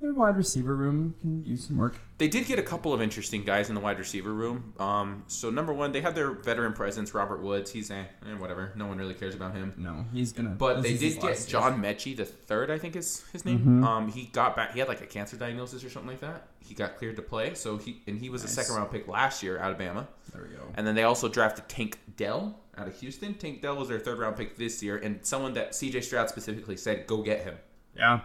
their 0.00 0.12
wide 0.14 0.36
receiver 0.36 0.74
room 0.76 1.14
can 1.20 1.44
use 1.44 1.66
some 1.66 1.76
work. 1.76 1.96
They 2.18 2.28
did 2.28 2.46
get 2.46 2.58
a 2.58 2.62
couple 2.62 2.92
of 2.94 3.00
interesting 3.02 3.44
guys 3.44 3.68
in 3.68 3.74
the 3.74 3.80
wide 3.80 3.98
receiver 3.98 4.32
room. 4.32 4.74
Um, 4.78 5.24
so 5.26 5.50
number 5.50 5.72
one, 5.72 5.92
they 5.92 6.00
had 6.00 6.14
their 6.14 6.30
veteran 6.32 6.72
presence, 6.72 7.14
Robert 7.14 7.42
Woods. 7.42 7.70
He's 7.70 7.90
eh, 7.90 8.04
eh, 8.26 8.34
whatever. 8.38 8.72
No 8.76 8.86
one 8.86 8.98
really 8.98 9.14
cares 9.14 9.34
about 9.34 9.54
him. 9.54 9.72
No, 9.76 10.04
he's 10.12 10.32
gonna. 10.32 10.50
But 10.50 10.82
they 10.82 10.96
did 10.96 11.20
get 11.20 11.44
John 11.48 11.80
Metchie 11.82 12.16
the 12.16 12.24
third, 12.24 12.70
I 12.70 12.78
think 12.78 12.96
is 12.96 13.24
his 13.32 13.44
name. 13.44 13.58
Mhm. 13.60 13.84
Um, 13.84 14.08
he 14.12 14.26
got 14.26 14.54
back. 14.56 14.72
He 14.72 14.78
had 14.78 14.88
like 14.88 15.00
a 15.00 15.06
cancer 15.06 15.36
diagnosis 15.36 15.82
or 15.84 15.90
something 15.90 16.10
like 16.10 16.20
that. 16.20 16.48
He 16.60 16.74
got 16.74 16.96
cleared 16.96 17.16
to 17.16 17.22
play. 17.22 17.54
So 17.54 17.76
he 17.76 18.02
and 18.06 18.18
he 18.20 18.30
was 18.30 18.42
Nice. 18.42 18.52
a 18.52 18.54
second 18.54 18.74
round 18.76 18.90
pick 18.90 19.08
last 19.08 19.42
year 19.42 19.58
out 19.58 19.72
of 19.72 19.78
Bama. 19.78 20.06
There 20.32 20.42
we 20.42 20.54
go. 20.56 20.62
And 20.76 20.86
then 20.86 20.94
they 20.94 21.04
also 21.04 21.28
drafted 21.28 21.68
Tank 21.68 21.98
Dell 22.16 22.58
out 22.76 22.86
of 22.88 22.98
Houston. 23.00 23.34
Tank 23.34 23.62
Dell 23.62 23.76
was 23.76 23.88
their 23.88 23.98
third 23.98 24.18
round 24.18 24.36
pick 24.36 24.56
this 24.56 24.82
year, 24.82 24.96
and 24.98 25.18
someone 25.22 25.54
that 25.54 25.72
CJ 25.72 26.02
Stroud 26.04 26.28
specifically 26.28 26.76
said, 26.76 27.06
"Go 27.06 27.22
get 27.22 27.42
him." 27.42 27.56
Yeah. 27.96 28.20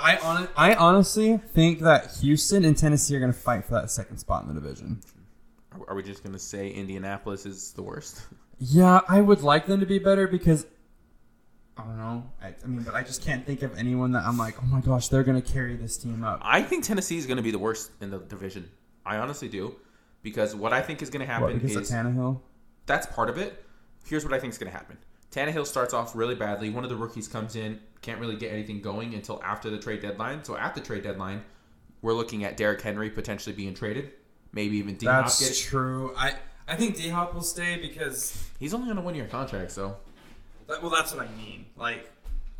I 0.00 0.14
hon- 0.16 0.48
I 0.56 0.74
honestly 0.74 1.38
think 1.38 1.80
that 1.80 2.16
Houston 2.20 2.64
and 2.64 2.76
Tennessee 2.76 3.16
are 3.16 3.20
going 3.20 3.32
to 3.32 3.38
fight 3.38 3.64
for 3.64 3.74
that 3.74 3.90
second 3.90 4.18
spot 4.18 4.42
in 4.42 4.48
the 4.54 4.60
division. 4.60 5.00
Are- 5.88 5.94
we 5.94 6.02
just 6.02 6.22
gonna 6.22 6.38
say 6.38 6.68
Indianapolis 6.70 7.46
is 7.46 7.72
the 7.72 7.82
worst? 7.82 8.22
Yeah, 8.64 9.00
I 9.08 9.20
would 9.20 9.42
like 9.42 9.66
them 9.66 9.80
to 9.80 9.86
be 9.86 9.98
better 9.98 10.28
because 10.28 10.66
I 11.76 11.82
don't 11.82 11.96
know. 11.96 12.30
I, 12.40 12.48
I 12.62 12.66
mean, 12.68 12.82
but 12.84 12.94
I 12.94 13.02
just 13.02 13.24
can't 13.24 13.44
think 13.44 13.62
of 13.62 13.76
anyone 13.76 14.12
that 14.12 14.24
I'm 14.24 14.38
like, 14.38 14.62
oh 14.62 14.66
my 14.66 14.80
gosh, 14.80 15.08
they're 15.08 15.24
going 15.24 15.40
to 15.42 15.52
carry 15.52 15.74
this 15.74 15.96
team 15.96 16.22
up. 16.22 16.38
I 16.44 16.62
think 16.62 16.84
Tennessee 16.84 17.16
is 17.18 17.26
gonna 17.26 17.42
be 17.42 17.50
the 17.50 17.58
worst 17.58 17.90
in 18.00 18.10
the 18.10 18.18
division. 18.18 18.70
I 19.04 19.16
honestly 19.16 19.48
do, 19.48 19.74
because 20.22 20.54
what 20.54 20.72
I 20.72 20.80
think 20.80 21.02
is 21.02 21.10
gonna 21.10 21.24
What, 21.24 21.32
happen 21.32 21.54
because 21.58 21.74
is 21.74 21.90
of 21.90 21.96
Tannehill? 21.96 22.40
that's 22.86 23.06
part 23.06 23.28
of 23.28 23.36
it. 23.36 23.64
Here's 24.06 24.24
what 24.24 24.32
I 24.32 24.38
think 24.38 24.52
is 24.52 24.58
going 24.58 24.70
to 24.70 24.76
happen. 24.78 24.98
Tannehill 25.32 25.66
starts 25.66 25.94
off 25.94 26.14
really 26.14 26.34
badly. 26.34 26.70
One 26.70 26.84
of 26.84 26.90
the 26.90 26.96
rookies 26.96 27.26
comes 27.26 27.56
in, 27.56 27.80
can't 28.02 28.20
really 28.20 28.36
get 28.36 28.52
anything 28.52 28.80
going 28.80 29.14
until 29.14 29.42
after 29.42 29.70
the 29.70 29.78
trade 29.78 30.02
deadline. 30.02 30.44
So 30.44 30.56
at 30.56 30.74
the 30.74 30.80
trade 30.80 31.02
deadline, 31.02 31.42
we're 32.02 32.12
looking 32.12 32.44
at 32.44 32.56
Derrick 32.56 32.82
Henry 32.82 33.08
potentially 33.08 33.54
being 33.54 33.74
traded, 33.74 34.12
maybe 34.52 34.76
even 34.76 34.96
D 34.96 35.06
Hop 35.06 35.24
That's 35.24 35.60
true. 35.60 36.14
I 36.16 36.34
I 36.68 36.76
think 36.76 36.96
D 36.96 37.08
Hop 37.08 37.34
will 37.34 37.42
stay 37.42 37.78
because 37.78 38.48
He's 38.58 38.74
only 38.74 38.90
on 38.90 38.98
a 38.98 39.00
one 39.00 39.14
year 39.14 39.26
contract, 39.26 39.70
so. 39.72 39.96
well, 40.68 40.90
that's 40.90 41.14
what 41.14 41.26
I 41.26 41.30
mean. 41.36 41.66
Like, 41.76 42.10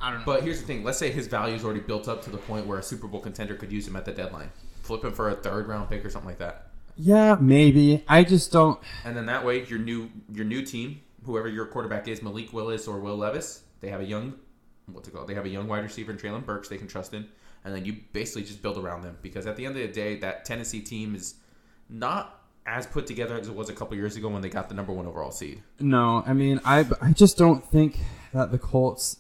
I 0.01 0.11
don't 0.11 0.21
know. 0.21 0.27
But 0.27 0.43
here's 0.43 0.61
the 0.61 0.67
thing: 0.67 0.83
let's 0.83 0.99
say 0.99 1.11
his 1.11 1.27
value 1.27 1.55
is 1.55 1.65
already 1.65 1.81
built 1.81 2.09
up 2.09 2.23
to 2.23 2.31
the 2.31 2.39
point 2.39 2.67
where 2.67 2.79
a 2.79 2.83
Super 2.83 3.07
Bowl 3.07 3.21
contender 3.21 3.55
could 3.55 3.71
use 3.71 3.87
him 3.87 3.97
at 3.97 4.05
the 4.05 4.13
deadline, 4.13 4.51
flip 4.83 5.05
him 5.05 5.13
for 5.13 5.29
a 5.29 5.35
third 5.35 5.69
round 5.69 5.91
pick 5.91 6.05
or 6.05 6.11
something 6.11 6.31
like 6.31 6.39
that, 6.39 6.69
yeah, 6.97 7.37
maybe. 7.41 8.05
I 8.09 8.25
just 8.25 8.51
don't. 8.53 8.81
and 9.05 9.17
then 9.17 9.27
that 9.27 9.45
way 9.45 9.65
your 9.67 9.79
new 9.79 10.11
your 10.33 10.45
new 10.45 10.63
team, 10.65 11.01
whoever 11.25 11.49
your 11.49 11.67
quarterback 11.67 12.09
is, 12.09 12.23
Malik 12.23 12.53
Willis 12.53 12.87
or 12.89 13.01
Will 13.01 13.17
Levis, 13.17 13.63
they 13.81 13.89
have 13.89 14.01
a 14.01 14.05
young 14.05 14.35
what's 14.87 15.09
it 15.09 15.13
called? 15.13 15.29
They 15.29 15.35
have 15.35 15.45
a 15.45 15.49
young 15.49 15.69
wide 15.69 15.83
receiver 15.83 16.13
in 16.13 16.19
Treylon 16.19 16.45
Burks 16.45 16.69
they 16.69 16.79
can 16.79 16.89
trust 16.89 17.15
in, 17.15 17.27
and 17.65 17.75
then 17.75 17.85
you 17.85 17.97
basically 18.13 18.43
just 18.43 18.63
build 18.63 18.79
around 18.79 19.03
them 19.03 19.17
because 19.23 19.47
at 19.47 19.57
the 19.57 19.67
end 19.67 19.77
of 19.77 19.83
the 19.83 19.89
day, 19.89 20.17
that 20.17 20.45
Tennessee 20.45 20.81
team 20.81 21.15
is 21.15 21.35
not 21.89 22.41
as 22.67 22.87
put 22.87 23.07
together 23.07 23.37
as 23.37 23.49
it 23.49 23.55
was 23.55 23.69
a 23.69 23.73
couple 23.73 23.97
years 23.97 24.17
ago 24.17 24.29
when 24.29 24.43
they 24.43 24.49
got 24.49 24.69
the 24.69 24.75
number 24.75 24.93
one 24.93 25.07
overall 25.07 25.31
seed. 25.31 25.63
No, 25.81 26.23
I 26.27 26.33
mean, 26.33 26.61
I 26.65 26.87
I 27.01 27.13
just 27.13 27.37
don't 27.37 27.65
think 27.65 27.99
that 28.33 28.51
the 28.51 28.59
Colts 28.59 29.19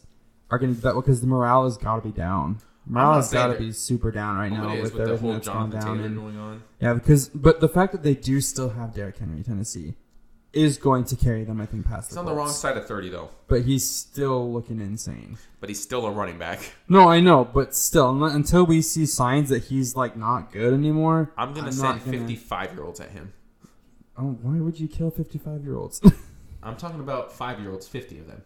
are 0.50 0.59
going 0.59 0.74
to 0.74 0.80
do 0.80 0.88
that 0.88 0.94
because 0.94 1.20
the 1.20 1.26
morale 1.26 1.64
has 1.64 1.76
got 1.76 1.96
to 1.96 2.03
be 2.03 2.12
down. 2.12 2.59
Morale 2.86 3.14
has 3.14 3.32
got 3.32 3.46
to 3.48 3.59
be 3.59 3.72
super 3.72 4.11
down 4.11 4.36
right 4.36 4.50
now 4.50 4.70
with, 4.72 4.82
with 4.82 4.94
the 4.94 5.03
everything 5.03 5.20
whole 5.20 5.32
that's 5.34 5.48
gone 5.48 5.70
down. 5.70 6.00
And, 6.00 6.16
going 6.16 6.36
on. 6.36 6.62
yeah, 6.80 6.94
because 6.94 7.28
but 7.28 7.61
the 7.61 7.68
fact 7.68 7.92
that 7.92 8.03
they 8.03 8.14
do 8.14 8.40
still 8.40 8.70
have 8.70 8.92
Derrick 8.92 9.18
Henry, 9.18 9.42
Tennessee, 9.42 9.94
is 10.53 10.76
going 10.78 11.05
to 11.05 11.16
carry 11.16 11.44
them. 11.44 11.61
I 11.61 11.66
think 11.66 11.86
past 11.86 12.11
He's 12.11 12.14
the 12.14 12.20
on 12.20 12.26
the 12.26 12.32
wrong 12.34 12.46
Colts. 12.46 12.59
side 12.61 12.76
of 12.76 12.86
thirty 12.86 13.09
though, 13.09 13.30
but 13.48 13.62
he's 13.62 13.88
still 13.88 14.53
looking 14.53 14.80
insane. 14.80 15.38
but 15.61 15.68
he's 15.68 15.80
still 15.82 16.05
a 16.07 16.11
running 16.11 16.38
back. 16.38 16.72
No, 16.88 17.09
I 17.09 17.20
know, 17.20 17.44
but 17.44 17.74
still, 17.74 18.09
un- 18.22 18.32
until 18.34 18.64
we 18.66 18.82
see 18.82 19.07
signs 19.07 19.48
that 19.50 19.64
he's 19.64 19.96
like 19.96 20.16
not 20.16 20.53
good 20.53 20.74
anymore, 20.74 21.32
I'm 21.38 21.55
gonna 21.55 21.72
send 21.72 21.82
not 22.00 22.05
gonna- 22.05 22.18
55 22.18 22.74
year 22.74 22.84
olds 22.84 23.00
at 23.00 23.11
him. 23.11 23.32
Oh, 24.18 24.36
why 24.42 24.59
would 24.61 24.78
you 24.78 24.88
kill 24.88 25.11
fifty-five-year-olds? 25.11 26.03
I'm 26.62 26.76
talking 26.76 27.00
about 27.00 27.32
five 27.32 27.59
year 27.61 27.70
olds, 27.72 27.88
50 27.88 28.18
of 28.18 28.26
them. 28.26 28.42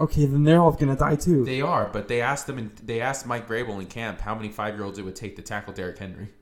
okay, 0.00 0.26
then 0.26 0.42
they're 0.42 0.60
all 0.60 0.72
gonna 0.72 0.96
die 0.96 1.14
too. 1.14 1.44
They 1.44 1.60
are, 1.60 1.88
but 1.92 2.08
they 2.08 2.20
asked 2.20 2.48
them, 2.48 2.58
and 2.58 2.70
they 2.84 3.00
asked 3.00 3.24
Mike 3.24 3.46
Vrabel 3.48 3.78
in 3.80 3.86
camp 3.86 4.20
how 4.20 4.34
many 4.34 4.48
five 4.48 4.74
year 4.74 4.82
olds 4.84 4.98
it 4.98 5.04
would 5.04 5.14
take 5.16 5.36
to 5.36 5.42
tackle 5.42 5.72
Derrick 5.72 5.96
Henry. 5.98 6.28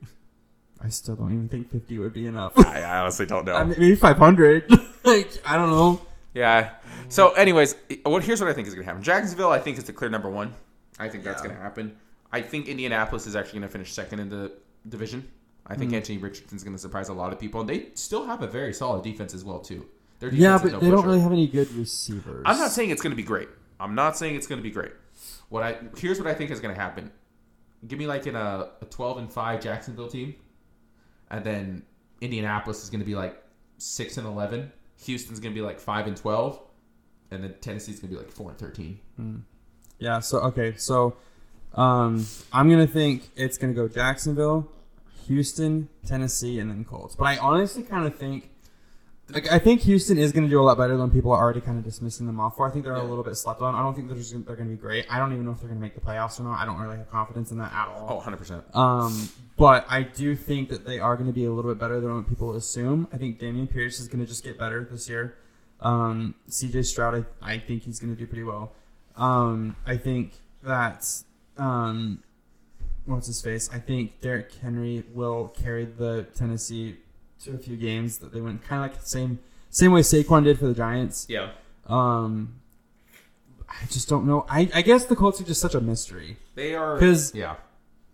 I 0.81 0.89
still 0.89 1.15
don't 1.15 1.31
even 1.31 1.49
think 1.49 1.71
fifty 1.71 1.97
would 1.97 2.13
be 2.13 2.27
enough. 2.27 2.53
I, 2.59 2.81
I 2.81 2.99
honestly 2.99 3.25
don't 3.25 3.45
know. 3.45 3.55
I 3.55 3.63
mean, 3.63 3.75
maybe 3.79 3.95
five 3.95 4.17
hundred. 4.17 4.69
like 5.03 5.31
I 5.45 5.57
don't 5.57 5.69
know. 5.69 6.01
yeah. 6.33 6.71
So, 7.09 7.31
anyways, 7.33 7.75
what 8.03 8.23
here's 8.23 8.41
what 8.41 8.49
I 8.49 8.53
think 8.53 8.67
is 8.67 8.73
gonna 8.75 8.85
happen. 8.85 9.01
Jacksonville, 9.03 9.51
I 9.51 9.59
think, 9.59 9.77
is 9.77 9.83
the 9.85 9.93
clear 9.93 10.09
number 10.09 10.29
one. 10.29 10.53
I 10.99 11.09
think 11.09 11.23
that's 11.23 11.41
Yeah. 11.43 11.49
gonna 11.49 11.61
happen. 11.61 11.95
I 12.31 12.41
think 12.41 12.67
Indianapolis 12.67 13.25
is 13.27 13.35
actually 13.35 13.59
gonna 13.59 13.71
finish 13.71 13.93
second 13.93 14.19
in 14.19 14.29
the 14.29 14.51
division. 14.89 15.27
I 15.67 15.75
think 15.75 15.91
Hmm. 15.91 15.95
Anthony 15.97 16.17
Richardson's 16.19 16.63
gonna 16.63 16.77
surprise 16.77 17.09
a 17.09 17.13
lot 17.13 17.31
of 17.33 17.39
people, 17.39 17.61
and 17.61 17.69
they 17.69 17.87
still 17.95 18.25
have 18.25 18.41
a 18.43 18.47
very 18.47 18.73
solid 18.73 19.03
defense 19.03 19.33
as 19.33 19.43
well 19.43 19.59
too. 19.59 19.85
Their 20.19 20.29
Yeah, 20.33 20.53
defense 20.53 20.65
is 20.65 20.71
but 20.73 20.81
no 20.81 20.85
they 20.85 20.95
don't 20.95 21.05
really 21.05 21.19
have 21.21 21.31
any 21.31 21.47
good 21.47 21.71
receivers. 21.73 22.43
I'm 22.45 22.57
not 22.57 22.71
saying 22.71 22.89
it's 22.89 23.01
going 23.01 23.11
to 23.11 23.17
be 23.17 23.23
great. 23.23 23.49
I'm 23.79 23.95
not 23.95 24.15
saying 24.17 24.35
it's 24.35 24.47
going 24.47 24.59
to 24.59 24.63
be 24.63 24.71
great. 24.71 24.91
What 25.49 25.63
I 25.63 25.77
here's 25.97 26.19
what 26.19 26.27
I 26.27 26.33
think 26.33 26.51
is 26.51 26.59
going 26.59 26.73
to 26.73 26.79
happen. 26.79 27.11
Give 27.87 27.99
me 27.99 28.07
like 28.07 28.25
in 28.27 28.35
a, 28.35 28.69
a 28.81 28.85
12 28.85 29.17
and 29.17 29.31
5 29.31 29.61
Jacksonville 29.61 30.07
team, 30.07 30.35
and 31.29 31.43
then 31.43 31.83
Indianapolis 32.21 32.83
is 32.83 32.89
going 32.89 32.99
to 33.01 33.05
be 33.05 33.15
like 33.15 33.41
6 33.77 34.17
and 34.17 34.27
11. 34.27 34.71
Houston's 35.03 35.39
going 35.39 35.53
to 35.53 35.59
be 35.59 35.65
like 35.65 35.79
5 35.79 36.07
and 36.07 36.17
12, 36.17 36.59
and 37.31 37.43
then 37.43 37.55
Tennessee's 37.61 37.99
going 37.99 38.09
to 38.13 38.15
be 38.17 38.23
like 38.23 38.31
4 38.31 38.49
and 38.51 38.59
13. 38.59 38.99
Yeah. 39.99 40.19
So 40.19 40.39
okay. 40.39 40.73
So, 40.77 41.15
um, 41.73 42.25
I'm 42.51 42.69
gonna 42.69 42.87
think 42.87 43.29
it's 43.35 43.57
gonna 43.57 43.73
go 43.73 43.87
Jacksonville, 43.87 44.69
Houston, 45.27 45.89
Tennessee, 46.05 46.59
and 46.59 46.69
then 46.69 46.83
Colts. 46.85 47.15
But 47.15 47.25
I 47.25 47.37
honestly 47.37 47.83
kind 47.83 48.05
of 48.05 48.15
think. 48.15 48.49
Like, 49.29 49.51
I 49.51 49.57
think 49.57 49.81
Houston 49.81 50.19
is 50.19 50.31
going 50.31 50.43
to 50.43 50.49
do 50.49 50.61
a 50.61 50.63
lot 50.63 50.77
better 50.77 50.95
than 50.97 51.09
people 51.09 51.31
are 51.31 51.41
already 51.41 51.59
kind 51.59 51.79
of 51.79 51.83
dismissing 51.83 52.27
them 52.27 52.39
off 52.39 52.57
for. 52.57 52.67
I 52.67 52.71
think 52.71 52.85
they're 52.85 52.93
a 52.93 53.03
little 53.03 53.23
bit 53.23 53.35
slept 53.35 53.59
on. 53.61 53.73
I 53.73 53.81
don't 53.81 53.95
think 53.95 54.07
they're 54.07 54.17
just 54.17 54.31
they're 54.45 54.55
going 54.55 54.69
to 54.69 54.75
be 54.75 54.79
great. 54.79 55.07
I 55.09 55.17
don't 55.17 55.33
even 55.33 55.45
know 55.45 55.51
if 55.51 55.59
they're 55.59 55.67
going 55.67 55.79
to 55.79 55.81
make 55.81 55.95
the 55.95 56.01
playoffs 56.01 56.39
or 56.39 56.43
not. 56.43 56.59
I 56.59 56.65
don't 56.65 56.79
really 56.79 56.97
have 56.97 57.09
confidence 57.09 57.51
in 57.51 57.57
that 57.57 57.73
at 57.73 57.87
all. 57.87 58.07
Oh, 58.09 58.15
100 58.15 58.37
percent. 58.37 58.63
Um, 58.75 59.29
but 59.57 59.85
I 59.89 60.03
do 60.03 60.35
think 60.35 60.69
that 60.69 60.85
they 60.85 60.99
are 60.99 61.15
going 61.15 61.27
to 61.27 61.33
be 61.33 61.45
a 61.45 61.51
little 61.51 61.71
bit 61.71 61.79
better 61.79 61.99
than 61.99 62.15
what 62.15 62.29
people 62.29 62.55
assume. 62.55 63.07
I 63.11 63.17
think 63.17 63.39
Dameon 63.39 63.71
Pierce 63.71 63.99
is 63.99 64.07
going 64.07 64.19
to 64.19 64.27
just 64.27 64.43
get 64.43 64.59
better 64.59 64.87
this 64.89 65.09
year. 65.09 65.35
Um, 65.79 66.35
CJ 66.49 66.85
Stroud, 66.85 67.25
I, 67.41 67.53
I 67.53 67.59
think 67.59 67.83
he's 67.83 67.99
going 67.99 68.13
to 68.13 68.19
do 68.19 68.27
pretty 68.27 68.43
well. 68.43 68.73
Um, 69.17 69.75
I 69.87 69.97
think 69.97 70.33
that 70.63 71.05
um, 71.57 72.21
what's 73.05 73.27
his 73.27 73.41
face? 73.41 73.69
I 73.73 73.79
think 73.79 74.21
Derrick 74.21 74.53
Henry 74.53 75.03
will 75.13 75.47
carry 75.47 75.85
the 75.85 76.27
Tennessee 76.35 76.97
to 77.45 77.55
a 77.55 77.57
few 77.57 77.75
games 77.77 78.17
that 78.19 78.33
they 78.33 78.41
went 78.41 78.63
kind 78.63 78.83
of 78.83 78.91
like 78.91 78.99
the 79.01 79.07
same 79.07 79.39
same 79.69 79.91
way 79.91 80.01
Saquon 80.01 80.43
did 80.43 80.59
for 80.59 80.67
the 80.67 80.73
Giants. 80.73 81.25
Yeah. 81.29 81.51
Um, 81.87 82.55
I 83.69 83.85
just 83.89 84.07
don't 84.07 84.25
know. 84.25 84.45
I, 84.49 84.69
I 84.73 84.81
guess 84.81 85.05
the 85.05 85.15
Colts 85.15 85.41
are 85.41 85.43
just 85.43 85.59
such 85.61 85.75
a 85.75 85.81
mystery 85.81 86.37
They 86.55 86.73
are 86.75 86.95
because 86.95 87.33
yeah. 87.35 87.55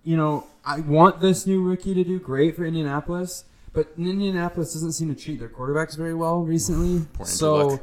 you 0.03 0.17
know, 0.17 0.47
I 0.65 0.79
want 0.81 1.19
this 1.21 1.45
new 1.45 1.61
rookie 1.61 1.93
to 1.93 2.03
do 2.03 2.19
great 2.19 2.55
for 2.55 2.65
Indianapolis, 2.65 3.45
but 3.73 3.87
Indianapolis 3.97 4.73
doesn't 4.73 4.93
seem 4.93 5.13
to 5.13 5.21
treat 5.21 5.39
their 5.39 5.49
quarterbacks 5.49 5.95
very 5.95 6.13
well 6.13 6.41
recently. 6.41 7.05
So 7.23 7.79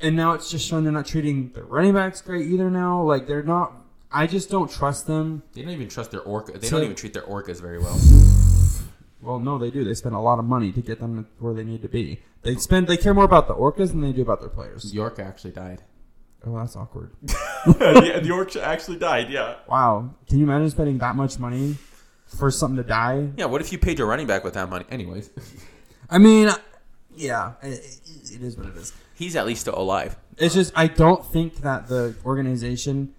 and 0.00 0.16
now 0.16 0.32
it's 0.32 0.50
just 0.50 0.66
showing 0.66 0.84
they're 0.84 0.92
not 0.92 1.06
treating 1.06 1.50
their 1.52 1.64
running 1.64 1.94
backs 1.94 2.20
great 2.20 2.46
either. 2.46 2.70
Now, 2.70 3.02
like 3.02 3.26
they're 3.26 3.42
not. 3.42 3.72
I 4.10 4.26
just 4.26 4.48
don't 4.50 4.70
trust 4.70 5.06
them. 5.06 5.42
They 5.52 5.62
don't 5.62 5.70
even 5.70 5.88
trust 5.88 6.10
their 6.10 6.20
orca. 6.22 6.58
They 6.58 6.66
So- 6.66 6.76
don't 6.76 6.84
even 6.84 6.96
treat 6.96 7.12
their 7.12 7.24
orcas 7.24 7.60
very 7.60 7.78
well. 7.78 7.98
Well, 9.20 9.38
no, 9.40 9.58
they 9.58 9.70
do. 9.70 9.84
They 9.84 9.94
spend 9.94 10.14
a 10.14 10.20
lot 10.20 10.38
of 10.38 10.44
money 10.44 10.70
to 10.72 10.80
get 10.80 11.00
them 11.00 11.26
where 11.38 11.52
they 11.54 11.64
need 11.64 11.82
to 11.82 11.88
be. 11.88 12.20
They 12.42 12.54
spend. 12.56 12.86
They 12.86 12.96
care 12.96 13.14
more 13.14 13.24
about 13.24 13.48
the 13.48 13.54
orcas 13.54 13.88
than 13.88 14.00
they 14.00 14.12
do 14.12 14.22
about 14.22 14.40
their 14.40 14.48
players. 14.48 14.94
York 14.94 15.18
actually 15.18 15.50
died. 15.52 15.82
Oh, 16.46 16.56
that's 16.56 16.76
awkward. 16.76 17.10
yeah, 17.80 18.20
the 18.20 18.22
York 18.24 18.54
actually 18.56 18.96
died. 18.98 19.28
Yeah. 19.28 19.56
Wow, 19.68 20.14
can 20.28 20.38
you 20.38 20.44
imagine 20.44 20.70
spending 20.70 20.98
that 20.98 21.16
much 21.16 21.38
money 21.38 21.76
for 22.26 22.50
something 22.52 22.76
to 22.76 22.88
die? 22.88 23.30
Yeah. 23.36 23.46
What 23.46 23.60
if 23.60 23.72
you 23.72 23.78
paid 23.78 23.98
your 23.98 24.06
running 24.06 24.28
back 24.28 24.44
with 24.44 24.54
that 24.54 24.70
money? 24.70 24.84
Anyways, 24.88 25.30
I 26.08 26.18
mean, 26.18 26.50
yeah, 27.16 27.54
it, 27.60 27.80
it 28.32 28.40
is 28.42 28.56
what 28.56 28.68
it 28.68 28.76
is. 28.76 28.92
he's 29.14 29.34
at 29.34 29.46
least 29.46 29.62
still 29.62 29.76
alive. 29.76 30.16
It's 30.36 30.54
just 30.54 30.72
I 30.76 30.86
don't 30.86 31.26
think 31.26 31.56
that 31.62 31.88
the 31.88 32.14
organization. 32.24 33.14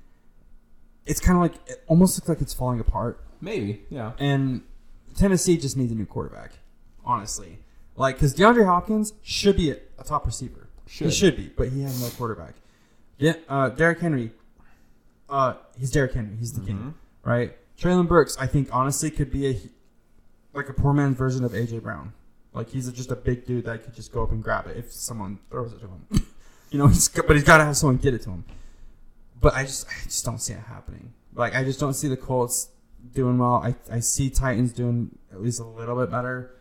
It's 1.06 1.20
kind 1.20 1.36
of 1.38 1.41
like 1.41 1.56
it 1.70 1.84
almost 1.88 2.18
looks 2.18 2.30
like 2.30 2.39
it's 2.39 2.54
falling 2.54 2.80
apart, 2.80 3.20
Maybe. 3.41 3.82
Yeah. 3.89 4.12
and 4.20 4.62
Tennessee 5.20 5.57
just 5.57 5.76
needs 5.76 5.91
a 5.91 5.95
new 5.95 6.05
quarterback. 6.05 6.53
Honestly, 7.03 7.59
like 7.95 8.15
because 8.15 8.34
DeAndre 8.34 8.65
Hopkins 8.65 9.13
should 9.22 9.57
be 9.57 9.72
a, 9.72 9.78
a 9.97 10.03
top 10.03 10.26
receiver. 10.26 10.70
He 10.86 10.91
Should. 11.05 11.13
should 11.13 11.38
be, 11.38 11.51
but 11.55 11.70
he 11.70 11.82
has 11.84 12.01
no 12.01 12.09
quarterback. 12.09 12.55
Yeah, 13.17 13.34
uh, 13.47 13.70
Derrick 13.70 13.99
Henry. 13.99 14.32
Uh, 15.30 15.53
he's 15.78 15.91
Derrick 15.91 16.13
Henry. 16.13 16.36
He's 16.38 16.53
the 16.53 16.65
king, 16.65 16.95
right? 17.24 17.55
Treylon 17.78 18.07
Burks, 18.07 18.38
I 18.39 18.47
think, 18.47 18.70
honestly, 18.72 19.11
could 19.11 19.32
be 19.32 19.47
a 19.47 19.59
like 20.53 20.70
a 20.70 20.74
poor 20.74 20.93
man's 20.93 21.17
version 21.17 21.43
of 21.43 21.51
AJ 21.51 21.84
Brown. 21.84 22.13
Like 22.53 22.70
he's 22.70 22.91
just 22.91 23.11
a 23.11 23.15
big 23.15 23.45
dude 23.45 23.65
that 23.65 23.84
could 23.84 23.93
just 23.93 24.11
go 24.11 24.24
up 24.24 24.32
and 24.32 24.43
grab 24.43 24.67
it 24.67 24.78
if 24.78 24.91
someone 24.91 25.39
throws 25.51 25.74
it 25.74 25.80
to 25.82 25.88
him. 25.88 26.26
you 26.72 26.80
know, 26.80 26.88
he's 26.88 27.09
but 27.09 27.36
he's 27.36 27.43
got 27.43 27.57
to 27.57 27.65
have 27.65 27.78
someone 27.78 27.97
get 27.97 28.13
it 28.13 28.22
to 28.24 28.32
him. 28.32 28.45
But 29.39 29.53
I 29.53 29.63
just, 29.63 29.88
I 29.88 30.03
just 30.05 30.26
don't 30.26 30.39
see 30.39 30.53
it 30.53 30.59
happening. 30.59 31.13
Like 31.36 31.55
I 31.55 31.63
just 31.63 31.80
don't 31.80 31.93
see 31.93 32.07
the 32.07 32.17
Colts 32.17 32.70
doing 33.14 33.38
well. 33.38 33.56
I, 33.56 33.76
I 33.91 34.00
see 34.00 34.30
Titans 34.30 34.74
doing 34.74 35.18
at 35.32 35.41
least 35.41 35.60
a 35.60 35.64
little 35.64 35.95
bit 35.95 36.12
better. 36.12 36.52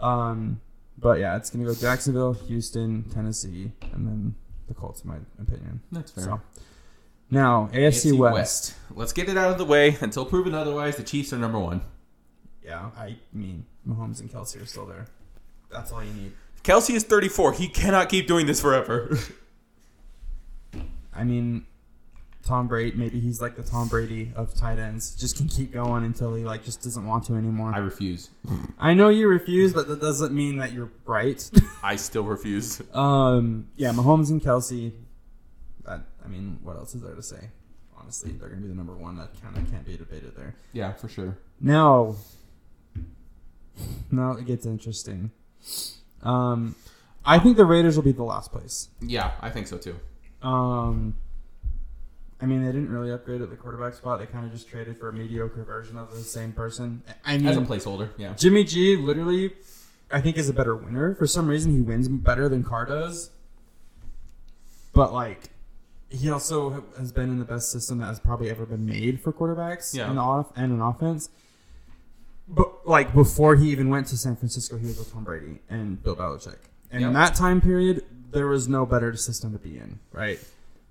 Um, 0.00 0.60
but 0.96 1.18
yeah, 1.18 1.36
it's 1.36 1.50
gonna 1.50 1.64
go 1.64 1.74
Jacksonville, 1.74 2.32
Houston, 2.32 3.04
Tennessee, 3.10 3.72
and 3.92 4.06
then 4.06 4.34
the 4.66 4.74
Colts, 4.74 5.02
in 5.02 5.10
my 5.10 5.16
opinion. 5.40 5.80
That's 5.92 6.10
fair. 6.10 6.24
So 6.24 6.40
now 7.30 7.70
AFC, 7.72 8.12
AFC 8.12 8.18
West. 8.18 8.74
Let's 8.94 9.12
get 9.12 9.28
it 9.28 9.36
out 9.36 9.50
of 9.50 9.58
the 9.58 9.64
way. 9.64 9.96
Until 10.00 10.24
proven 10.24 10.54
otherwise, 10.54 10.96
the 10.96 11.02
Chiefs 11.02 11.32
are 11.32 11.38
number 11.38 11.58
one. 11.58 11.82
Yeah, 12.64 12.90
I 12.96 13.16
mean 13.32 13.64
Mahomes 13.88 14.20
and 14.20 14.30
Kelce 14.30 14.62
are 14.62 14.66
still 14.66 14.86
there. 14.86 15.06
That's 15.70 15.92
all 15.92 16.02
you 16.02 16.12
need. 16.12 16.32
Kelce 16.62 16.94
is 16.94 17.04
34. 17.04 17.54
He 17.54 17.68
cannot 17.68 18.08
keep 18.08 18.26
doing 18.26 18.46
this 18.46 18.60
forever. 18.60 19.18
I 21.14 21.24
mean, 21.24 21.66
Tom 22.48 22.66
Brady. 22.66 22.96
Maybe 22.96 23.20
he's 23.20 23.42
like 23.42 23.56
the 23.56 23.62
Tom 23.62 23.88
Brady 23.88 24.32
of 24.34 24.54
tight 24.54 24.78
ends. 24.78 25.14
Just 25.14 25.36
can 25.36 25.48
keep 25.48 25.70
going 25.70 26.02
until 26.04 26.34
he 26.34 26.44
like 26.44 26.64
just 26.64 26.82
doesn't 26.82 27.06
want 27.06 27.24
to 27.26 27.34
anymore. 27.34 27.72
I 27.74 27.78
refuse. 27.78 28.30
I 28.78 28.94
know 28.94 29.10
you 29.10 29.28
refuse, 29.28 29.74
but 29.74 29.86
that 29.88 30.00
doesn't 30.00 30.32
mean 30.32 30.56
that 30.56 30.72
you're 30.72 30.90
right. 31.04 31.48
I 31.82 31.96
still 31.96 32.24
refuse. 32.24 32.80
um, 32.94 33.68
yeah, 33.76 33.90
Mahomes 33.90 34.30
and 34.30 34.40
Kelce. 34.40 34.92
That 35.84 36.00
I 36.24 36.28
mean, 36.28 36.58
what 36.62 36.76
else 36.76 36.94
is 36.94 37.02
there 37.02 37.14
to 37.14 37.22
say? 37.22 37.50
Honestly, 37.96 38.32
they're 38.32 38.48
gonna 38.48 38.62
be 38.62 38.68
the 38.68 38.74
number 38.74 38.94
one. 38.94 39.16
That 39.16 39.30
kind 39.42 39.56
of 39.56 39.70
can't 39.70 39.84
be 39.84 39.96
debated 39.96 40.34
there. 40.34 40.54
Yeah, 40.72 40.92
for 40.94 41.08
sure. 41.08 41.36
Now, 41.60 42.16
now 44.10 44.32
it 44.32 44.46
gets 44.46 44.64
interesting. 44.64 45.32
Um, 46.22 46.74
I 47.26 47.38
think 47.38 47.58
the 47.58 47.66
Raiders 47.66 47.96
will 47.96 48.04
be 48.04 48.12
the 48.12 48.22
last 48.22 48.50
place. 48.52 48.88
Yeah, 49.02 49.32
I 49.42 49.50
think 49.50 49.66
so 49.66 49.76
too. 49.76 49.96
Um, 50.40 51.14
I 52.40 52.46
mean, 52.46 52.60
they 52.64 52.70
didn't 52.70 52.90
really 52.90 53.10
upgrade 53.12 53.42
at 53.42 53.50
the 53.50 53.56
quarterback 53.56 53.94
spot. 53.94 54.20
They 54.20 54.26
kind 54.26 54.46
of 54.46 54.52
just 54.52 54.68
traded 54.68 54.98
for 55.00 55.08
a 55.08 55.12
mediocre 55.12 55.64
version 55.64 55.98
of 55.98 56.12
the 56.12 56.20
same 56.20 56.52
person. 56.52 57.02
I 57.24 57.34
As 57.34 57.56
a 57.56 57.60
placeholder, 57.62 58.10
yeah. 58.16 58.34
Jimmy 58.34 58.62
G 58.64 58.96
literally, 58.96 59.52
I 60.10 60.20
think, 60.20 60.36
is 60.36 60.48
a 60.48 60.52
better 60.52 60.76
winner. 60.76 61.14
For 61.16 61.26
some 61.26 61.48
reason, 61.48 61.72
he 61.72 61.80
wins 61.80 62.06
better 62.08 62.48
than 62.48 62.62
Carr 62.62 62.86
does. 62.86 63.30
But 64.92 65.12
like, 65.12 65.50
he 66.10 66.30
also 66.30 66.84
has 66.96 67.12
been 67.12 67.28
in 67.28 67.38
the 67.38 67.44
best 67.44 67.70
system 67.72 67.98
that 67.98 68.06
has 68.06 68.20
probably 68.20 68.50
ever 68.50 68.64
been 68.64 68.86
made 68.86 69.20
for 69.20 69.32
quarterbacks 69.32 69.94
Yeah. 69.94 70.08
in 70.08 70.16
the 70.16 70.22
off 70.22 70.46
and 70.56 70.72
an 70.72 70.80
offense. 70.80 71.30
But 72.48 72.86
like 72.88 73.12
before 73.14 73.56
he 73.56 73.70
even 73.70 73.90
went 73.90 74.06
to 74.08 74.16
San 74.16 74.36
Francisco, 74.36 74.78
he 74.78 74.86
was 74.86 74.98
with 74.98 75.12
Tom 75.12 75.24
Brady 75.24 75.58
and 75.68 76.02
Bill 76.02 76.16
Belichick. 76.16 76.56
And 76.90 77.04
in 77.04 77.12
that 77.12 77.34
time 77.34 77.60
period, 77.60 78.04
there 78.30 78.46
was 78.46 78.68
no 78.68 78.86
better 78.86 79.14
system 79.16 79.52
to 79.52 79.58
be 79.58 79.76
in, 79.76 79.98
right? 80.12 80.38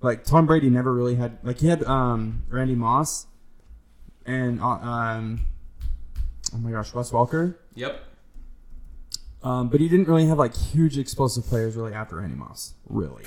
Like 0.01 0.23
Tom 0.23 0.45
Brady 0.45 0.69
never 0.69 0.93
really 0.93 1.15
had 1.15 1.37
like 1.43 1.59
he 1.59 1.67
had 1.67 1.83
um, 1.83 2.43
Randy 2.49 2.75
Moss 2.75 3.25
and 4.25 4.61
uh, 4.61 4.65
um, 4.65 5.45
oh 6.53 6.57
my 6.57 6.71
gosh, 6.71 6.93
Wes 6.93 7.11
Welker. 7.11 7.55
Yep. 7.75 8.03
Um, 9.43 9.69
but 9.69 9.79
he 9.79 9.87
didn't 9.87 10.07
really 10.07 10.27
have 10.27 10.37
like 10.37 10.55
huge 10.55 10.97
explosive 10.97 11.45
players 11.45 11.75
really 11.75 11.93
after 11.93 12.17
Randy 12.17 12.35
Moss. 12.35 12.73
Really, 12.87 13.23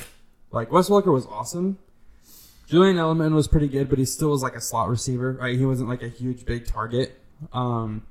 like 0.53 0.71
Wes 0.71 0.89
Welker 0.89 1.13
was 1.13 1.27
awesome. 1.27 1.79
Julian 2.69 2.97
Edelman 2.97 3.35
was 3.35 3.49
pretty 3.49 3.67
good, 3.67 3.89
but 3.89 3.99
he 3.99 4.05
still 4.05 4.31
was 4.31 4.45
like 4.45 4.55
a 4.55 4.61
slot 4.61 4.89
receiver, 4.89 5.33
right? 5.33 5.59
He 5.59 5.65
wasn't 5.65 5.89
like 5.89 6.03
a 6.03 6.09
huge 6.09 6.45
big 6.45 6.67
target. 6.67 7.19
Um, 7.53 8.07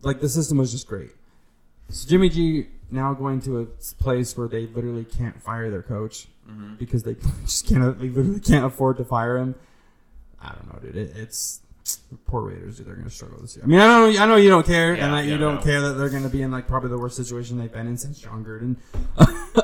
like 0.00 0.20
the 0.20 0.30
system 0.30 0.56
was 0.56 0.72
just 0.72 0.86
great. 0.86 1.10
So 1.90 2.08
Jimmy 2.08 2.30
G 2.30 2.68
now 2.90 3.12
going 3.12 3.42
to 3.42 3.60
a 3.60 3.66
place 4.02 4.36
where 4.36 4.48
they 4.48 4.66
literally 4.66 5.04
can't 5.04 5.42
fire 5.42 5.70
their 5.70 5.82
coach 5.82 6.28
Mm-hmm. 6.48 6.74
because 6.74 7.02
they 7.04 7.14
just 7.44 7.68
can't. 7.68 7.98
They 7.98 8.08
literally 8.08 8.40
can't 8.40 8.64
afford 8.64 8.96
to 8.98 9.04
fire 9.04 9.38
him. 9.38 9.54
I 10.40 10.48
don't 10.52 10.72
know, 10.72 10.78
dude. 10.80 10.96
It, 10.96 11.16
it's 11.16 11.60
poor 12.26 12.42
Raiders. 12.42 12.78
Dude, 12.78 12.86
they're 12.86 12.94
going 12.94 13.08
to 13.08 13.14
struggle 13.14 13.40
this 13.40 13.56
year. 13.56 13.64
I 13.64 13.68
mean, 13.68 13.78
I 13.78 13.86
know, 13.86 14.22
I 14.22 14.26
know 14.26 14.36
you 14.36 14.48
don't 14.50 14.66
care, 14.66 14.94
Yeah, 14.94 15.04
and 15.04 15.14
that 15.14 15.24
you 15.26 15.38
don't 15.38 15.56
no. 15.56 15.60
care 15.62 15.80
that 15.80 15.92
they're 15.94 16.10
going 16.10 16.24
to 16.24 16.28
be 16.28 16.42
in 16.42 16.50
like 16.50 16.66
probably 16.66 16.90
the 16.90 16.98
worst 16.98 17.16
situation 17.16 17.58
they've 17.58 17.72
been 17.72 17.86
in 17.86 17.96
since 17.96 18.18
Jon 18.20 18.44
Gruden. 18.44 18.76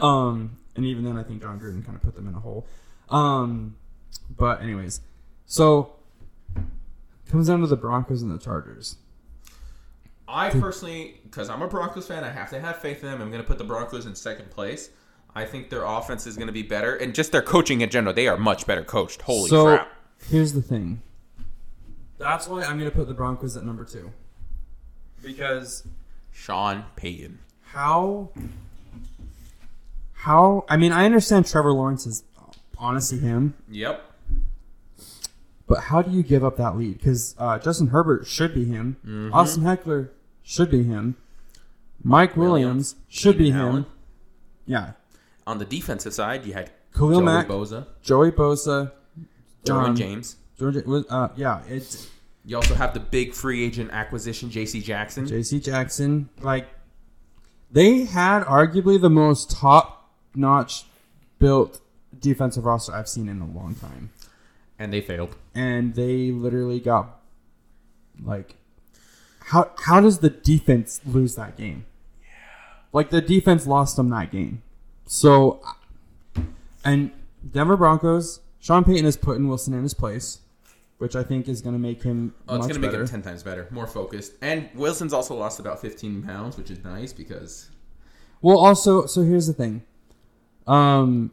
um, 0.03 0.57
and 0.77 0.85
even 0.85 1.05
then, 1.05 1.17
I 1.17 1.23
think 1.25 1.43
Jon 1.43 1.59
Gruden 1.59 1.85
kind 1.85 1.97
of 1.97 2.03
put 2.03 2.15
them 2.15 2.29
in 2.29 2.35
a 2.35 2.41
hole. 2.41 2.67
Um, 3.11 3.77
but 4.37 4.63
anyways, 4.63 5.01
so 5.47 5.95
comes 7.31 7.49
down 7.49 7.61
to 7.61 7.67
the 7.67 7.77
Broncos 7.77 8.23
and 8.23 8.31
the 8.31 8.39
Chargers. 8.39 8.97
I 10.27 10.51
personally, 10.51 11.21
because 11.25 11.49
I'm 11.49 11.63
a 11.63 11.69
Broncos 11.69 12.07
fan, 12.07 12.23
I 12.23 12.31
have 12.31 12.51
to 12.51 12.61
have 12.61 12.79
faith 12.79 13.03
in 13.03 13.11
them. 13.11 13.23
I'm 13.23 13.31
going 13.31 13.43
to 13.43 13.47
put 13.47 13.57
the 13.59 13.65
Broncos 13.65 14.05
in 14.07 14.15
second 14.15 14.51
place. 14.51 14.91
I 15.39 15.45
think 15.45 15.71
their 15.71 15.85
offense 15.85 16.27
is 16.27 16.37
going 16.37 16.49
to 16.49 16.53
be 16.53 16.63
better, 16.63 16.97
and 16.97 17.15
just 17.15 17.31
their 17.33 17.43
coaching 17.43 17.81
in 17.81 17.91
general, 17.91 18.13
they 18.13 18.27
are 18.27 18.37
much 18.37 18.67
better 18.67 18.83
coached. 18.83 19.23
Holy 19.23 19.49
so 19.49 19.65
crap! 19.67 19.93
here's 20.29 20.53
the 20.53 20.63
thing. 20.63 21.01
That's 22.19 22.49
why 22.49 22.65
I'm 22.65 22.77
going 22.79 22.91
to 22.91 22.97
put 22.97 23.07
the 23.07 23.15
Broncos 23.15 23.57
at 23.57 23.65
number 23.65 23.85
two. 23.85 24.11
Because 25.23 25.85
Sean 26.33 26.85
Payton. 26.97 27.39
how 27.63 28.31
how 30.13 30.65
I 30.69 30.77
mean 30.77 30.93
I 30.93 31.05
understand 31.05 31.47
Trevor 31.47 31.73
Lawrence 31.73 32.07
is 32.07 32.25
honestly 32.79 33.19
him, 33.19 33.55
Yep. 33.71 34.05
but 35.67 35.79
how 35.85 36.03
do 36.03 36.11
you 36.11 36.23
give 36.23 36.45
up 36.45 36.57
that 36.57 36.77
lead? 36.77 36.99
Because 36.99 37.35
uh, 37.39 37.59
Justin 37.59 37.89
Herbert 37.89 38.27
should 38.27 38.55
be 38.55 38.65
him, 38.65 38.97
Mm-hmm. 39.07 39.33
Austin 39.35 39.63
Ekeler 39.65 40.11
should 40.43 40.71
be 40.71 40.83
him, 40.85 41.17
Mike 42.03 42.37
Williams, 42.37 42.97
should 43.09 43.39
be 43.39 43.51
him. 43.51 43.61
Allen. 43.61 43.87
Yeah, 44.67 44.93
On 45.49 45.57
the 45.57 45.65
defensive 45.65 46.13
side, 46.13 46.45
you 46.45 46.53
had 46.53 46.71
Khalil 46.95 47.21
Joey 47.21 47.25
Mack, 47.25 47.49
Bosa, 47.49 47.87
Joey 48.03 48.31
Bosa, 48.33 48.93
um, 49.71 49.97
James. 49.97 50.37
Georgia. 50.59 50.83
Uh, 51.09 51.29
yeah, 51.37 51.63
it's 51.69 52.09
You 52.45 52.57
also 52.57 52.75
have 52.75 52.93
the 52.93 53.01
big 53.01 53.33
free 53.33 53.65
agent 53.65 53.91
acquisition, 53.91 54.51
J.C. 54.51 54.83
Jackson. 54.83 55.27
J.C. 55.27 55.59
Jackson. 55.61 56.29
Like 56.43 56.69
they 57.71 58.05
had 58.05 58.43
arguably 58.45 59.01
the 59.01 59.09
most 59.09 59.51
top-notch 59.51 60.85
built 61.39 61.81
defensive 62.19 62.65
roster 62.67 62.93
I've 62.93 63.09
seen 63.09 63.29
in 63.29 63.41
a 63.41 63.47
long 63.47 63.75
time. 63.75 64.11
and 64.79 64.93
they 64.93 65.01
failed. 65.01 65.35
and 65.55 65.95
they 65.95 66.31
literally 66.31 66.81
got 66.81 67.21
like 68.23 68.57
how 69.45 69.71
how 69.79 70.01
does 70.01 70.19
the 70.19 70.31
defense 70.31 71.01
lose 71.07 71.37
that 71.37 71.57
game? 71.57 71.87
Yeah, 72.21 72.27
Like 72.93 73.09
the 73.09 73.23
defense 73.23 73.67
lost 73.67 73.97
them 73.97 74.11
that 74.11 74.31
game. 74.31 74.63
So 75.09 75.61
and 76.85 77.11
Denver 77.51 77.77
Broncos, 77.77 78.41
Sean 78.61 78.85
Payton 78.85 79.07
has 79.07 79.17
put 79.17 79.39
in 79.39 79.49
Wilson 79.49 79.73
in 79.75 79.83
his 79.83 79.95
place, 79.95 80.41
which 80.99 81.17
I 81.17 81.23
think 81.23 81.49
is 81.49 81.63
going 81.63 81.75
to 81.75 81.79
make 81.79 82.03
him 82.03 82.35
Oh, 82.47 82.57
it's 82.57 82.67
going 82.67 82.81
to 82.81 82.87
make 82.87 82.93
him 82.93 83.07
10 83.07 83.23
times 83.23 83.43
better, 83.43 83.67
more 83.71 83.87
focused. 83.87 84.35
And 84.43 84.69
Wilson's 84.75 85.15
also 85.15 85.35
lost 85.35 85.59
about 85.61 85.81
15 85.81 86.23
pounds, 86.23 86.57
which 86.59 86.71
is 86.71 86.85
nice 86.85 87.13
because 87.13 87.71
Well, 88.43 88.59
also, 88.59 89.07
so 89.07 89.23
here's 89.23 89.47
the 89.47 89.55
thing. 89.55 89.83
Um, 90.67 91.33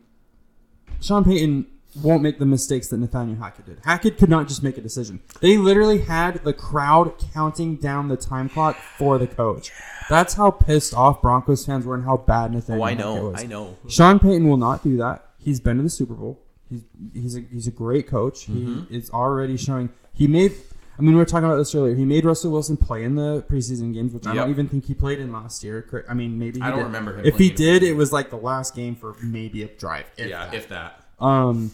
Sean 1.01 1.25
Payton 1.25 1.67
won't 2.03 2.21
make 2.21 2.39
the 2.39 2.45
mistakes 2.45 2.87
that 2.89 2.97
Nathaniel 2.97 3.37
Hackett 3.37 3.65
did. 3.65 3.77
Hackett 3.83 4.17
could 4.17 4.29
not 4.29 4.47
just 4.47 4.63
make 4.63 4.77
a 4.77 4.81
decision. 4.81 5.21
They 5.41 5.57
literally 5.57 5.99
had 5.99 6.43
the 6.43 6.53
crowd 6.53 7.13
counting 7.33 7.75
down 7.77 8.07
the 8.09 8.17
time 8.17 8.49
clock 8.49 8.75
for 8.97 9.17
the 9.17 9.27
coach. 9.27 9.71
That's 10.09 10.33
how 10.35 10.51
pissed 10.51 10.93
off 10.93 11.21
Broncos 11.21 11.65
fans 11.65 11.85
were 11.85 11.95
and 11.95 12.03
how 12.05 12.17
bad 12.17 12.53
Nathaniel 12.53 12.83
Oh, 12.83 12.85
I 12.85 12.89
Hackett 12.91 13.05
know. 13.05 13.23
was. 13.29 13.43
I 13.43 13.45
know. 13.47 13.75
Sean 13.87 14.19
Payton 14.19 14.47
will 14.47 14.57
not 14.57 14.83
do 14.83 14.97
that. 14.97 15.23
he's 15.39 15.59
been 15.59 15.77
to 15.77 15.83
the 15.83 15.89
Super 15.89 16.13
Bowl. 16.15 16.39
He's 16.69 16.81
he's 17.13 17.35
a 17.37 17.41
he's 17.51 17.67
a 17.67 17.71
great 17.71 18.07
coach. 18.07 18.47
Mhm. 18.47 18.89
He 18.89 18.97
is 18.97 19.09
already 19.11 19.55
showing. 19.57 19.89
He 20.13 20.25
made. 20.27 20.53
I 20.97 21.01
mean, 21.01 21.11
we 21.11 21.17
were 21.17 21.25
talking 21.25 21.45
about 21.45 21.57
this 21.57 21.75
earlier. 21.75 21.93
He 21.93 22.05
made 22.05 22.23
Russell 22.25 22.51
Wilson 22.51 22.77
play 22.77 23.03
in 23.03 23.15
the 23.15 23.43
preseason 23.49 23.93
games, 23.93 24.13
which 24.13 24.25
I 24.25 24.33
don't 24.33 24.49
even 24.49 24.67
think 24.69 24.85
he 24.85 24.93
played 24.93 25.19
in 25.19 25.31
last 25.33 25.63
year. 25.63 26.05
I 26.09 26.13
mean, 26.13 26.39
maybe 26.39 26.59
he 26.59 26.65
I 26.65 26.69
don't 26.69 26.79
did. 26.79 26.85
remember 26.85 27.17
him 27.19 27.25
If 27.25 27.37
he 27.37 27.49
did, 27.51 27.83
it 27.83 27.93
was 27.97 28.11
like 28.13 28.29
the 28.29 28.37
last 28.37 28.75
game 28.75 28.95
for 28.95 29.15
maybe 29.21 29.61
a 29.63 29.67
drive. 29.67 30.05
if 30.17 30.29
yeah, 30.29 30.45
that. 30.45 30.53
if 30.55 30.69
that. 30.69 31.03
Um, 31.19 31.71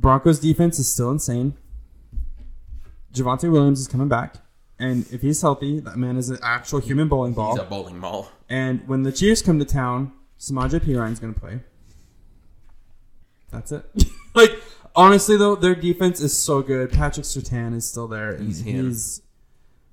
Broncos 0.00 0.38
defense 0.38 0.78
is 0.78 0.90
still 0.90 1.10
insane. 1.10 1.54
Javonte 3.12 3.50
Williams 3.50 3.80
is 3.80 3.88
coming 3.88 4.08
back, 4.08 4.36
and 4.78 5.10
if 5.12 5.22
he's 5.22 5.40
healthy, 5.40 5.80
that 5.80 5.96
man 5.96 6.16
is 6.16 6.30
an 6.30 6.38
actual 6.42 6.78
human 6.78 7.08
bowling 7.08 7.32
ball. 7.32 7.52
He's 7.52 7.64
a 7.64 7.68
bowling 7.68 8.00
ball. 8.00 8.30
And 8.48 8.86
when 8.86 9.02
the 9.02 9.12
Chiefs 9.12 9.42
come 9.42 9.58
to 9.58 9.64
town, 9.64 10.12
Samaje 10.38 10.80
Perine 10.80 11.12
is 11.12 11.18
going 11.18 11.34
to 11.34 11.40
play. 11.40 11.60
That's 13.50 13.72
it. 13.72 13.84
like 14.34 14.52
honestly, 14.94 15.36
though, 15.36 15.56
their 15.56 15.74
defense 15.74 16.20
is 16.20 16.36
so 16.36 16.62
good. 16.62 16.92
Patrick 16.92 17.26
Surtain 17.26 17.74
is 17.74 17.88
still 17.88 18.06
there. 18.06 18.32
and 18.32 18.46
He's 18.46 18.60
him. 18.60 18.88
He's 18.88 19.22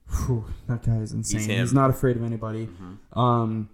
whew, 0.09 0.45
that 0.67 0.83
guy 0.83 0.97
is 0.97 1.13
insane. 1.13 1.39
He's 1.41 1.49
He's, 1.49 1.73
not 1.73 1.89
afraid 1.89 2.15
of 2.15 2.23
anybody. 2.23 2.69
Um, 3.13 3.69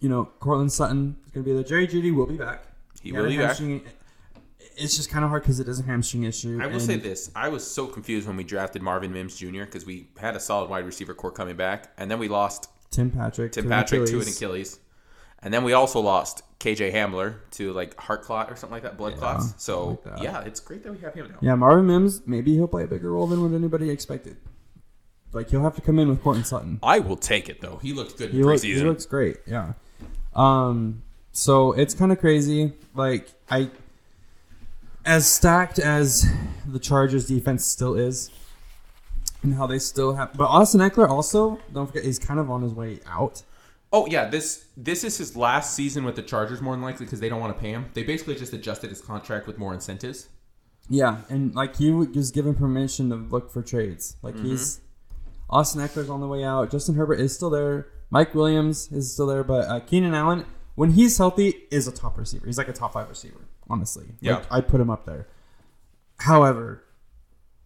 you 0.00 0.08
know, 0.08 0.26
Courtland 0.38 0.72
Sutton 0.72 1.16
is 1.26 1.32
going 1.32 1.44
to 1.44 1.50
be 1.50 1.54
there. 1.54 1.64
Jerry 1.64 1.88
Jeudy 1.88 2.14
will 2.14 2.26
be 2.26 2.36
back. 2.36 2.62
He 3.02 3.12
will 3.12 3.28
be 3.28 3.38
back. 3.38 3.58
It's 4.80 4.96
just 4.96 5.10
kind 5.10 5.24
of 5.24 5.30
hard 5.30 5.42
because 5.42 5.60
it 5.60 5.68
is 5.68 5.78
a 5.80 5.82
hamstring 5.82 6.24
issue. 6.24 6.58
I 6.62 6.66
will 6.66 6.80
say 6.80 6.96
this: 6.96 7.30
I 7.36 7.48
was 7.48 7.68
so 7.68 7.86
confused 7.86 8.26
when 8.26 8.36
we 8.36 8.44
drafted 8.44 8.82
Marvin 8.82 9.12
Mims 9.12 9.36
Jr. 9.36 9.64
because 9.64 9.84
we 9.86 10.08
had 10.18 10.34
a 10.36 10.40
solid 10.40 10.70
wide 10.70 10.86
receiver 10.86 11.14
core 11.14 11.30
coming 11.32 11.56
back, 11.56 11.92
and 11.98 12.10
then 12.10 12.18
we 12.18 12.28
lost 12.28 12.68
Tim 12.90 13.10
Patrick. 13.10 13.52
Tim 13.52 13.64
to 13.64 13.70
Patrick 13.70 14.06
to 14.06 14.20
an 14.20 14.28
Achilles. 14.28 14.80
And 15.42 15.54
then 15.54 15.64
we 15.64 15.72
also 15.72 16.00
lost 16.00 16.42
KJ 16.58 16.92
Hamler 16.92 17.36
to 17.52 17.72
like 17.72 17.98
heart 17.98 18.22
clot 18.22 18.50
or 18.50 18.56
something 18.56 18.74
like 18.74 18.82
that, 18.82 18.98
blood 18.98 19.16
clots. 19.16 19.54
So 19.56 19.88
like 19.88 20.04
that. 20.04 20.22
yeah, 20.22 20.40
it's 20.42 20.60
great 20.60 20.82
that 20.82 20.92
we 20.92 20.98
have 20.98 21.14
him 21.14 21.28
now. 21.30 21.38
Yeah, 21.40 21.54
Marvin 21.54 21.86
Mims. 21.86 22.22
Maybe 22.26 22.54
he'll 22.54 22.68
play 22.68 22.84
a 22.84 22.86
bigger 22.86 23.12
role 23.12 23.26
than 23.26 23.42
what 23.42 23.52
anybody 23.54 23.88
expected. 23.88 24.36
Like 25.32 25.48
he'll 25.48 25.62
have 25.62 25.76
to 25.76 25.80
come 25.80 25.98
in 25.98 26.08
with 26.08 26.22
Courtland 26.22 26.46
Sutton. 26.46 26.78
I 26.82 26.98
will 26.98 27.16
take 27.16 27.48
it 27.48 27.60
though. 27.62 27.78
He 27.78 27.92
looked 27.94 28.18
good 28.18 28.30
He, 28.32 28.42
look, 28.42 28.56
preseason. 28.56 28.76
he 28.76 28.84
looks 28.84 29.06
great. 29.06 29.38
Yeah. 29.46 29.72
Um. 30.34 31.02
So 31.32 31.72
it's 31.72 31.94
kind 31.94 32.12
of 32.12 32.20
crazy. 32.20 32.74
Like 32.94 33.28
I, 33.48 33.70
as 35.04 35.30
stacked 35.30 35.78
as 35.78 36.26
the 36.66 36.78
Chargers 36.78 37.26
defense 37.26 37.64
still 37.64 37.94
is, 37.94 38.30
and 39.42 39.54
how 39.54 39.66
they 39.66 39.78
still 39.78 40.14
have, 40.14 40.32
but 40.34 40.44
Austin 40.44 40.80
Ekeler 40.80 41.08
also 41.08 41.58
don't 41.72 41.86
forget 41.86 42.04
he's 42.04 42.18
kind 42.18 42.38
of 42.38 42.50
on 42.50 42.62
his 42.62 42.72
way 42.74 43.00
out. 43.06 43.42
oh 43.92 44.06
yeah, 44.06 44.26
this 44.28 44.66
this 44.76 45.02
is 45.02 45.16
his 45.18 45.36
last 45.36 45.74
season 45.74 46.04
with 46.04 46.14
the 46.16 46.22
Chargers 46.22 46.60
more 46.60 46.74
than 46.74 46.82
likely 46.82 47.06
because 47.06 47.20
they 47.20 47.28
don't 47.28 47.40
want 47.40 47.54
to 47.56 47.60
pay 47.60 47.70
him. 47.70 47.86
They 47.94 48.02
basically 48.02 48.34
just 48.36 48.52
adjusted 48.52 48.90
his 48.90 49.00
contract 49.00 49.46
with 49.46 49.58
more 49.58 49.72
incentives. 49.74 50.28
Yeah, 50.88 51.18
and 51.28 51.54
like 51.54 51.76
he 51.76 51.90
was 51.90 52.30
given 52.30 52.54
permission 52.54 53.08
to 53.10 53.16
look 53.16 53.50
for 53.50 53.62
trades. 53.62 54.16
Like 54.22 54.34
Mm-hmm. 54.34 54.46
he's 54.50 54.80
Austin 55.48 55.80
Ekeler's 55.80 56.10
on 56.10 56.20
the 56.20 56.28
way 56.28 56.44
out. 56.44 56.70
Justin 56.70 56.94
Herbert 56.94 57.20
is 57.20 57.34
still 57.34 57.50
there. 57.50 57.88
Mike 58.10 58.34
Williams 58.34 58.90
is 58.92 59.12
still 59.12 59.26
there, 59.26 59.42
but 59.44 59.66
uh, 59.68 59.80
Keenan 59.80 60.14
Allen, 60.14 60.44
when 60.74 60.90
he's 60.92 61.16
healthy, 61.18 61.54
is 61.70 61.86
a 61.88 61.92
top 61.92 62.18
receiver. 62.18 62.46
He's 62.46 62.58
like 62.58 62.68
a 62.68 62.72
top 62.72 62.92
five 62.92 63.08
receiver, 63.08 63.38
honestly. 63.70 64.06
Yeah. 64.20 64.36
like, 64.36 64.52
I'd 64.52 64.68
put 64.68 64.80
him 64.80 64.90
up 64.90 65.06
there. 65.06 65.28
However, 66.18 66.84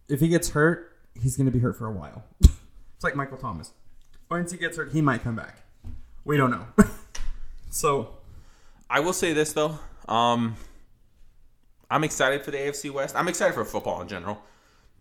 if 0.07 0.21
he 0.21 0.29
gets 0.29 0.51
hurt, 0.51 0.95
he's 1.19 1.35
going 1.35 1.47
to 1.47 1.51
be 1.51 1.59
hurt 1.59 1.75
for 1.75 1.87
a 1.87 1.91
while. 1.91 2.23
it's 2.41 3.03
like 3.03 3.15
Michael 3.15 3.37
Thomas. 3.37 3.71
Once 4.29 4.51
he 4.51 4.57
gets 4.57 4.77
hurt, 4.77 4.91
he 4.91 5.01
might 5.01 5.23
come 5.23 5.35
back. 5.35 5.63
We 6.23 6.37
don't 6.37 6.51
know. 6.51 6.65
so 7.69 8.17
I 8.89 9.01
will 9.01 9.13
say 9.13 9.33
this 9.33 9.53
though. 9.53 9.77
Um, 10.07 10.55
I'm 11.89 12.03
excited 12.03 12.43
for 12.43 12.51
the 12.51 12.57
AFC 12.57 12.91
West. 12.91 13.15
I'm 13.15 13.27
excited 13.27 13.53
for 13.53 13.65
football 13.65 14.01
in 14.01 14.07
general. 14.07 14.41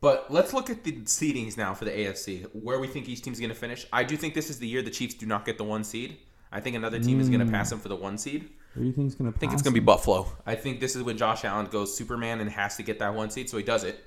But 0.01 0.31
let's 0.31 0.53
look 0.53 0.69
at 0.69 0.85
the 0.85 0.93
seedings 1.03 1.57
now 1.57 1.73
for 1.73 1.87
the 1.87 1.91
AFC, 1.91 2.47
where 2.53 2.79
we 2.79 2.87
think 2.89 3.09
each 3.09 3.23
team's 3.23 3.41
going 3.41 3.49
to 3.49 3.57
finish. 3.57 3.87
I 3.91 4.05
do 4.05 4.19
think 4.19 4.35
this 4.35 4.51
is 4.51 4.59
the 4.59 4.69
year 4.69 4.83
the 4.83 4.91
Chiefs 4.91 5.15
do 5.15 5.25
not 5.25 5.47
get 5.47 5.57
the 5.57 5.65
one 5.65 5.83
seed. 5.83 6.19
I 6.55 6.61
think 6.61 6.77
another 6.77 6.99
team 7.01 7.21
is 7.21 7.29
going 7.29 7.45
to 7.45 7.51
pass 7.51 7.69
them 7.71 7.81
for 7.81 7.89
the 7.89 7.97
one 7.97 8.17
seed. 8.17 8.49
who 8.75 8.81
do 8.81 8.87
you 8.87 8.93
think 8.93 9.09
is 9.09 9.15
going 9.17 9.31
to? 9.31 9.37
I 9.37 9.39
think 9.41 9.53
it's 9.53 9.61
going 9.63 9.75
to 9.75 9.81
be 9.81 9.85
Buffalo. 9.85 10.27
I 10.47 10.55
think 10.55 10.79
this 10.81 10.95
is 10.95 11.03
when 11.03 11.17
Josh 11.19 11.45
Allen 11.45 11.67
goes 11.67 11.95
Superman 11.97 12.41
and 12.41 12.49
has 12.51 12.77
to 12.77 12.83
get 12.85 12.99
that 13.01 13.15
one 13.15 13.29
seed, 13.31 13.51
so 13.51 13.57
he 13.59 13.65
does 13.65 13.83
it. 13.85 13.99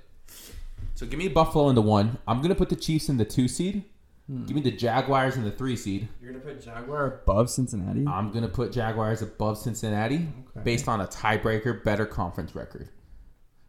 So 0.96 1.06
give 1.06 1.20
me 1.20 1.28
Buffalo 1.28 1.70
in 1.70 1.76
the 1.76 1.82
one. 1.82 2.18
I'm 2.28 2.38
going 2.38 2.50
to 2.50 2.56
put 2.56 2.70
the 2.70 2.76
Chiefs 2.76 3.10
in 3.10 3.18
the 3.18 3.26
two 3.26 3.48
seed. 3.48 3.84
Hmm. 4.30 4.46
Give 4.46 4.56
me 4.56 4.62
the 4.62 4.72
Jaguars 4.72 5.36
in 5.38 5.44
the 5.44 5.52
three 5.52 5.76
seed. 5.76 6.08
You're 6.22 6.32
going 6.32 6.42
to 6.44 6.48
put 6.48 6.62
Jaguar 6.64 7.06
above 7.06 7.50
Cincinnati. 7.50 8.06
I'm 8.08 8.32
going 8.32 8.44
to 8.44 8.50
put 8.50 8.72
Jaguars 8.72 9.22
above 9.22 9.58
Cincinnati 9.58 10.16
Okay. 10.50 10.62
based 10.64 10.88
on 10.88 11.02
a 11.02 11.08
tiebreaker, 11.08 11.84
better 11.84 12.06
conference 12.06 12.56
record. 12.56 12.90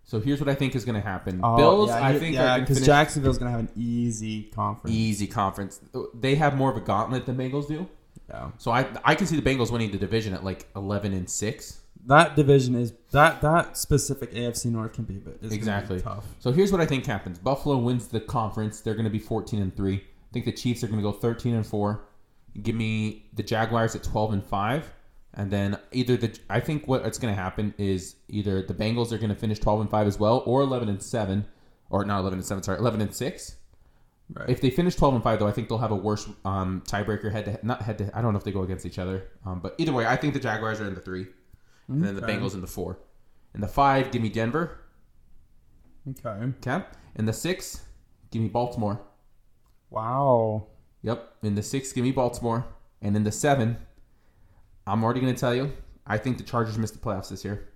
So 0.04 0.20
here's 0.20 0.40
what 0.40 0.48
I 0.48 0.54
think 0.54 0.74
is 0.74 0.84
going 0.86 0.94
to 1.00 1.06
happen. 1.06 1.40
Oh, 1.44 1.56
Bills, 1.56 1.90
yeah, 1.90 1.96
I 2.00 2.12
you- 2.12 2.18
think, 2.18 2.34
yeah, 2.34 2.46
going 2.46 2.54
to 2.54 2.60
because 2.62 2.76
finish 2.78 2.86
Jacksonville's 2.86 3.38
gonna 3.38 3.50
have 3.50 3.60
an 3.60 3.68
easy 3.76 4.44
conference. 4.44 4.96
easy 4.96 5.26
conference. 5.26 5.80
They 6.14 6.34
have 6.36 6.56
more 6.56 6.70
of 6.70 6.76
a 6.78 6.80
gauntlet 6.80 7.26
than 7.26 7.36
Bengals 7.36 7.68
do. 7.68 7.86
Yeah. 8.28 8.50
So 8.58 8.70
I 8.70 8.86
I 9.04 9.14
can 9.14 9.26
see 9.26 9.36
the 9.38 9.42
Bengals 9.42 9.70
winning 9.70 9.90
the 9.90 9.98
division 9.98 10.34
at 10.34 10.44
like 10.44 10.66
11 10.76 11.12
and 11.12 11.28
six. 11.28 11.80
That 12.06 12.36
division 12.36 12.74
is 12.74 12.92
that 13.10 13.40
that 13.42 13.76
specific 13.76 14.32
AFC 14.32 14.66
North 14.70 14.92
can 14.92 15.04
be, 15.04 15.14
but 15.14 15.38
is 15.42 15.52
Exactly. 15.52 15.96
be 15.96 16.02
tough. 16.02 16.24
So 16.38 16.52
here's 16.52 16.70
what 16.72 16.80
I 16.80 16.86
think 16.86 17.04
happens. 17.06 17.38
Buffalo 17.38 17.76
wins 17.76 18.08
the 18.08 18.20
conference. 18.20 18.80
They're 18.80 18.94
going 18.94 19.04
to 19.04 19.10
be 19.10 19.18
14 19.18 19.60
and 19.60 19.74
3. 19.76 19.96
I 19.96 20.00
think 20.32 20.44
the 20.44 20.52
Chiefs 20.52 20.82
are 20.84 20.86
going 20.86 20.98
to 20.98 21.02
go 21.02 21.12
13 21.12 21.54
and 21.54 21.66
4. 21.66 22.00
Give 22.62 22.74
me 22.74 23.26
the 23.34 23.42
Jaguars 23.42 23.94
at 23.94 24.02
12 24.04 24.32
and 24.34 24.44
5. 24.44 24.92
And 25.34 25.50
then 25.50 25.78
either 25.92 26.16
the 26.16 26.38
I 26.48 26.60
think 26.60 26.86
what's 26.88 27.18
going 27.18 27.34
to 27.34 27.40
happen 27.40 27.74
is 27.78 28.16
either 28.28 28.62
the 28.62 28.74
Bengals 28.74 29.12
are 29.12 29.18
going 29.18 29.28
to 29.28 29.34
finish 29.36 29.58
12 29.58 29.82
and 29.82 29.90
5 29.90 30.06
as 30.06 30.18
well 30.18 30.42
or 30.46 30.62
11 30.62 30.88
and 30.88 31.02
7 31.02 31.46
or 31.90 32.04
not 32.04 32.20
11 32.20 32.38
and 32.38 32.46
7, 32.46 32.62
sorry, 32.62 32.78
11 32.78 33.00
and 33.00 33.14
6. 33.14 33.56
Right. 34.34 34.50
If 34.50 34.60
they 34.60 34.68
finish 34.70 34.94
12 34.94 35.14
and 35.14 35.22
5 35.24 35.38
though, 35.38 35.46
I 35.48 35.52
think 35.52 35.68
they'll 35.68 35.78
have 35.78 35.90
a 35.90 35.96
worse 35.96 36.28
um, 36.44 36.82
tiebreaker 36.86 37.32
head 37.32 37.46
to 37.46 37.58
not 37.66 37.80
head 37.82 37.96
to 37.98 38.10
I 38.16 38.20
don't 38.20 38.32
know 38.34 38.38
if 38.38 38.44
they 38.44 38.52
go 38.52 38.62
against 38.62 38.84
each 38.84 38.98
other. 38.98 39.24
Um, 39.46 39.60
but 39.60 39.74
either 39.78 39.92
way, 39.92 40.06
I 40.06 40.16
think 40.16 40.34
the 40.34 40.40
Jaguars 40.40 40.80
are 40.80 40.86
in 40.86 40.94
the 40.94 41.00
3 41.00 41.26
and 41.88 42.04
then 42.04 42.14
the 42.14 42.22
Okay. 42.24 42.34
Bengals 42.36 42.52
in 42.54 42.60
the 42.60 42.66
4. 42.66 42.98
and 43.54 43.62
the 43.62 43.68
5, 43.68 44.10
give 44.10 44.20
me 44.20 44.28
Denver. 44.28 44.78
okay. 46.10 46.52
Okay. 46.66 46.84
In 47.16 47.24
the 47.24 47.32
6, 47.32 47.82
give 48.30 48.42
me 48.42 48.48
Baltimore. 48.48 49.00
Wow. 49.90 50.66
Yep. 51.02 51.36
In 51.42 51.54
the 51.54 51.62
six, 51.62 51.92
give 51.92 52.04
me 52.04 52.10
Baltimore. 52.12 52.66
And 53.00 53.16
in 53.16 53.24
the 53.24 53.32
seven, 53.32 53.78
I'm 54.86 55.02
already 55.02 55.20
going 55.20 55.34
to 55.34 55.40
tell 55.40 55.54
you, 55.54 55.72
I 56.06 56.18
think 56.18 56.36
the 56.36 56.44
Chargers 56.44 56.76
missed 56.76 56.92
the 56.94 57.00
playoffs 57.00 57.30
this 57.30 57.44
year. 57.44 57.68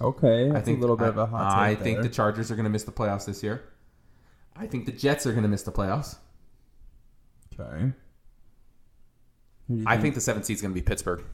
Okay. 0.00 0.48
That's 0.48 0.62
I 0.62 0.64
think 0.64 0.78
a 0.78 0.80
little 0.80 0.96
bit 0.96 1.08
of 1.08 1.18
a 1.18 1.26
hot 1.26 1.50
take 1.50 1.58
I 1.58 1.74
think 1.82 1.96
there. 1.96 2.04
the 2.04 2.08
Chargers 2.08 2.50
are 2.50 2.54
going 2.56 2.64
to 2.64 2.70
miss 2.70 2.84
the 2.84 2.92
playoffs 2.92 3.26
this 3.26 3.42
year. 3.42 3.62
I 4.56 4.66
think 4.66 4.86
the 4.86 4.92
Jets 4.92 5.26
are 5.26 5.32
going 5.32 5.42
to 5.42 5.48
miss 5.48 5.62
the 5.62 5.72
playoffs. 5.72 6.16
okay. 7.58 7.92
You 9.68 9.84
I 9.86 9.96
think 9.96 10.14
the 10.14 10.20
seventh 10.20 10.44
seed 10.46 10.56
is 10.56 10.62
going 10.62 10.72
to 10.74 10.80
be 10.80 10.84
Pittsburgh. 10.84 11.24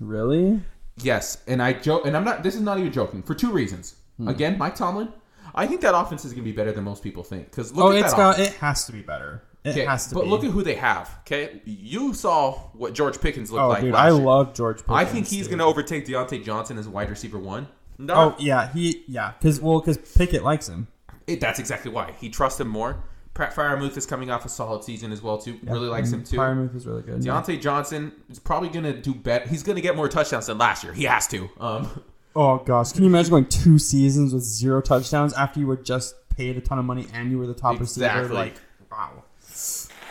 really. 0.00 0.60
Yes, 1.02 1.38
and 1.46 1.62
I 1.62 1.74
joke, 1.74 2.06
and 2.06 2.16
I'm 2.16 2.24
not. 2.24 2.42
This 2.42 2.54
is 2.54 2.62
not 2.62 2.78
even 2.78 2.90
joking 2.92 3.22
for 3.22 3.34
two 3.34 3.52
reasons. 3.52 3.96
Hmm. 4.16 4.28
Again, 4.28 4.56
Mike 4.56 4.74
Tomlin. 4.74 5.12
I 5.54 5.66
think 5.66 5.82
that 5.82 5.94
offense 5.94 6.24
is 6.24 6.32
going 6.32 6.44
to 6.44 6.50
be 6.50 6.56
better 6.56 6.72
than 6.72 6.84
most 6.84 7.02
people 7.02 7.22
think. 7.22 7.50
Because 7.50 7.72
look 7.74 7.84
Oh, 7.86 7.92
at 7.92 7.98
it's 7.98 8.10
that 8.12 8.16
got. 8.16 8.34
offense. 8.34 8.48
It 8.48 8.54
has 8.56 8.84
to 8.86 8.92
be 8.92 9.02
better. 9.02 9.42
It 9.64 9.70
Okay, 9.70 9.84
has 9.84 10.06
to 10.08 10.14
but 10.14 10.22
be. 10.24 10.30
look 10.30 10.44
at 10.44 10.50
who 10.50 10.62
they 10.62 10.74
have. 10.76 11.10
Okay, 11.20 11.60
you 11.66 12.14
saw 12.14 12.52
what 12.72 12.94
George 12.94 13.20
Pickens 13.20 13.50
looked 13.52 13.62
oh, 13.62 13.68
like. 13.68 13.82
dude, 13.82 13.94
I 13.94 14.10
year. 14.10 14.18
love 14.18 14.54
George. 14.54 14.78
Pickens, 14.78 14.96
I 14.96 15.04
think 15.04 15.26
he's 15.26 15.48
going 15.48 15.58
to 15.58 15.64
overtake 15.64 16.06
Diontae 16.06 16.42
Johnson 16.42 16.78
as 16.78 16.88
wide 16.88 17.10
receiver 17.10 17.38
one. 17.38 17.68
No, 17.98 18.14
Oh 18.14 18.36
yeah, 18.38 18.72
he 18.72 19.04
yeah, 19.08 19.32
because 19.38 19.60
well, 19.60 19.80
because 19.80 19.98
Pickett 20.16 20.42
likes 20.42 20.68
him. 20.68 20.86
It, 21.26 21.40
that's 21.40 21.58
exactly 21.58 21.90
why 21.90 22.12
he 22.20 22.28
trusts 22.28 22.60
him 22.60 22.68
more. 22.68 23.02
Pat 23.34 23.54
Freiermuth 23.54 23.96
is 23.98 24.06
coming 24.06 24.30
off 24.30 24.46
a 24.46 24.48
solid 24.48 24.82
season 24.82 25.12
as 25.12 25.22
well 25.22 25.36
too. 25.36 25.58
really 25.64 25.88
likes 25.88 26.10
him 26.10 26.24
too. 26.24 26.36
Freiermuth 26.38 26.74
is 26.74 26.86
really 26.86 27.02
good. 27.02 27.20
Diontae 27.20 27.60
Johnson 27.60 28.12
is 28.30 28.38
probably 28.38 28.70
going 28.70 28.84
to 28.84 28.94
do 28.94 29.12
better. 29.14 29.46
He's 29.46 29.62
going 29.62 29.76
to 29.76 29.82
get 29.82 29.94
more 29.94 30.08
touchdowns 30.08 30.46
than 30.46 30.56
last 30.56 30.82
year. 30.84 30.94
He 30.94 31.04
has 31.04 31.26
to. 31.28 31.48
Um, 31.60 32.04
Oh 32.38 32.58
gosh, 32.58 32.92
can 32.92 33.02
you 33.02 33.08
imagine 33.08 33.30
going 33.30 33.46
two 33.46 33.78
seasons 33.78 34.34
with 34.34 34.42
zero 34.42 34.82
touchdowns 34.82 35.32
after 35.32 35.58
you 35.58 35.66
were 35.66 35.76
just 35.78 36.14
paid 36.28 36.58
a 36.58 36.60
ton 36.60 36.78
of 36.78 36.84
money 36.84 37.06
and 37.14 37.30
you 37.30 37.38
were 37.38 37.46
the 37.46 37.54
top 37.54 37.80
receiver? 37.80 38.04
Exactly. 38.04 38.36
Like, 38.36 38.54
wow. 38.92 39.24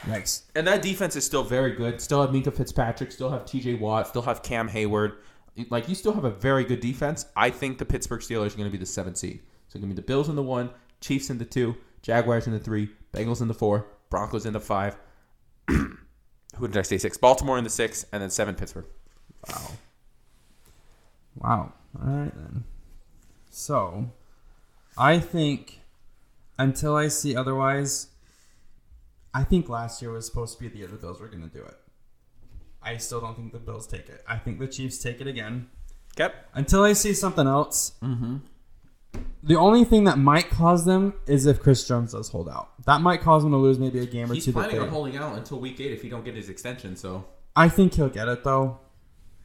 Yikes. 0.08 0.42
and 0.56 0.66
that 0.68 0.82
defense 0.82 1.16
is 1.16 1.24
still 1.24 1.44
very 1.44 1.74
good. 1.76 2.02
Still 2.02 2.22
have 2.22 2.32
Minkah 2.32 2.52
Fitzpatrick. 2.52 3.12
Still 3.12 3.30
have 3.30 3.46
T.J. 3.46 3.76
Watt. 3.76 4.08
Still 4.08 4.24
have 4.24 4.42
Cam 4.42 4.68
Hayward. 4.70 5.18
Like 5.70 5.88
you 5.88 5.94
still 5.94 6.14
have 6.14 6.26
a 6.26 6.32
very 6.32 6.64
good 6.64 6.80
defense. 6.80 7.28
I 7.36 7.52
think 7.52 7.78
the 7.78 7.86
Pittsburgh 7.86 8.22
Steelers 8.22 8.54
are 8.54 8.58
going 8.58 8.70
to 8.70 8.72
be 8.72 8.78
the 8.80 8.88
seventh 8.88 9.18
seed. 9.18 9.42
So 9.68 9.80
give 9.80 9.88
me 9.88 9.94
the 9.96 10.02
Bills 10.02 10.28
in 10.28 10.36
the 10.36 10.42
one, 10.44 10.72
Chiefs 11.06 11.30
in 11.30 11.38
the 11.38 11.46
two, 11.46 11.78
Jaguars 12.02 12.48
in 12.48 12.54
the 12.54 12.60
three, 12.60 12.90
Bengals 13.14 13.40
in 13.40 13.48
the 13.48 13.54
four, 13.54 13.86
Broncos 14.10 14.46
in 14.46 14.54
the 14.54 14.60
five. 14.60 14.98
Who 15.68 16.68
did 16.68 16.78
I 16.78 16.82
say 16.82 16.98
six? 16.98 17.16
Baltimore 17.16 17.60
in 17.60 17.64
the 17.64 17.70
six, 17.70 18.06
and 18.12 18.24
then 18.24 18.32
seven 18.32 18.56
Pittsburgh. 18.56 18.86
Wow. 19.48 19.72
Wow. 21.36 21.74
All 22.02 22.12
right 22.12 22.32
then. 22.36 22.64
So, 23.52 24.10
I 24.98 25.20
think 25.20 25.82
until 26.58 26.96
I 26.96 27.08
see 27.10 27.36
otherwise, 27.36 28.08
I 29.34 29.44
think 29.44 29.70
last 29.70 30.02
year 30.02 30.12
was 30.12 30.26
supposed 30.26 30.58
to 30.58 30.64
be 30.64 30.70
the 30.70 30.78
year 30.80 30.88
the 30.88 30.96
Bills 30.96 31.22
were 31.22 31.28
going 31.28 31.48
to 31.48 31.56
do 31.56 31.64
it. 31.64 31.78
I 32.82 32.98
still 32.98 33.22
don't 33.22 33.36
think 33.36 33.52
the 33.52 33.60
Bills 33.60 33.86
take 33.86 34.10
it. 34.10 34.24
I 34.28 34.38
think 34.38 34.58
the 34.58 34.68
Chiefs 34.68 34.98
take 34.98 35.22
it 35.22 35.28
again. 35.28 35.68
Okay. 36.20 36.34
Until 36.54 36.84
I 36.84 36.94
see 36.94 37.14
something 37.14 37.46
else, 37.46 37.94
Mm-hmm. 38.02 38.38
The 39.44 39.56
only 39.56 39.84
thing 39.84 40.06
that 40.06 40.18
might 40.18 40.50
cause 40.50 40.86
them 40.86 41.14
is 41.28 41.46
if 41.46 41.60
Chris 41.62 41.88
Jones 41.88 42.12
does 42.14 42.30
hold 42.30 42.50
out. 42.50 42.70
That 42.86 43.02
might 43.02 43.22
cause 43.22 43.44
them 43.44 43.52
to 43.52 43.58
lose 43.58 43.78
maybe 43.80 44.00
a 44.00 44.06
game 44.06 44.32
or 44.32 44.34
He's 44.36 44.46
two. 44.46 44.52
that 44.52 44.60
planning 44.70 44.80
on 44.82 44.90
holding 44.90 45.18
out 45.18 45.38
until 45.38 45.60
week 45.60 45.80
eight 45.80 45.92
if 45.92 46.02
he 46.02 46.10
don't 46.10 46.26
get 46.26 46.36
his 46.36 46.50
extension. 46.50 46.96
So 46.96 47.26
I 47.56 47.70
think 47.70 47.94
he'll 47.94 48.10
get 48.10 48.28
it 48.28 48.44
though. 48.44 48.80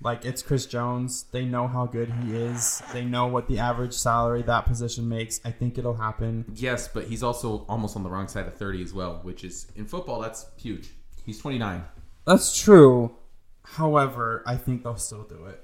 Like 0.03 0.25
it's 0.25 0.43
Chris 0.43 0.65
Jones. 0.65 1.25
They 1.31 1.45
know 1.45 1.67
how 1.69 1.85
good 1.85 2.11
he 2.11 2.35
is. 2.35 2.83
They 2.95 3.05
know 3.05 3.27
what 3.27 3.49
the 3.49 3.59
average 3.59 3.93
salary 3.93 4.41
that 4.43 4.65
position 4.65 5.07
makes. 5.09 5.41
I 5.45 5.51
think 5.51 5.77
it'll 5.77 5.95
happen. 5.97 6.47
yes, 6.55 6.89
but 6.89 7.05
he's 7.05 7.23
also 7.23 7.67
almost 7.69 7.97
on 7.97 8.03
the 8.03 8.09
wrong 8.09 8.27
side 8.27 8.47
of 8.47 8.55
thirty 8.55 8.83
as 8.83 8.95
well, 8.95 9.21
which 9.23 9.45
is 9.45 9.67
in 9.77 9.85
football 9.85 10.21
that's 10.21 10.47
huge. 10.57 10.89
He's 11.27 11.39
twenty 11.39 11.59
nine. 11.59 11.85
That's 12.27 12.59
true. 12.59 13.15
However, 13.63 14.43
I 14.47 14.57
think 14.57 14.83
they'll 14.83 14.97
still 14.97 15.23
do 15.25 15.45
it. 15.45 15.63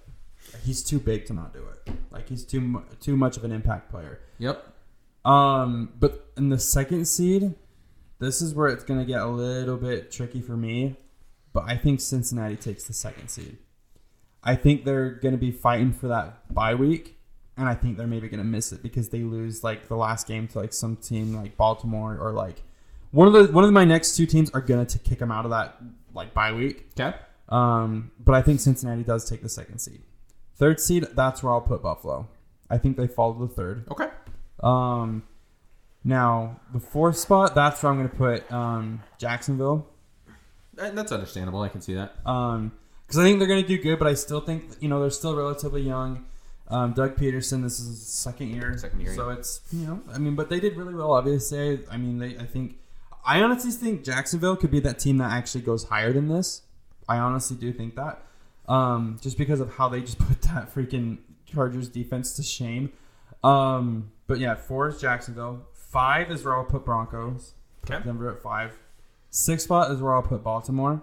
He's 0.65 0.83
too 0.83 0.99
big 0.99 1.27
to 1.27 1.33
not 1.33 1.53
do 1.53 1.61
it. 1.61 1.93
Like 2.11 2.29
he's 2.29 2.45
too 2.45 2.61
mu- 2.61 2.83
too 3.01 3.17
much 3.17 3.37
of 3.37 3.45
an 3.45 3.53
impact 3.53 3.91
player. 3.91 4.21
Yep. 4.39 4.65
Um, 5.25 5.93
but 5.99 6.31
in 6.37 6.49
the 6.49 6.59
second 6.59 7.07
seed, 7.07 7.55
this 8.19 8.41
is 8.41 8.55
where 8.55 8.69
it's 8.69 8.85
gonna 8.85 9.05
get 9.05 9.21
a 9.21 9.27
little 9.27 9.77
bit 9.77 10.11
tricky 10.11 10.41
for 10.41 10.57
me. 10.57 10.97
But 11.53 11.65
I 11.67 11.77
think 11.77 12.01
Cincinnati 12.01 12.57
takes 12.57 12.85
the 12.85 12.93
second 12.93 13.29
seed. 13.29 13.59
I 14.43 14.55
think 14.55 14.85
they're 14.85 15.11
gonna 15.11 15.37
be 15.37 15.51
fighting 15.51 15.93
for 15.93 16.09
that 16.09 16.53
bye 16.55 16.75
week, 16.75 17.19
and 17.57 17.69
I 17.69 17.75
think 17.75 17.97
they're 17.97 18.07
maybe 18.07 18.29
gonna 18.29 18.45
miss 18.45 18.73
it 18.73 18.83
because 18.83 19.09
they 19.09 19.21
lose 19.21 19.65
like 19.65 19.89
the 19.89 19.97
last 19.97 20.27
game 20.27 20.49
to 20.49 20.59
like 20.59 20.73
some 20.73 20.97
team 20.97 21.35
like 21.35 21.57
Baltimore 21.57 22.17
or 22.19 22.33
like 22.33 22.63
one 23.11 23.27
of 23.27 23.35
the 23.35 23.53
one 23.53 23.65
of 23.65 23.73
my 23.73 23.85
next 23.85 24.17
two 24.17 24.27
teams 24.27 24.51
are 24.51 24.61
gonna 24.61 24.87
to 24.87 24.99
kick 24.99 25.19
them 25.19 25.33
out 25.33 25.45
of 25.45 25.51
that 25.51 25.77
like 26.15 26.35
bye 26.35 26.53
week. 26.53 26.89
Okay. 26.99 27.17
Um, 27.49 28.11
but 28.19 28.35
I 28.35 28.43
think 28.43 28.61
Cincinnati 28.61 29.03
does 29.03 29.29
take 29.29 29.43
the 29.43 29.49
second 29.49 29.79
seed. 29.79 30.03
Third 30.57 30.81
seed, 30.81 31.07
that's 31.15 31.43
where 31.43 31.53
I'll 31.53 31.61
put 31.61 31.83
Buffalo. 31.83 32.29
I 32.69 32.79
think 32.79 32.97
they 32.97 33.07
fall 33.07 33.35
to 33.35 33.47
the 33.47 33.53
third. 33.53 33.87
Okay. 33.91 34.09
Um, 34.63 35.23
now 36.03 36.61
the 36.73 36.81
fourth 36.81 37.17
spot, 37.19 37.55
that's 37.55 37.83
where 37.83 37.93
I'm 37.93 37.99
going 37.99 38.11
to 38.11 38.17
put 38.17 38.51
um, 38.53 39.03
Jacksonville. 39.19 39.87
And 40.79 40.97
that's 40.97 41.13
understandable. 41.13 41.63
I 41.63 41.69
can 41.69 41.81
see 41.81 41.95
that. 41.95 42.17
Um, 42.27 42.73
because 43.07 43.21
I 43.21 43.23
think 43.23 43.39
they're 43.39 43.49
going 43.49 43.63
to 43.63 43.69
do 43.69 43.81
good, 43.81 43.99
but 43.99 44.09
I 44.09 44.15
still 44.15 44.41
think 44.41 44.65
you 44.81 44.89
know 44.89 45.01
they're 45.01 45.11
still 45.11 45.37
relatively 45.37 45.83
young. 45.83 46.27
Um, 46.69 46.93
Doug 46.93 47.17
Pederson, 47.17 47.63
this 47.63 47.79
is 47.79 47.87
his 47.87 48.07
second 48.07 48.49
year, 48.49 48.77
Second 48.77 49.01
year, 49.01 49.15
so 49.15 49.31
it's 49.31 49.61
you 49.73 49.87
know, 49.87 50.03
I 50.13 50.19
mean, 50.19 50.35
but 50.35 50.51
they 50.51 50.59
did 50.59 50.77
really 50.77 50.95
well. 50.95 51.13
Obviously, 51.13 51.79
I 51.89 51.97
mean, 51.97 52.19
they, 52.19 52.37
I 52.39 52.45
think, 52.45 52.79
I 53.25 53.41
honestly 53.41 53.71
think 53.71 54.03
Jacksonville 54.03 54.57
could 54.57 54.73
be 54.73 54.81
that 54.81 54.99
team 54.99 55.19
that 55.19 55.31
actually 55.31 55.61
goes 55.61 55.85
higher 55.85 56.13
than 56.13 56.29
this. 56.29 56.63
I 57.09 57.19
honestly 57.19 57.57
do 57.57 57.73
think 57.73 57.95
that, 57.95 58.21
um, 58.69 59.19
just 59.23 59.39
because 59.39 59.61
of 59.61 59.75
how 59.75 59.89
they 59.89 60.01
just 60.01 60.19
put 60.27 60.43
that 60.43 60.75
freaking 60.75 61.19
Chargers 61.47 61.89
defense 61.89 62.35
to 62.37 62.43
shame. 62.43 62.93
Um, 63.45 64.11
but 64.27 64.39
yeah, 64.39 64.55
four 64.55 64.89
is 64.89 65.01
Jacksonville. 65.01 65.67
Five 65.73 66.31
is 66.31 66.45
where 66.45 66.57
I'll 66.57 66.65
put 66.65 66.85
Broncos. 66.85 67.55
Okay. 67.85 68.03
Denver 68.05 68.31
at 68.31 68.43
five. 68.43 68.79
Six 69.31 69.65
spot 69.65 69.91
is 69.91 70.01
where 70.01 70.15
I'll 70.15 70.23
put 70.23 70.43
Baltimore. 70.43 71.03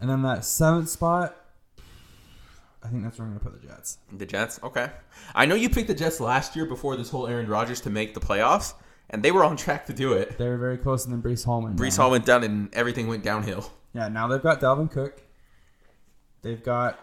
And 0.00 0.08
then 0.08 0.22
that 0.22 0.44
seventh 0.44 0.88
spot, 0.88 1.36
I 2.82 2.88
think 2.88 3.02
that's 3.02 3.18
where 3.18 3.26
I'm 3.26 3.32
going 3.32 3.40
to 3.40 3.50
put 3.50 3.60
the 3.60 3.66
Jets. 3.66 3.98
The 4.12 4.26
Jets. 4.26 4.60
Okay. 4.62 4.90
I 5.34 5.46
know 5.46 5.54
you 5.54 5.68
picked 5.68 5.88
the 5.88 5.94
Jets 5.94 6.20
last 6.20 6.54
year 6.54 6.66
before 6.66 6.96
this 6.96 7.10
whole 7.10 7.26
Aaron 7.26 7.48
Rodgers 7.48 7.80
to 7.82 7.90
make 7.90 8.14
the 8.14 8.20
playoffs, 8.20 8.74
and 9.10 9.22
they 9.22 9.32
were 9.32 9.44
on 9.44 9.56
track 9.56 9.86
to 9.86 9.92
do 9.92 10.12
it. 10.12 10.38
They 10.38 10.48
were 10.48 10.58
very 10.58 10.78
close, 10.78 11.04
and 11.04 11.12
then 11.12 11.22
Breece 11.22 11.44
Hall 11.44 11.62
went 11.62 11.76
Breece 11.76 11.96
down. 11.96 12.02
Hall 12.04 12.10
went 12.10 12.26
down, 12.26 12.44
and 12.44 12.74
everything 12.74 13.08
went 13.08 13.24
downhill. 13.24 13.72
Yeah, 13.92 14.08
now 14.08 14.28
they've 14.28 14.42
got 14.42 14.60
Dalvin 14.60 14.90
Cook. 14.90 15.22
They've 16.42 16.62
got 16.62 16.98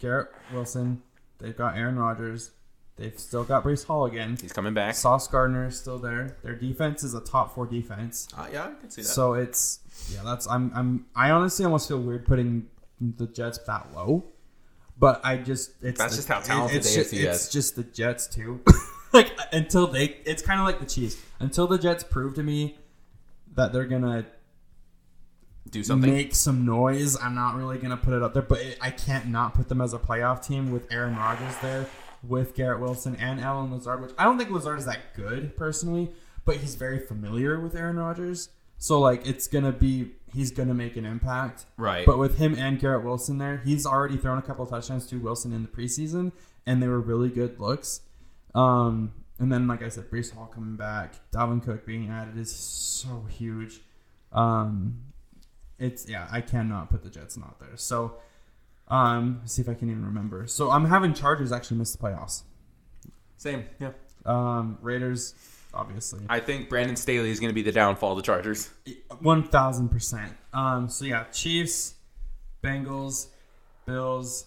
Garrett 0.00 0.28
Wilson. 0.52 1.02
They've 1.38 1.56
got 1.56 1.76
Aaron 1.76 1.96
Rodgers. 1.98 2.50
They've 2.96 3.18
still 3.18 3.44
got 3.44 3.64
Breece 3.64 3.86
Hall 3.86 4.04
again. 4.04 4.36
He's 4.40 4.52
coming 4.52 4.74
back. 4.74 4.94
Sauce 4.94 5.26
Gardner 5.26 5.66
is 5.68 5.78
still 5.78 5.98
there. 5.98 6.36
Their 6.42 6.54
defense 6.54 7.02
is 7.02 7.14
a 7.14 7.20
top 7.20 7.54
four 7.54 7.66
defense. 7.66 8.28
Uh, 8.36 8.46
yeah, 8.52 8.64
I 8.64 8.72
can 8.80 8.90
see 8.90 9.00
that. 9.02 9.08
So 9.08 9.34
it's 9.34 9.80
yeah, 10.12 10.20
that's 10.24 10.46
I'm 10.48 10.70
I'm 10.74 11.06
I 11.16 11.30
honestly 11.30 11.64
almost 11.64 11.88
feel 11.88 12.00
weird 12.00 12.26
putting 12.26 12.66
the 13.00 13.26
Jets 13.26 13.56
that 13.66 13.94
low, 13.94 14.24
but 14.98 15.20
I 15.24 15.38
just 15.38 15.70
it's 15.82 15.98
That's 15.98 16.12
the- 16.12 16.16
just 16.18 16.28
how 16.28 16.40
talented 16.40 16.78
it's 16.78 16.94
the 16.94 17.00
AFC 17.00 17.24
It's 17.24 17.46
is. 17.46 17.52
just 17.52 17.76
the 17.76 17.84
Jets 17.84 18.26
too. 18.26 18.60
like 19.14 19.32
until 19.52 19.86
they, 19.86 20.18
it's 20.26 20.42
kind 20.42 20.60
of 20.60 20.66
like 20.66 20.78
the 20.78 20.84
Chiefs. 20.86 21.16
Until 21.38 21.66
the 21.66 21.78
Jets 21.78 22.04
prove 22.04 22.34
to 22.34 22.42
me 22.42 22.76
that 23.54 23.72
they're 23.72 23.86
gonna 23.86 24.26
do 25.68 25.82
something. 25.82 26.10
make 26.10 26.34
some 26.34 26.64
noise, 26.64 27.20
I'm 27.20 27.34
not 27.34 27.54
really 27.54 27.78
gonna 27.78 27.96
put 27.96 28.14
it 28.14 28.22
up 28.22 28.34
there. 28.34 28.42
But 28.42 28.60
it, 28.60 28.78
I 28.80 28.90
can't 28.90 29.26
not 29.28 29.54
put 29.54 29.68
them 29.68 29.80
as 29.80 29.92
a 29.92 29.98
playoff 29.98 30.44
team 30.44 30.70
with 30.72 30.90
Aaron 30.92 31.16
Rodgers 31.16 31.54
there, 31.62 31.86
with 32.22 32.54
Garrett 32.54 32.80
Wilson 32.80 33.16
and 33.16 33.40
Allen 33.40 33.70
Lazard. 33.72 34.00
Which 34.02 34.12
I 34.18 34.24
don't 34.24 34.38
think 34.38 34.50
Lazard 34.50 34.78
is 34.78 34.86
that 34.86 35.14
good 35.14 35.56
personally, 35.56 36.10
but 36.44 36.56
he's 36.56 36.74
very 36.74 36.98
familiar 36.98 37.60
with 37.60 37.74
Aaron 37.74 37.96
Rodgers. 37.96 38.48
So 38.78 38.98
like 38.98 39.26
it's 39.26 39.46
gonna 39.46 39.72
be 39.72 40.12
he's 40.32 40.50
gonna 40.50 40.74
make 40.74 40.96
an 40.96 41.04
impact. 41.04 41.66
right. 41.76 42.06
But 42.06 42.18
with 42.18 42.38
him 42.38 42.54
and 42.56 42.78
Garrett 42.78 43.04
Wilson 43.04 43.38
there, 43.38 43.58
he's 43.64 43.84
already 43.84 44.16
thrown 44.16 44.38
a 44.38 44.42
couple 44.42 44.64
of 44.64 44.70
touchdowns 44.70 45.06
to 45.08 45.16
Wilson 45.18 45.52
in 45.52 45.62
the 45.62 45.68
preseason, 45.68 46.32
and 46.66 46.82
they 46.82 46.88
were 46.88 47.00
really 47.00 47.28
good 47.28 47.60
looks. 47.60 48.00
Um, 48.54 49.12
and 49.38 49.52
then, 49.52 49.66
like 49.66 49.82
I 49.82 49.88
said, 49.88 50.10
Breece 50.10 50.34
Hall 50.34 50.46
coming 50.46 50.76
back, 50.76 51.14
Dalvin 51.30 51.62
Cook 51.62 51.86
being 51.86 52.08
added 52.10 52.36
is 52.36 52.54
so 52.54 53.26
huge. 53.28 53.80
Um, 54.32 55.09
it's 55.80 56.08
yeah, 56.08 56.28
I 56.30 56.40
cannot 56.40 56.90
put 56.90 57.02
the 57.02 57.10
Jets 57.10 57.36
not 57.36 57.58
there. 57.58 57.76
So, 57.76 58.14
um, 58.88 59.40
see 59.46 59.62
if 59.62 59.68
I 59.68 59.74
can 59.74 59.90
even 59.90 60.04
remember. 60.04 60.46
So 60.46 60.70
I'm 60.70 60.84
having 60.84 61.14
Chargers 61.14 61.50
actually 61.50 61.78
miss 61.78 61.92
the 61.92 61.98
playoffs. 61.98 62.42
Same. 63.36 63.64
Yeah. 63.80 63.92
Um, 64.26 64.78
Raiders, 64.82 65.34
obviously. 65.72 66.20
I 66.28 66.40
think 66.40 66.68
Brandon 66.68 66.94
Staley 66.94 67.30
is 67.30 67.40
going 67.40 67.50
to 67.50 67.54
be 67.54 67.62
the 67.62 67.72
downfall 67.72 68.12
of 68.12 68.16
the 68.18 68.22
Chargers. 68.22 68.70
One 69.20 69.42
thousand 69.42 69.88
percent. 69.88 70.32
Um. 70.52 70.88
So 70.88 71.06
yeah, 71.06 71.24
Chiefs, 71.32 71.94
Bengals, 72.62 73.28
Bills, 73.86 74.46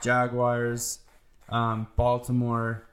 Jaguars, 0.00 1.00
um, 1.48 1.88
Baltimore. 1.96 2.87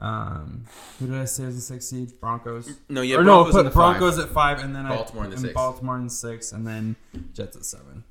Um, 0.00 0.64
who 0.98 1.06
did 1.08 1.16
I 1.16 1.26
say 1.26 1.44
was 1.44 1.56
the 1.56 1.60
sixth 1.60 1.88
seed? 1.88 2.20
Broncos. 2.20 2.70
No, 2.88 3.02
yeah, 3.02 3.16
or 3.16 3.24
Broncos 3.24 3.54
no, 3.54 3.62
put 3.62 3.64
the 3.64 3.74
Broncos 3.74 4.16
five. 4.16 4.24
at 4.24 4.30
five, 4.30 4.64
and 4.64 4.74
then 4.74 4.88
Baltimore 4.88 5.24
I, 5.24 5.26
in 5.26 5.30
the 5.32 5.38
six. 5.38 5.52
Baltimore 5.52 5.98
in 5.98 6.08
six, 6.08 6.52
and 6.52 6.66
then 6.66 6.96
Jets 7.34 7.56
at 7.56 7.64
seven. 7.64 8.04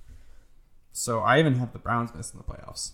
So 0.91 1.19
I 1.19 1.39
even 1.39 1.55
have 1.55 1.73
the 1.73 1.79
Browns 1.79 2.13
missing 2.13 2.39
the 2.45 2.53
playoffs. 2.53 2.91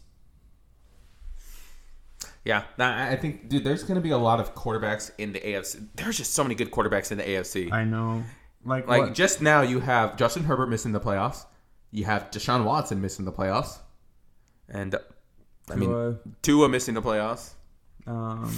Yeah, 2.46 2.64
I 2.78 3.16
think, 3.16 3.50
dude, 3.50 3.64
there's 3.64 3.82
going 3.82 3.96
to 3.96 4.02
be 4.02 4.12
a 4.12 4.18
lot 4.18 4.39
of 4.39 4.54
quarterbacks 4.54 5.10
in 5.18 5.34
the 5.34 5.39
AFC. 5.39 5.88
There's 5.96 6.18
just 6.18 6.34
so 6.34 6.43
many 6.43 6.54
good 6.54 6.70
quarterbacks 6.70 7.12
in 7.12 7.18
the 7.18 7.24
AFC. 7.24 7.72
I 7.72 7.84
know. 7.84 8.24
Like, 8.64 8.88
like 8.88 9.02
what? 9.02 9.14
just 9.16 9.41
now, 9.41 9.62
you 9.62 9.80
have 9.80 10.16
Justin 10.16 10.43
Herbert 10.43 10.68
missing 10.68 10.91
the 10.91 11.00
playoffs. 11.00 11.46
You 11.91 12.06
have 12.06 12.30
Deshaun 12.30 12.64
Watson 12.64 13.02
missing 13.02 13.26
the 13.26 13.32
playoffs, 13.32 13.80
and 14.70 14.96
I 15.72 15.76
mean 15.76 15.89
Tua, 15.89 16.18
Tua 16.41 16.70
missing 16.70 16.93
the 16.93 17.02
playoffs. 17.02 17.54
um, 18.06 18.54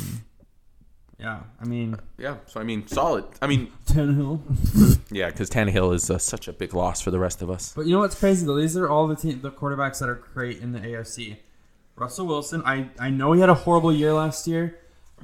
yeah. 1.20 1.42
I 1.62 1.66
mean, 1.66 1.98
Yeah, 2.18 2.38
so 2.46 2.60
I 2.60 2.64
mean, 2.64 2.88
solid. 2.88 3.26
I 3.42 3.48
mean, 3.48 3.72
Tannehill. 3.86 5.00
yeah, 5.12 5.28
because 5.30 5.50
Tannehill 5.50 5.94
is 5.94 6.10
uh, 6.10 6.18
such 6.18 6.48
a 6.48 6.54
big 6.54 6.74
loss 6.74 7.02
for 7.02 7.12
the 7.12 7.20
rest 7.20 7.42
of 7.42 7.50
us. 7.50 7.74
But 7.76 7.86
you 7.86 7.94
know 7.94 8.00
what's 8.00 8.18
crazy 8.20 8.46
though? 8.46 8.56
These 8.60 8.78
are 8.78 8.90
all 8.90 9.08
the 9.08 9.16
team, 9.16 9.42
the 9.42 9.52
quarterbacks 9.52 10.00
that 10.00 10.10
are 10.10 10.16
great 10.34 10.60
in 10.62 10.72
the 10.74 10.80
AFC. 10.80 11.38
Russell 11.96 12.28
Wilson, 12.28 12.62
I 12.66 12.90
I 13.00 13.10
know 13.10 13.32
he 13.34 13.40
had 13.42 13.50
a 13.50 13.54
horrible 13.56 13.92
year 13.92 14.14
last 14.14 14.48
year, 14.48 14.78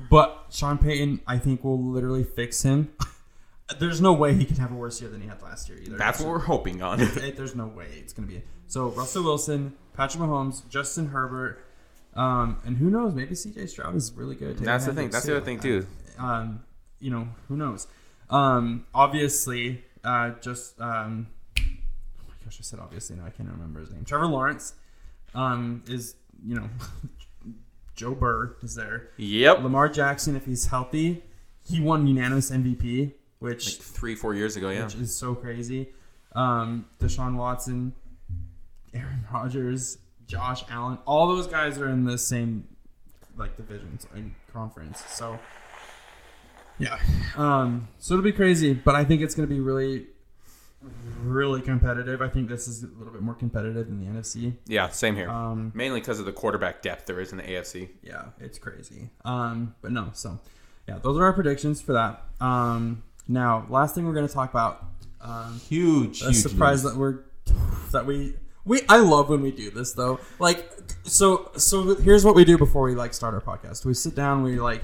but 0.09 0.47
Sean 0.49 0.77
Payton, 0.79 1.21
I 1.27 1.37
think 1.37 1.63
will 1.63 1.79
literally 1.81 2.23
fix 2.23 2.63
him. 2.63 2.91
There's 3.79 4.01
no 4.01 4.11
way 4.13 4.33
he 4.33 4.45
can 4.45 4.57
have 4.57 4.71
a 4.71 4.75
worse 4.75 4.99
year 5.01 5.09
than 5.09 5.21
he 5.21 5.27
had 5.27 5.41
last 5.41 5.69
year 5.69 5.77
either. 5.79 5.97
That's 5.97 6.19
what 6.19 6.29
we're 6.29 6.39
hoping 6.39 6.81
on. 6.81 6.99
It- 7.01 7.37
there's 7.37 7.55
no 7.55 7.67
way 7.67 7.87
it's 7.97 8.11
gonna 8.13 8.27
be. 8.27 8.41
So 8.67 8.87
Russell 8.89 9.23
Wilson, 9.23 9.73
Patrick 9.93 10.21
Mahomes, 10.23 10.67
Justin 10.67 11.07
Herbert, 11.07 11.63
um, 12.16 12.57
and 12.66 12.78
who 12.78 12.89
knows? 12.89 13.14
Maybe 13.14 13.36
C.J. 13.36 13.68
Stroud 13.68 13.95
is 13.95 14.14
really 14.14 14.36
good. 14.36 14.57
at 14.57 14.64
That's 14.64 14.86
the 14.86 14.93
thing. 14.93 15.09
That's 15.09 15.26
the 15.26 15.38
other 15.38 15.45
thing 15.45 15.59
too. 15.59 15.86
um, 16.20 16.64
you 16.99 17.11
know, 17.11 17.28
who 17.47 17.57
knows? 17.57 17.88
Um, 18.30 18.86
obviously, 18.93 19.84
uh, 20.03 20.32
just 20.41 20.80
um, 20.80 21.28
oh 21.59 21.64
my 22.28 22.36
gosh, 22.43 22.57
I 22.59 22.64
said 22.64 22.80
obviously. 22.80 23.16
Now 23.16 23.26
I 23.26 23.30
can't 23.30 23.49
remember 23.49 23.80
his 23.80 23.91
name. 23.91 24.05
Trevor 24.05 24.28
Lawrence 24.28 24.74
um, 25.36 25.84
is 25.88 26.16
you 26.45 26.55
know 26.55 26.70
Joe 27.95 28.14
Burr 28.16 28.55
is 28.61 28.76
there. 28.76 29.09
Yep. 29.18 29.64
Lamar 29.64 29.89
Jackson, 29.89 30.36
if 30.36 30.45
he's 30.45 30.66
healthy, 30.68 31.24
he 31.64 31.80
won 31.80 32.07
unanimous 32.07 32.51
MVP, 32.51 33.14
which 33.39 33.78
Like 33.78 33.86
three, 33.86 34.16
four 34.16 34.34
years 34.34 34.55
ago, 34.55 34.70
yeah. 34.70 34.86
which 34.86 34.95
is 34.95 35.16
so 35.16 35.36
crazy. 35.36 35.89
Um, 36.36 36.86
Deshaun 36.99 37.36
Watson, 37.36 37.93
Aaron 38.93 39.26
Rodgers, 39.32 39.99
Josh 40.28 40.63
Allen, 40.69 40.97
all 41.05 41.28
those 41.28 41.47
guys 41.47 41.78
are 41.78 41.89
in 41.89 42.05
the 42.05 42.17
same 42.17 42.67
like 43.38 43.57
divisions 43.57 44.07
and 44.13 44.34
conference. 44.51 45.03
So 45.07 45.39
yeah, 46.80 46.99
um, 47.36 47.88
so 47.99 48.13
it'll 48.15 48.24
be 48.24 48.32
crazy, 48.32 48.74
but 48.74 48.95
I 48.95 49.03
think 49.03 49.21
it's 49.21 49.36
gonna 49.36 49.47
be 49.47 49.59
really, 49.59 50.07
really 51.21 51.61
competitive. 51.61 52.21
I 52.21 52.28
think 52.30 52.49
this 52.49 52.67
is 52.67 52.84
a 52.84 52.88
little 52.97 53.13
bit 53.13 53.21
more 53.21 53.36
competitive 53.36 53.88
than 53.88 53.99
the 53.99 54.19
NFC. 54.19 54.55
Yeah, 54.67 54.89
same 54.89 55.15
here. 55.15 55.30
Um, 55.30 55.71
Mainly 55.76 55.99
because 55.99 56.19
of 56.19 56.26
the 56.26 56.34
quarterback 56.34 56.82
depth 56.82 57.05
there 57.05 57.19
is 57.19 57.32
in 57.32 57.38
the 57.38 57.43
AFC. 57.43 57.89
yeah, 58.01 58.26
it's 58.39 58.57
crazy. 58.59 59.09
Um, 59.26 59.76
but 59.82 59.91
no, 59.91 60.09
so 60.13 60.39
yeah, 60.88 60.97
those 60.99 61.17
are 61.17 61.24
our 61.24 61.34
predictions 61.34 61.82
for 61.82 61.93
that. 61.93 62.24
Um, 62.41 63.03
now, 63.28 63.65
last 63.69 63.95
thing 63.95 64.05
we're 64.05 64.13
going 64.13 64.28
to 64.28 64.34
talk 64.34 64.49
about. 64.49 64.86
Um, 65.21 65.61
Huge, 65.69 66.21
a 66.21 66.34
surprise 66.34 66.84
that 66.84 66.97
we're 66.97 67.19
that 67.91 68.05
we 68.05 68.36
we 68.66 68.82
I 68.89 68.97
love 68.97 69.30
when 69.30 69.41
we 69.41 69.51
do 69.51 69.72
this 69.72 69.93
though. 69.93 70.20
Like 70.39 70.70
so 71.03 71.51
so 71.57 71.95
here's 71.95 72.26
what 72.26 72.36
we 72.36 72.45
do 72.45 72.57
before 72.57 72.84
we 72.84 72.95
like 72.95 73.14
start 73.14 73.34
our 73.34 73.41
podcast. 73.41 73.86
We 73.86 73.93
sit 73.93 74.16
down, 74.16 74.43
we 74.43 74.59
like 74.59 74.84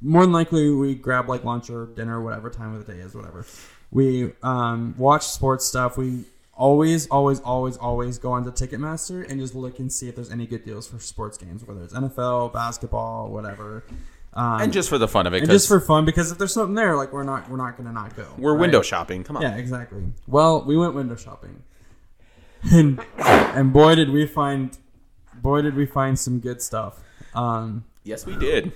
more 0.00 0.22
than 0.22 0.32
likely 0.32 0.70
we 0.70 0.94
grab 0.94 1.28
like 1.28 1.44
lunch 1.44 1.70
or 1.70 1.86
dinner, 1.86 2.20
whatever 2.20 2.50
time 2.50 2.74
of 2.74 2.86
the 2.86 2.92
day 2.92 2.98
is, 3.00 3.14
whatever. 3.14 3.46
We 3.90 4.32
um 4.42 4.94
watch 4.98 5.26
sports 5.26 5.64
stuff. 5.64 5.96
We 5.96 6.24
always, 6.56 7.06
always, 7.08 7.40
always, 7.40 7.76
always 7.76 8.18
go 8.18 8.32
onto 8.32 8.50
Ticketmaster 8.50 9.28
and 9.28 9.40
just 9.40 9.54
look 9.54 9.78
and 9.78 9.92
see 9.92 10.08
if 10.08 10.16
there's 10.16 10.30
any 10.30 10.46
good 10.46 10.64
deals 10.64 10.86
for 10.86 10.98
sports 10.98 11.36
games, 11.36 11.64
whether 11.64 11.82
it's 11.82 11.94
NFL, 11.94 12.52
basketball, 12.52 13.30
whatever. 13.30 13.84
Um, 14.34 14.62
and 14.62 14.72
just 14.72 14.88
for 14.88 14.98
the 14.98 15.06
fun 15.06 15.26
of 15.26 15.34
it, 15.34 15.42
and 15.42 15.50
just 15.50 15.68
for 15.68 15.80
fun, 15.80 16.04
because 16.04 16.32
if 16.32 16.38
there's 16.38 16.52
something 16.52 16.74
there, 16.74 16.96
like 16.96 17.12
we're 17.12 17.22
not 17.22 17.48
we're 17.48 17.56
not 17.56 17.76
gonna 17.76 17.92
not 17.92 18.16
go. 18.16 18.26
we're 18.36 18.52
right? 18.52 18.62
window 18.62 18.82
shopping. 18.82 19.22
Come 19.22 19.36
on. 19.36 19.42
Yeah, 19.42 19.56
exactly. 19.56 20.02
Well, 20.26 20.64
we 20.64 20.76
went 20.76 20.94
window 20.94 21.14
shopping, 21.14 21.62
and 22.72 23.00
and 23.18 23.72
boy 23.72 23.94
did 23.94 24.10
we 24.10 24.26
find, 24.26 24.76
boy 25.34 25.62
did 25.62 25.74
we 25.74 25.86
find 25.86 26.18
some 26.18 26.40
good 26.40 26.60
stuff. 26.62 27.00
Um, 27.34 27.84
Yes, 28.04 28.26
we 28.26 28.36
did. 28.36 28.72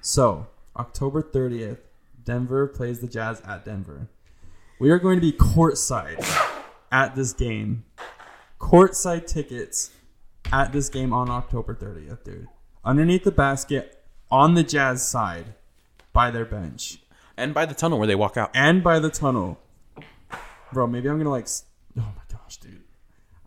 so 0.00 0.46
October 0.76 1.20
thirtieth, 1.22 1.80
Denver 2.24 2.66
plays 2.66 3.00
the 3.00 3.06
Jazz 3.08 3.40
at 3.42 3.64
Denver. 3.64 4.08
We 4.78 4.90
are 4.90 4.98
going 4.98 5.16
to 5.16 5.20
be 5.20 5.32
courtside 5.32 6.24
at 6.90 7.14
this 7.14 7.32
game. 7.34 7.84
Courtside 8.58 9.26
tickets 9.26 9.90
at 10.52 10.72
this 10.72 10.88
game 10.88 11.12
on 11.12 11.28
October 11.30 11.74
thirtieth, 11.74 12.24
dude. 12.24 12.48
Underneath 12.84 13.24
the 13.24 13.30
basket 13.32 14.02
on 14.30 14.54
the 14.54 14.62
Jazz 14.62 15.06
side, 15.06 15.52
by 16.14 16.30
their 16.30 16.44
bench 16.46 16.98
And 17.36 17.52
by 17.52 17.66
the 17.66 17.74
tunnel 17.74 17.98
where 17.98 18.06
they 18.06 18.14
walk 18.14 18.36
out. 18.38 18.50
and 18.54 18.82
by 18.82 18.98
the 18.98 19.10
tunnel. 19.10 19.58
Bro, 20.72 20.86
maybe 20.86 21.08
I'm 21.10 21.18
gonna 21.18 21.30
like. 21.30 21.48
Oh 21.98 22.02
my 22.16 22.22
gosh, 22.32 22.56
dude! 22.56 22.79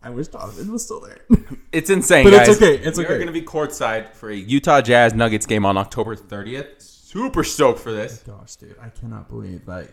I 0.04 0.10
wish 0.10 0.28
Donovan 0.28 0.70
was 0.72 0.84
still 0.84 1.00
there. 1.00 1.18
It's 1.72 1.90
insane, 1.90 2.22
But 2.24 2.30
guys. 2.30 2.48
it's 2.48 2.62
okay, 2.62 2.76
it's 2.78 2.96
we 2.98 3.04
okay. 3.04 3.14
are 3.14 3.16
going 3.16 3.26
to 3.26 3.32
be 3.32 3.42
courtside 3.42 4.12
for 4.14 4.30
a 4.30 4.36
Utah 4.36 4.80
Jazz 4.80 5.12
Nuggets 5.12 5.44
game 5.44 5.66
on 5.66 5.76
October 5.76 6.14
30th. 6.14 6.80
Super 6.80 7.42
stoked 7.42 7.80
for 7.80 7.90
this. 7.90 8.22
Oh 8.28 8.32
gosh, 8.38 8.54
dude, 8.54 8.76
I 8.80 8.90
cannot 8.90 9.28
believe 9.28 9.66
like. 9.66 9.92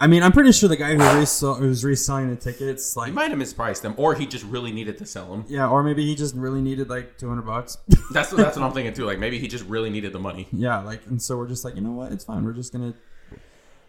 I 0.00 0.06
mean, 0.08 0.22
I'm 0.24 0.32
pretty 0.32 0.50
sure 0.50 0.68
the 0.68 0.76
guy 0.76 0.94
who 0.94 1.18
resell, 1.20 1.54
who's 1.54 1.84
reselling 1.84 2.30
the 2.30 2.34
tickets, 2.36 2.96
like, 2.96 3.08
He 3.08 3.12
might 3.12 3.30
have 3.30 3.38
mispriced 3.38 3.82
them, 3.82 3.94
or 3.98 4.14
he 4.14 4.24
just 4.26 4.44
really 4.46 4.72
needed 4.72 4.96
to 4.98 5.04
sell 5.06 5.30
them. 5.30 5.44
yeah, 5.46 5.68
or 5.68 5.82
maybe 5.84 6.04
he 6.06 6.14
just 6.16 6.34
really 6.34 6.62
needed 6.62 6.88
like 6.88 7.18
200 7.18 7.42
bucks. 7.42 7.76
That's 8.12 8.30
that's 8.30 8.56
what 8.56 8.64
I'm 8.64 8.72
thinking 8.72 8.94
too. 8.94 9.04
Like 9.04 9.18
maybe 9.20 9.38
he 9.38 9.46
just 9.46 9.64
really 9.66 9.90
needed 9.90 10.12
the 10.12 10.18
money. 10.18 10.48
yeah, 10.52 10.80
like, 10.80 11.06
and 11.06 11.20
so 11.22 11.36
we're 11.36 11.46
just 11.48 11.64
like, 11.64 11.76
you 11.76 11.82
know 11.82 11.92
what? 11.92 12.10
It's 12.12 12.24
fine. 12.24 12.42
We're 12.44 12.54
just 12.54 12.72
gonna. 12.72 12.94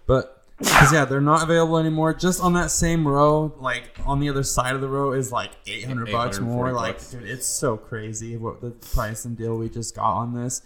But 0.06 0.41
because 0.62 0.94
yeah, 0.94 1.06
they're 1.06 1.22
not 1.22 1.44
available 1.44 1.78
anymore. 1.78 2.14
Just 2.14 2.42
on 2.42 2.54
that 2.54 2.72
same 2.72 3.08
row, 3.08 3.54
like 3.60 4.00
on 4.06 4.20
the 4.20 4.30
other 4.30 4.44
side 4.44 4.76
of 4.76 4.82
the 4.82 4.88
row, 4.88 5.12
is 5.14 5.32
like 5.32 5.52
800 5.66 6.12
bucks 6.12 6.38
840 6.38 6.44
more. 6.44 6.72
Like, 6.72 6.96
bucks. 6.96 7.12
dude, 7.12 7.24
it's 7.24 7.48
so 7.48 7.78
crazy 7.78 8.38
what 8.38 8.62
the 8.62 8.72
price 8.72 9.26
and 9.26 9.38
deal 9.38 9.58
we 9.58 9.70
just 9.70 9.96
got 9.96 10.14
on 10.14 10.34
this. 10.34 10.62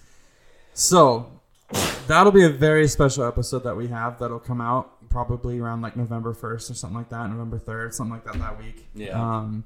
So 0.74 1.40
that'll 2.08 2.32
be 2.32 2.44
a 2.44 2.50
very 2.50 2.88
special 2.88 3.24
episode 3.24 3.64
that 3.64 3.76
we 3.76 3.88
have 3.88 4.20
that'll 4.20 4.40
come 4.40 4.62
out 4.62 5.10
probably 5.10 5.60
around 5.60 5.82
like 5.82 5.96
November 5.96 6.34
1st 6.34 6.72
or 6.72 6.74
something 6.74 6.98
like 6.98 7.10
that, 7.10 7.30
November 7.30 7.58
3rd, 7.58 7.94
something 7.94 8.16
like 8.16 8.26
that 8.26 8.38
that 8.40 8.60
week. 8.60 8.86
Yeah. 8.94 9.20
Um, 9.20 9.64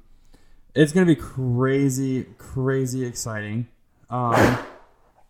it's 0.75 0.91
gonna 0.91 1.07
be 1.07 1.15
crazy, 1.15 2.25
crazy 2.37 3.03
exciting. 3.03 3.67
Um, 4.09 4.33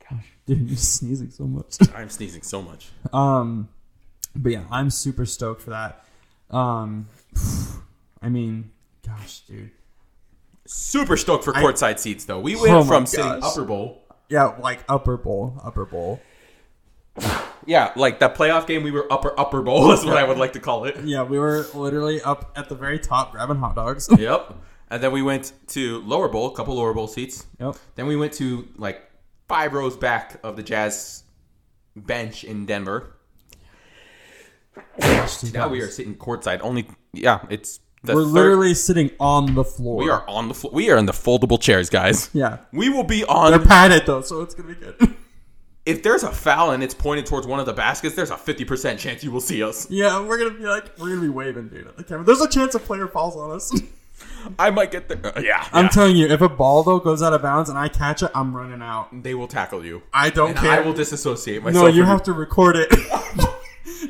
gosh, 0.09 0.33
dude, 0.45 0.67
you're 0.69 0.77
sneezing 0.77 1.31
so 1.31 1.45
much. 1.45 1.77
I'm 1.95 2.09
sneezing 2.09 2.41
so 2.41 2.61
much. 2.61 2.89
Um, 3.13 3.69
but 4.35 4.51
yeah, 4.51 4.63
I'm 4.71 4.89
super 4.89 5.25
stoked 5.25 5.61
for 5.61 5.71
that. 5.71 6.03
Um, 6.49 7.07
I 8.21 8.29
mean, 8.29 8.71
gosh, 9.05 9.41
dude. 9.41 9.71
Super 10.65 11.17
stoked 11.17 11.43
for 11.43 11.55
I- 11.55 11.61
courtside 11.63 11.99
seats 11.99 12.25
though. 12.25 12.39
We 12.39 12.55
Oh 12.55 12.61
went 12.61 12.73
my 12.73 12.85
from 12.85 13.05
sitting 13.05 13.43
upper 13.43 13.63
bowl. 13.65 14.03
Yeah, 14.29 14.55
like 14.59 14.83
upper 14.87 15.17
bowl, 15.17 15.59
upper 15.63 15.85
bowl. 15.85 16.21
Yeah, 17.65 17.91
like 17.95 18.19
that 18.19 18.35
playoff 18.35 18.65
game, 18.65 18.81
we 18.81 18.89
were 18.89 19.05
upper 19.11 19.37
upper 19.39 19.61
bowl. 19.61 19.91
Is 19.91 20.03
what 20.03 20.17
I 20.17 20.23
would 20.23 20.39
like 20.39 20.53
to 20.53 20.59
call 20.59 20.85
it. 20.85 20.97
Yeah, 21.03 21.21
we 21.23 21.37
were 21.37 21.67
literally 21.75 22.19
up 22.21 22.51
at 22.55 22.67
the 22.67 22.73
very 22.73 22.97
top 22.97 23.31
grabbing 23.33 23.57
hot 23.57 23.75
dogs. 23.75 24.09
Yep. 24.17 24.55
And 24.89 25.03
then 25.03 25.11
we 25.11 25.21
went 25.21 25.53
to 25.67 26.01
lower 26.01 26.29
bowl, 26.29 26.47
a 26.51 26.55
couple 26.55 26.73
lower 26.75 26.95
bowl 26.95 27.07
seats. 27.07 27.45
yep. 27.59 27.75
Then 27.93 28.07
we 28.07 28.15
went 28.15 28.33
to 28.35 28.67
like 28.77 29.03
five 29.47 29.73
rows 29.73 29.95
back 29.97 30.39
of 30.41 30.55
the 30.55 30.63
Jazz 30.63 31.23
bench 31.95 32.43
in 32.43 32.65
Denver. 32.65 33.13
Now 35.53 35.67
we 35.69 35.81
are 35.81 35.87
sitting 35.89 36.15
courtside. 36.15 36.59
Only 36.61 36.87
yeah, 37.13 37.39
it's 37.49 37.79
the 38.03 38.15
We're 38.15 38.23
third- 38.23 38.29
literally 38.31 38.73
sitting 38.73 39.11
on 39.19 39.55
the 39.55 39.63
floor. 39.63 40.03
we 40.03 40.09
are 40.09 40.27
on 40.27 40.47
the 40.47 40.53
floor. 40.53 40.71
We 40.73 40.89
are 40.89 40.97
in 40.97 41.05
the 41.05 41.11
foldable 41.13 41.59
chairs, 41.61 41.89
guys. 41.89 42.29
Yeah. 42.33 42.59
We 42.71 42.89
will 42.89 43.03
be 43.03 43.23
on. 43.25 43.51
They're 43.51 43.59
padded 43.59 44.05
though, 44.05 44.21
so 44.21 44.41
it's 44.41 44.53
gonna 44.55 44.69
be 44.73 44.75
good. 44.75 45.15
If 45.85 46.03
there's 46.03 46.21
a 46.21 46.31
foul 46.31 46.69
and 46.71 46.83
it's 46.83 46.93
pointed 46.93 47.25
towards 47.25 47.47
one 47.47 47.59
of 47.59 47.65
the 47.65 47.73
baskets, 47.73 48.13
there's 48.15 48.29
a 48.29 48.37
fifty 48.37 48.63
percent 48.63 48.99
chance 48.99 49.23
you 49.23 49.31
will 49.31 49.41
see 49.41 49.63
us. 49.63 49.89
yeah, 49.89 50.19
we're 50.23 50.37
gonna 50.37 50.51
be 50.59 50.65
like, 50.65 50.95
we're 50.99 51.09
gonna 51.09 51.21
be 51.21 51.29
waving, 51.29 51.69
dude, 51.69 51.87
at 51.87 51.97
the 51.97 52.03
camera. 52.03 52.23
There's 52.25 52.41
a 52.41 52.49
chance 52.49 52.75
a 52.75 52.79
player 52.79 53.07
falls 53.07 53.35
on 53.35 53.49
us. 53.55 53.73
I 54.59 54.69
might 54.69 54.91
get 54.91 55.07
there. 55.07 55.35
Uh, 55.35 55.39
yeah, 55.41 55.67
I'm 55.73 55.85
yeah. 55.85 55.89
telling 55.89 56.15
you, 56.15 56.27
if 56.27 56.41
a 56.41 56.49
ball 56.49 56.83
though 56.83 56.99
goes 56.99 57.23
out 57.23 57.33
of 57.33 57.41
bounds 57.41 57.69
and 57.71 57.79
I 57.79 57.87
catch 57.87 58.21
it, 58.21 58.29
I'm 58.35 58.55
running 58.55 58.83
out. 58.83 59.23
they 59.23 59.33
will 59.33 59.47
tackle 59.47 59.83
you. 59.83 60.03
I 60.13 60.29
don't 60.29 60.51
And 60.51 60.59
care. 60.59 60.71
I 60.71 60.81
will 60.81 60.93
disassociate 60.93 61.63
myself. 61.63 61.85
no, 61.85 61.89
you 61.89 62.01
from 62.03 62.09
have 62.09 62.23
to 62.23 62.33
record 62.33 62.75
it, 62.75 62.89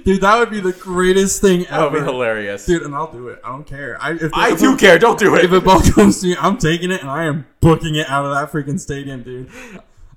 dude. 0.04 0.22
That 0.22 0.38
would 0.40 0.50
be 0.50 0.60
the 0.60 0.74
greatest 0.74 1.42
thing 1.42 1.66
ever. 1.68 1.70
That 1.70 1.92
would 1.92 2.00
be 2.00 2.06
hilarious. 2.06 2.66
dude. 2.66 2.84
And 2.84 2.96
I'll 2.96 3.12
do 3.12 3.30
it. 3.30 3.40
I 3.44 3.50
don't 3.50 3.66
care. 3.66 3.98
I, 4.02 4.14
if 4.14 4.34
I 4.34 4.56
do 4.56 4.78
care. 4.78 5.00
Don't 5.00 5.20
do 5.20 5.36
it. 5.36 5.46
If 5.46 5.52
a 5.52 5.62
ball 5.62 5.82
comes 5.82 6.22
to 6.22 6.28
me, 6.28 6.36
I'm 6.40 6.58
taking 6.58 6.92
it 6.92 7.02
and 7.02 7.10
I 7.10 7.26
am 7.26 7.48
booking 7.62 7.96
it 7.96 8.10
out 8.10 8.26
of 8.26 8.34
that 8.34 8.52
freaking 8.52 8.80
stadium, 8.80 9.24
dude. 9.24 9.50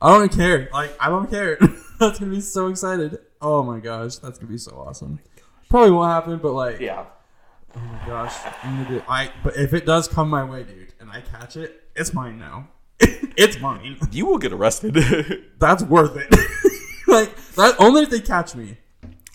I 0.02 0.18
don't 0.18 0.32
care. 0.32 0.68
Like 0.72 0.96
I 1.00 1.08
don't 1.08 1.30
care. 1.30 1.56
that's 2.00 2.18
gonna 2.18 2.32
be 2.32 2.40
so 2.40 2.66
excited. 2.66 3.18
Oh 3.40 3.62
my 3.62 3.78
gosh, 3.78 4.16
that's 4.16 4.38
gonna 4.38 4.50
be 4.50 4.58
so 4.58 4.72
awesome. 4.72 5.20
Probably 5.70 5.92
won't 5.92 6.10
happen, 6.10 6.38
but 6.38 6.52
like, 6.52 6.80
yeah. 6.80 7.04
oh 7.76 7.80
my 7.80 8.06
gosh, 8.06 8.34
do. 8.88 9.02
I 9.08 9.30
but 9.44 9.56
if 9.56 9.72
it 9.72 9.86
does 9.86 10.08
come 10.08 10.28
my 10.28 10.44
way, 10.44 10.64
dude, 10.64 10.92
and 11.00 11.10
I 11.10 11.20
catch 11.20 11.56
it, 11.56 11.84
it's 11.94 12.12
mine 12.12 12.38
now. 12.38 12.68
it's 13.00 13.60
mine. 13.60 13.96
You 14.10 14.26
will 14.26 14.38
get 14.38 14.52
arrested. 14.52 14.94
That's 15.58 15.84
worth 15.84 16.16
it. 16.16 16.30
like 17.06 17.34
that 17.54 17.76
only 17.78 18.02
if 18.02 18.10
they 18.10 18.20
catch 18.20 18.56
me. 18.56 18.78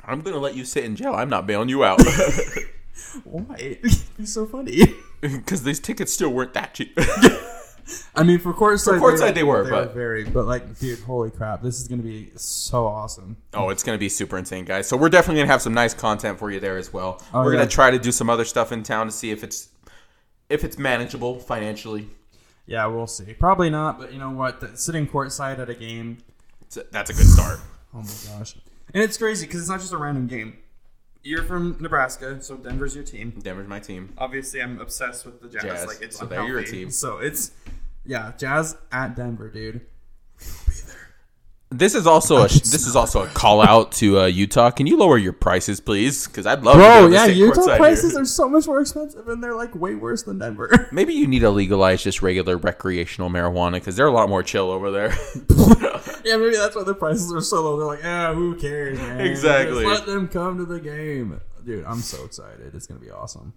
I'm 0.08 0.22
gonna 0.22 0.38
let 0.39 0.55
you 0.55 0.66
sit 0.66 0.86
in 0.86 0.95
jail. 0.95 1.14
I'm 1.14 1.30
not 1.30 1.45
bailing 1.45 1.70
you 1.70 1.84
out 1.84 2.01
Why? 3.24 3.55
It'd 3.60 4.28
so 4.28 4.45
funny. 4.45 4.82
because 5.22 5.64
these 5.64 5.80
tickets 5.80 6.14
still 6.14 6.30
weren't 6.30 6.53
that 6.53 6.74
cheap. 6.74 6.97
I 8.16 8.24
mean, 8.24 8.39
for 8.39 8.53
courtside, 8.53 8.99
For 8.99 8.99
courtside 8.99 9.34
they 9.34 9.43
were, 9.43 9.70
but- 9.70 9.93
very. 9.93 10.24
But 10.26 10.45
like, 10.45 10.78
dude, 10.80 10.99
holy 10.99 11.32
crap, 11.32 11.62
this 11.62 11.80
is 11.80 11.88
gonna 11.88 12.03
be 12.03 12.32
so 12.36 12.86
awesome. 12.88 13.38
oh, 13.53 13.70
it's 13.70 13.84
gonna 13.84 13.97
be 13.97 14.10
super 14.10 14.38
insane, 14.38 14.66
guys. 14.66 14.88
So 14.88 14.97
we're 14.97 15.10
definitely 15.10 15.41
gonna 15.41 15.51
have 15.51 15.62
some 15.62 15.74
nice 15.74 15.93
content 15.93 16.38
for 16.39 16.51
you 16.51 16.60
there 16.60 16.78
as 16.78 16.91
well. 16.91 17.22
Oh, 17.34 17.43
we're 17.43 17.53
yeah. 17.53 17.60
gonna 17.60 17.70
try 17.70 17.91
to 17.91 17.99
do 17.99 18.12
some 18.12 18.30
other 18.30 18.45
stuff 18.45 18.72
in 18.72 18.84
town 18.84 19.05
to 19.08 19.12
see 19.12 19.32
if 19.32 19.43
it's 19.43 19.70
if 20.49 20.64
it's 20.64 20.78
manageable 20.78 21.39
financially. 21.39 22.10
Yeah, 22.66 22.86
we'll 22.88 23.08
see. 23.08 23.34
Probably 23.34 23.70
not, 23.70 23.97
but 23.99 24.12
you 24.12 24.20
know 24.20 24.32
what? 24.32 24.60
The, 24.60 24.76
sitting 24.76 25.08
courtside 25.08 25.60
at 25.60 25.70
a 25.70 25.74
game, 25.74 26.18
It's 26.64 26.76
a- 26.78 26.86
that's 26.91 27.10
a 27.10 27.14
good 27.14 27.26
start. 27.28 27.60
oh 27.93 27.99
my 28.01 28.38
gosh. 28.39 28.55
And 28.93 29.03
it's 29.03 29.17
crazy 29.17 29.45
because 29.45 29.61
it's 29.61 29.69
not 29.69 29.79
just 29.79 29.93
a 29.93 29.97
random 29.97 30.27
game. 30.27 30.57
You're 31.23 31.43
from 31.43 31.77
Nebraska, 31.79 32.41
so 32.41 32.55
Denver's 32.55 32.95
your 32.95 33.03
team. 33.03 33.31
Denver's 33.41 33.67
my 33.67 33.79
team. 33.79 34.13
Obviously, 34.17 34.61
I'm 34.61 34.79
obsessed 34.79 35.25
with 35.25 35.41
the 35.41 35.49
Jazz. 35.49 35.63
Jazz. 35.63 35.88
Like, 35.88 36.01
it's 36.01 36.17
So 36.17 36.25
they're 36.25 36.47
your 36.47 36.63
team. 36.63 36.89
So 36.89 37.17
it's, 37.17 37.51
yeah, 38.05 38.31
Jazz 38.38 38.77
at 38.91 39.15
Denver, 39.15 39.49
dude. 39.49 39.81
This 41.69 41.95
is 41.95 42.07
also 42.07 42.38
a 42.38 42.47
this 42.47 42.88
is 42.88 42.95
also 42.95 43.25
a 43.25 43.27
call 43.27 43.61
out 43.61 43.91
to 43.93 44.21
uh, 44.21 44.25
Utah. 44.27 44.71
Can 44.71 44.88
you 44.88 44.97
lower 44.97 45.17
your 45.17 45.33
prices, 45.33 45.81
please? 45.81 46.25
Because 46.25 46.45
I'd 46.45 46.63
love 46.63 46.77
Bro, 46.77 47.01
to 47.01 47.07
be 47.07 47.11
to 47.11 47.13
yeah, 47.13 47.25
sit 47.25 47.35
Utah 47.35 47.61
courtside 47.61 47.77
prices 47.77 48.11
here. 48.13 48.21
are 48.21 48.25
so 48.25 48.47
much 48.47 48.67
more 48.67 48.79
expensive, 48.79 49.27
and 49.27 49.43
they're 49.43 49.53
like 49.53 49.75
way 49.75 49.93
worse 49.93 50.23
than 50.23 50.39
Denver. 50.39 50.88
Maybe 50.93 51.13
you 51.13 51.27
need 51.27 51.39
to 51.39 51.49
legalize 51.49 52.01
just 52.01 52.21
regular 52.21 52.55
recreational 52.55 53.29
marijuana 53.29 53.73
because 53.73 53.97
they're 53.97 54.07
a 54.07 54.11
lot 54.11 54.29
more 54.29 54.43
chill 54.43 54.71
over 54.71 54.91
there. 54.91 55.09
yeah, 56.28 56.38
maybe 56.38 56.57
that's 56.57 56.75
why 56.75 56.84
the 56.84 56.93
prices 56.93 57.32
are 57.34 57.41
so 57.41 57.61
low. 57.63 57.78
They're 57.78 57.88
like, 57.88 58.03
yeah, 58.03 58.34
who 58.34 58.55
cares, 58.55 58.99
man? 58.99 59.21
Exactly. 59.21 59.84
Just 59.84 59.99
let 59.99 60.05
them 60.05 60.28
come 60.28 60.57
to 60.57 60.65
the 60.65 60.80
game, 60.80 61.39
dude. 61.65 61.86
I'm 61.86 61.99
so 61.99 62.25
excited. 62.25 62.75
It's 62.75 62.86
gonna 62.86 62.99
be 62.99 63.11
awesome. 63.11 63.53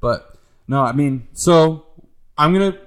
But 0.00 0.36
no, 0.66 0.82
I 0.82 0.92
mean, 0.92 1.28
so 1.32 1.86
I'm 2.36 2.52
gonna 2.52 2.78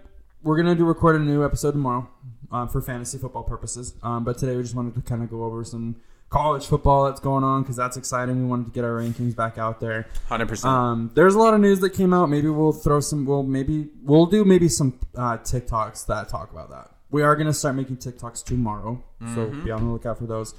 we're 0.43 0.57
gonna 0.57 0.75
do 0.75 0.85
record 0.85 1.15
a 1.15 1.23
new 1.23 1.45
episode 1.45 1.71
tomorrow 1.71 2.09
uh, 2.51 2.67
for 2.67 2.81
fantasy 2.81 3.17
football 3.17 3.43
purposes. 3.43 3.93
Um, 4.03 4.23
but 4.23 4.37
today 4.37 4.55
we 4.55 4.63
just 4.63 4.75
wanted 4.75 4.95
to 4.95 5.01
kind 5.01 5.23
of 5.23 5.29
go 5.29 5.43
over 5.43 5.63
some 5.63 5.97
college 6.29 6.65
football 6.65 7.05
that's 7.05 7.19
going 7.19 7.43
on 7.43 7.61
because 7.61 7.75
that's 7.75 7.97
exciting. 7.97 8.41
We 8.43 8.49
wanted 8.49 8.65
to 8.65 8.71
get 8.71 8.83
our 8.83 8.99
rankings 8.99 9.35
back 9.35 9.57
out 9.57 9.79
there. 9.79 10.07
Hundred 10.27 10.47
percent. 10.49 10.73
Um, 10.73 11.11
there's 11.15 11.35
a 11.35 11.39
lot 11.39 11.53
of 11.53 11.59
news 11.61 11.79
that 11.79 11.91
came 11.91 12.13
out. 12.13 12.29
Maybe 12.29 12.49
we'll 12.49 12.73
throw 12.73 12.99
some. 12.99 13.25
We'll 13.25 13.43
maybe 13.43 13.89
we'll 14.03 14.25
do 14.25 14.43
maybe 14.43 14.69
some 14.69 14.99
uh, 15.15 15.37
TikToks 15.37 16.05
that 16.07 16.29
talk 16.29 16.51
about 16.51 16.69
that. 16.69 16.91
We 17.09 17.23
are 17.23 17.35
gonna 17.35 17.53
start 17.53 17.75
making 17.75 17.97
TikToks 17.97 18.43
tomorrow, 18.43 19.03
so 19.33 19.47
be 19.47 19.71
on 19.71 19.85
the 19.85 19.91
lookout 19.91 20.17
for 20.17 20.25
those. 20.25 20.53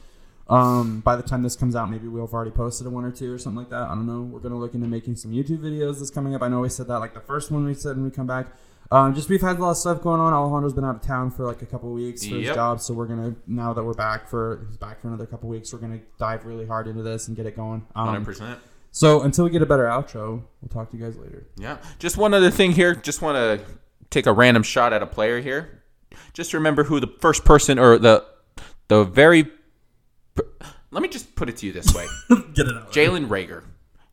Um, 0.49 1.01
by 1.01 1.15
the 1.17 1.23
time 1.23 1.43
this 1.43 1.55
comes 1.57 1.77
out, 1.77 1.91
maybe 1.91 2.09
we'll 2.09 2.25
have 2.27 2.33
already 2.33 2.51
posted 2.51 2.87
a 2.87 2.91
one 2.91 3.05
or 3.05 3.11
two 3.11 3.31
or 3.33 3.37
something 3.39 3.59
like 3.59 3.69
that. 3.71 3.83
I 3.83 3.89
don't 3.95 4.07
know. 4.07 4.23
We're 4.23 4.41
gonna 4.41 4.59
look 4.59 4.75
into 4.75 4.87
making 4.87 5.17
some 5.17 5.31
YouTube 5.33 5.59
videos 5.59 5.99
that's 5.99 6.11
coming 6.11 6.35
up. 6.35 6.43
I 6.43 6.49
know 6.49 6.61
we 6.61 6.71
said 6.71 6.89
that 6.89 6.99
like 7.01 7.13
the 7.13 7.21
first 7.21 7.51
one 7.51 7.67
we 7.67 7.75
said 7.75 7.97
when 7.97 8.05
we 8.05 8.11
come 8.11 8.27
back. 8.27 8.47
Um, 8.91 9.15
just 9.15 9.29
we've 9.29 9.43
had 9.43 9.59
a 9.59 9.61
lot 9.61 9.73
of 9.73 9.77
stuff 9.77 10.01
going 10.01 10.19
on. 10.23 10.33
Alejandro's 10.33 10.73
been 10.73 10.85
out 10.87 10.97
of 10.97 11.03
town 11.03 11.31
for 11.31 11.45
like 11.45 11.61
a 11.61 11.67
couple 11.67 11.93
weeks 11.93 12.27
for 12.27 12.37
his 12.37 12.55
job, 12.55 12.81
so 12.81 12.95
we're 12.95 13.05
gonna 13.07 13.35
now 13.47 13.75
that 13.75 13.85
we're 13.85 13.93
back 13.93 14.27
for 14.27 14.65
he's 14.69 14.79
back 14.79 15.03
for 15.03 15.09
another 15.09 15.27
couple 15.27 15.51
weeks. 15.51 15.71
We're 15.75 15.81
gonna 15.81 16.01
dive 16.19 16.47
really 16.47 16.65
hard 16.67 16.89
into 16.89 17.03
this 17.03 17.29
and 17.29 17.37
get 17.37 17.45
it 17.45 17.55
going. 17.55 17.87
Hundred 17.95 18.17
Um, 18.21 18.25
percent. 18.25 18.59
so 18.91 19.21
until 19.21 19.45
we 19.45 19.51
get 19.51 19.61
a 19.61 19.67
better 19.67 19.85
outro, 19.85 20.43
we'll 20.63 20.69
talk 20.71 20.91
to 20.93 20.97
you 20.97 21.05
guys 21.05 21.19
later. 21.19 21.47
Yeah. 21.59 21.77
Just 21.99 22.17
one 22.17 22.33
other 22.33 22.51
thing 22.51 22.73
here. 22.73 22.95
Just 22.95 23.21
want 23.21 23.37
to 23.37 23.61
take 24.09 24.25
a 24.25 24.33
random 24.33 24.63
shot 24.63 24.95
at 24.95 25.03
a 25.03 25.07
player 25.07 25.41
here. 25.43 25.78
Just 26.33 26.53
remember 26.55 26.85
who 26.85 27.01
the 27.01 27.07
first 27.21 27.45
person 27.45 27.79
or 27.79 27.99
the 27.99 28.25
the 28.89 29.05
very. 29.05 29.47
Let 30.91 31.03
me 31.03 31.09
just 31.09 31.35
put 31.35 31.49
it 31.49 31.57
to 31.59 31.67
you 31.67 31.73
this 31.73 31.95
way: 31.95 32.07
Get 32.55 32.67
it 32.67 32.77
out. 32.77 32.93
Jalen 32.93 33.29
Reagor. 33.29 33.65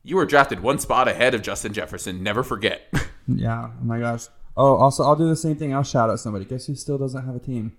You 0.03 0.17
were 0.17 0.25
drafted 0.25 0.59
one 0.59 0.77
spot 0.77 1.07
ahead 1.07 1.33
of 1.33 1.41
Justin 1.41 1.73
Jefferson. 1.73 2.21
Never 2.23 2.43
forget. 2.43 2.81
Yeah. 3.27 3.71
Oh 3.81 3.83
my 3.83 3.97
gosh. 3.99 4.27
Oh, 4.55 4.75
also, 4.75 5.03
I'll 5.03 5.15
do 5.15 5.27
the 5.27 5.35
same 5.35 5.55
thing. 5.55 5.73
I'll 5.73 5.81
shout 5.81 6.11
out 6.11 6.19
somebody. 6.19 6.45
Guess 6.45 6.67
who 6.67 6.75
still 6.75 6.99
doesn't 6.99 7.25
have 7.25 7.35
a 7.35 7.39
team? 7.39 7.75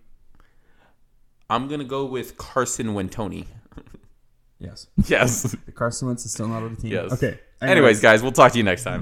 I'm 1.49 1.69
gonna 1.69 1.85
go 1.85 2.05
with 2.05 2.37
Carson 2.37 2.89
Wentoni. 2.95 3.47
Yes. 4.59 4.89
Yes. 5.07 5.55
Carson 5.75 6.09
Wentz 6.09 6.25
is 6.25 6.33
still 6.33 6.49
not 6.49 6.63
on 6.65 6.75
the 6.75 6.81
team. 6.83 6.91
Yes. 6.91 7.13
Okay. 7.13 7.39
Anyways, 7.63 8.01
guys, 8.01 8.23
we'll 8.23 8.33
talk 8.33 8.53
to 8.53 8.59
you 8.59 8.65
next 8.65 8.83
time. 8.85 8.95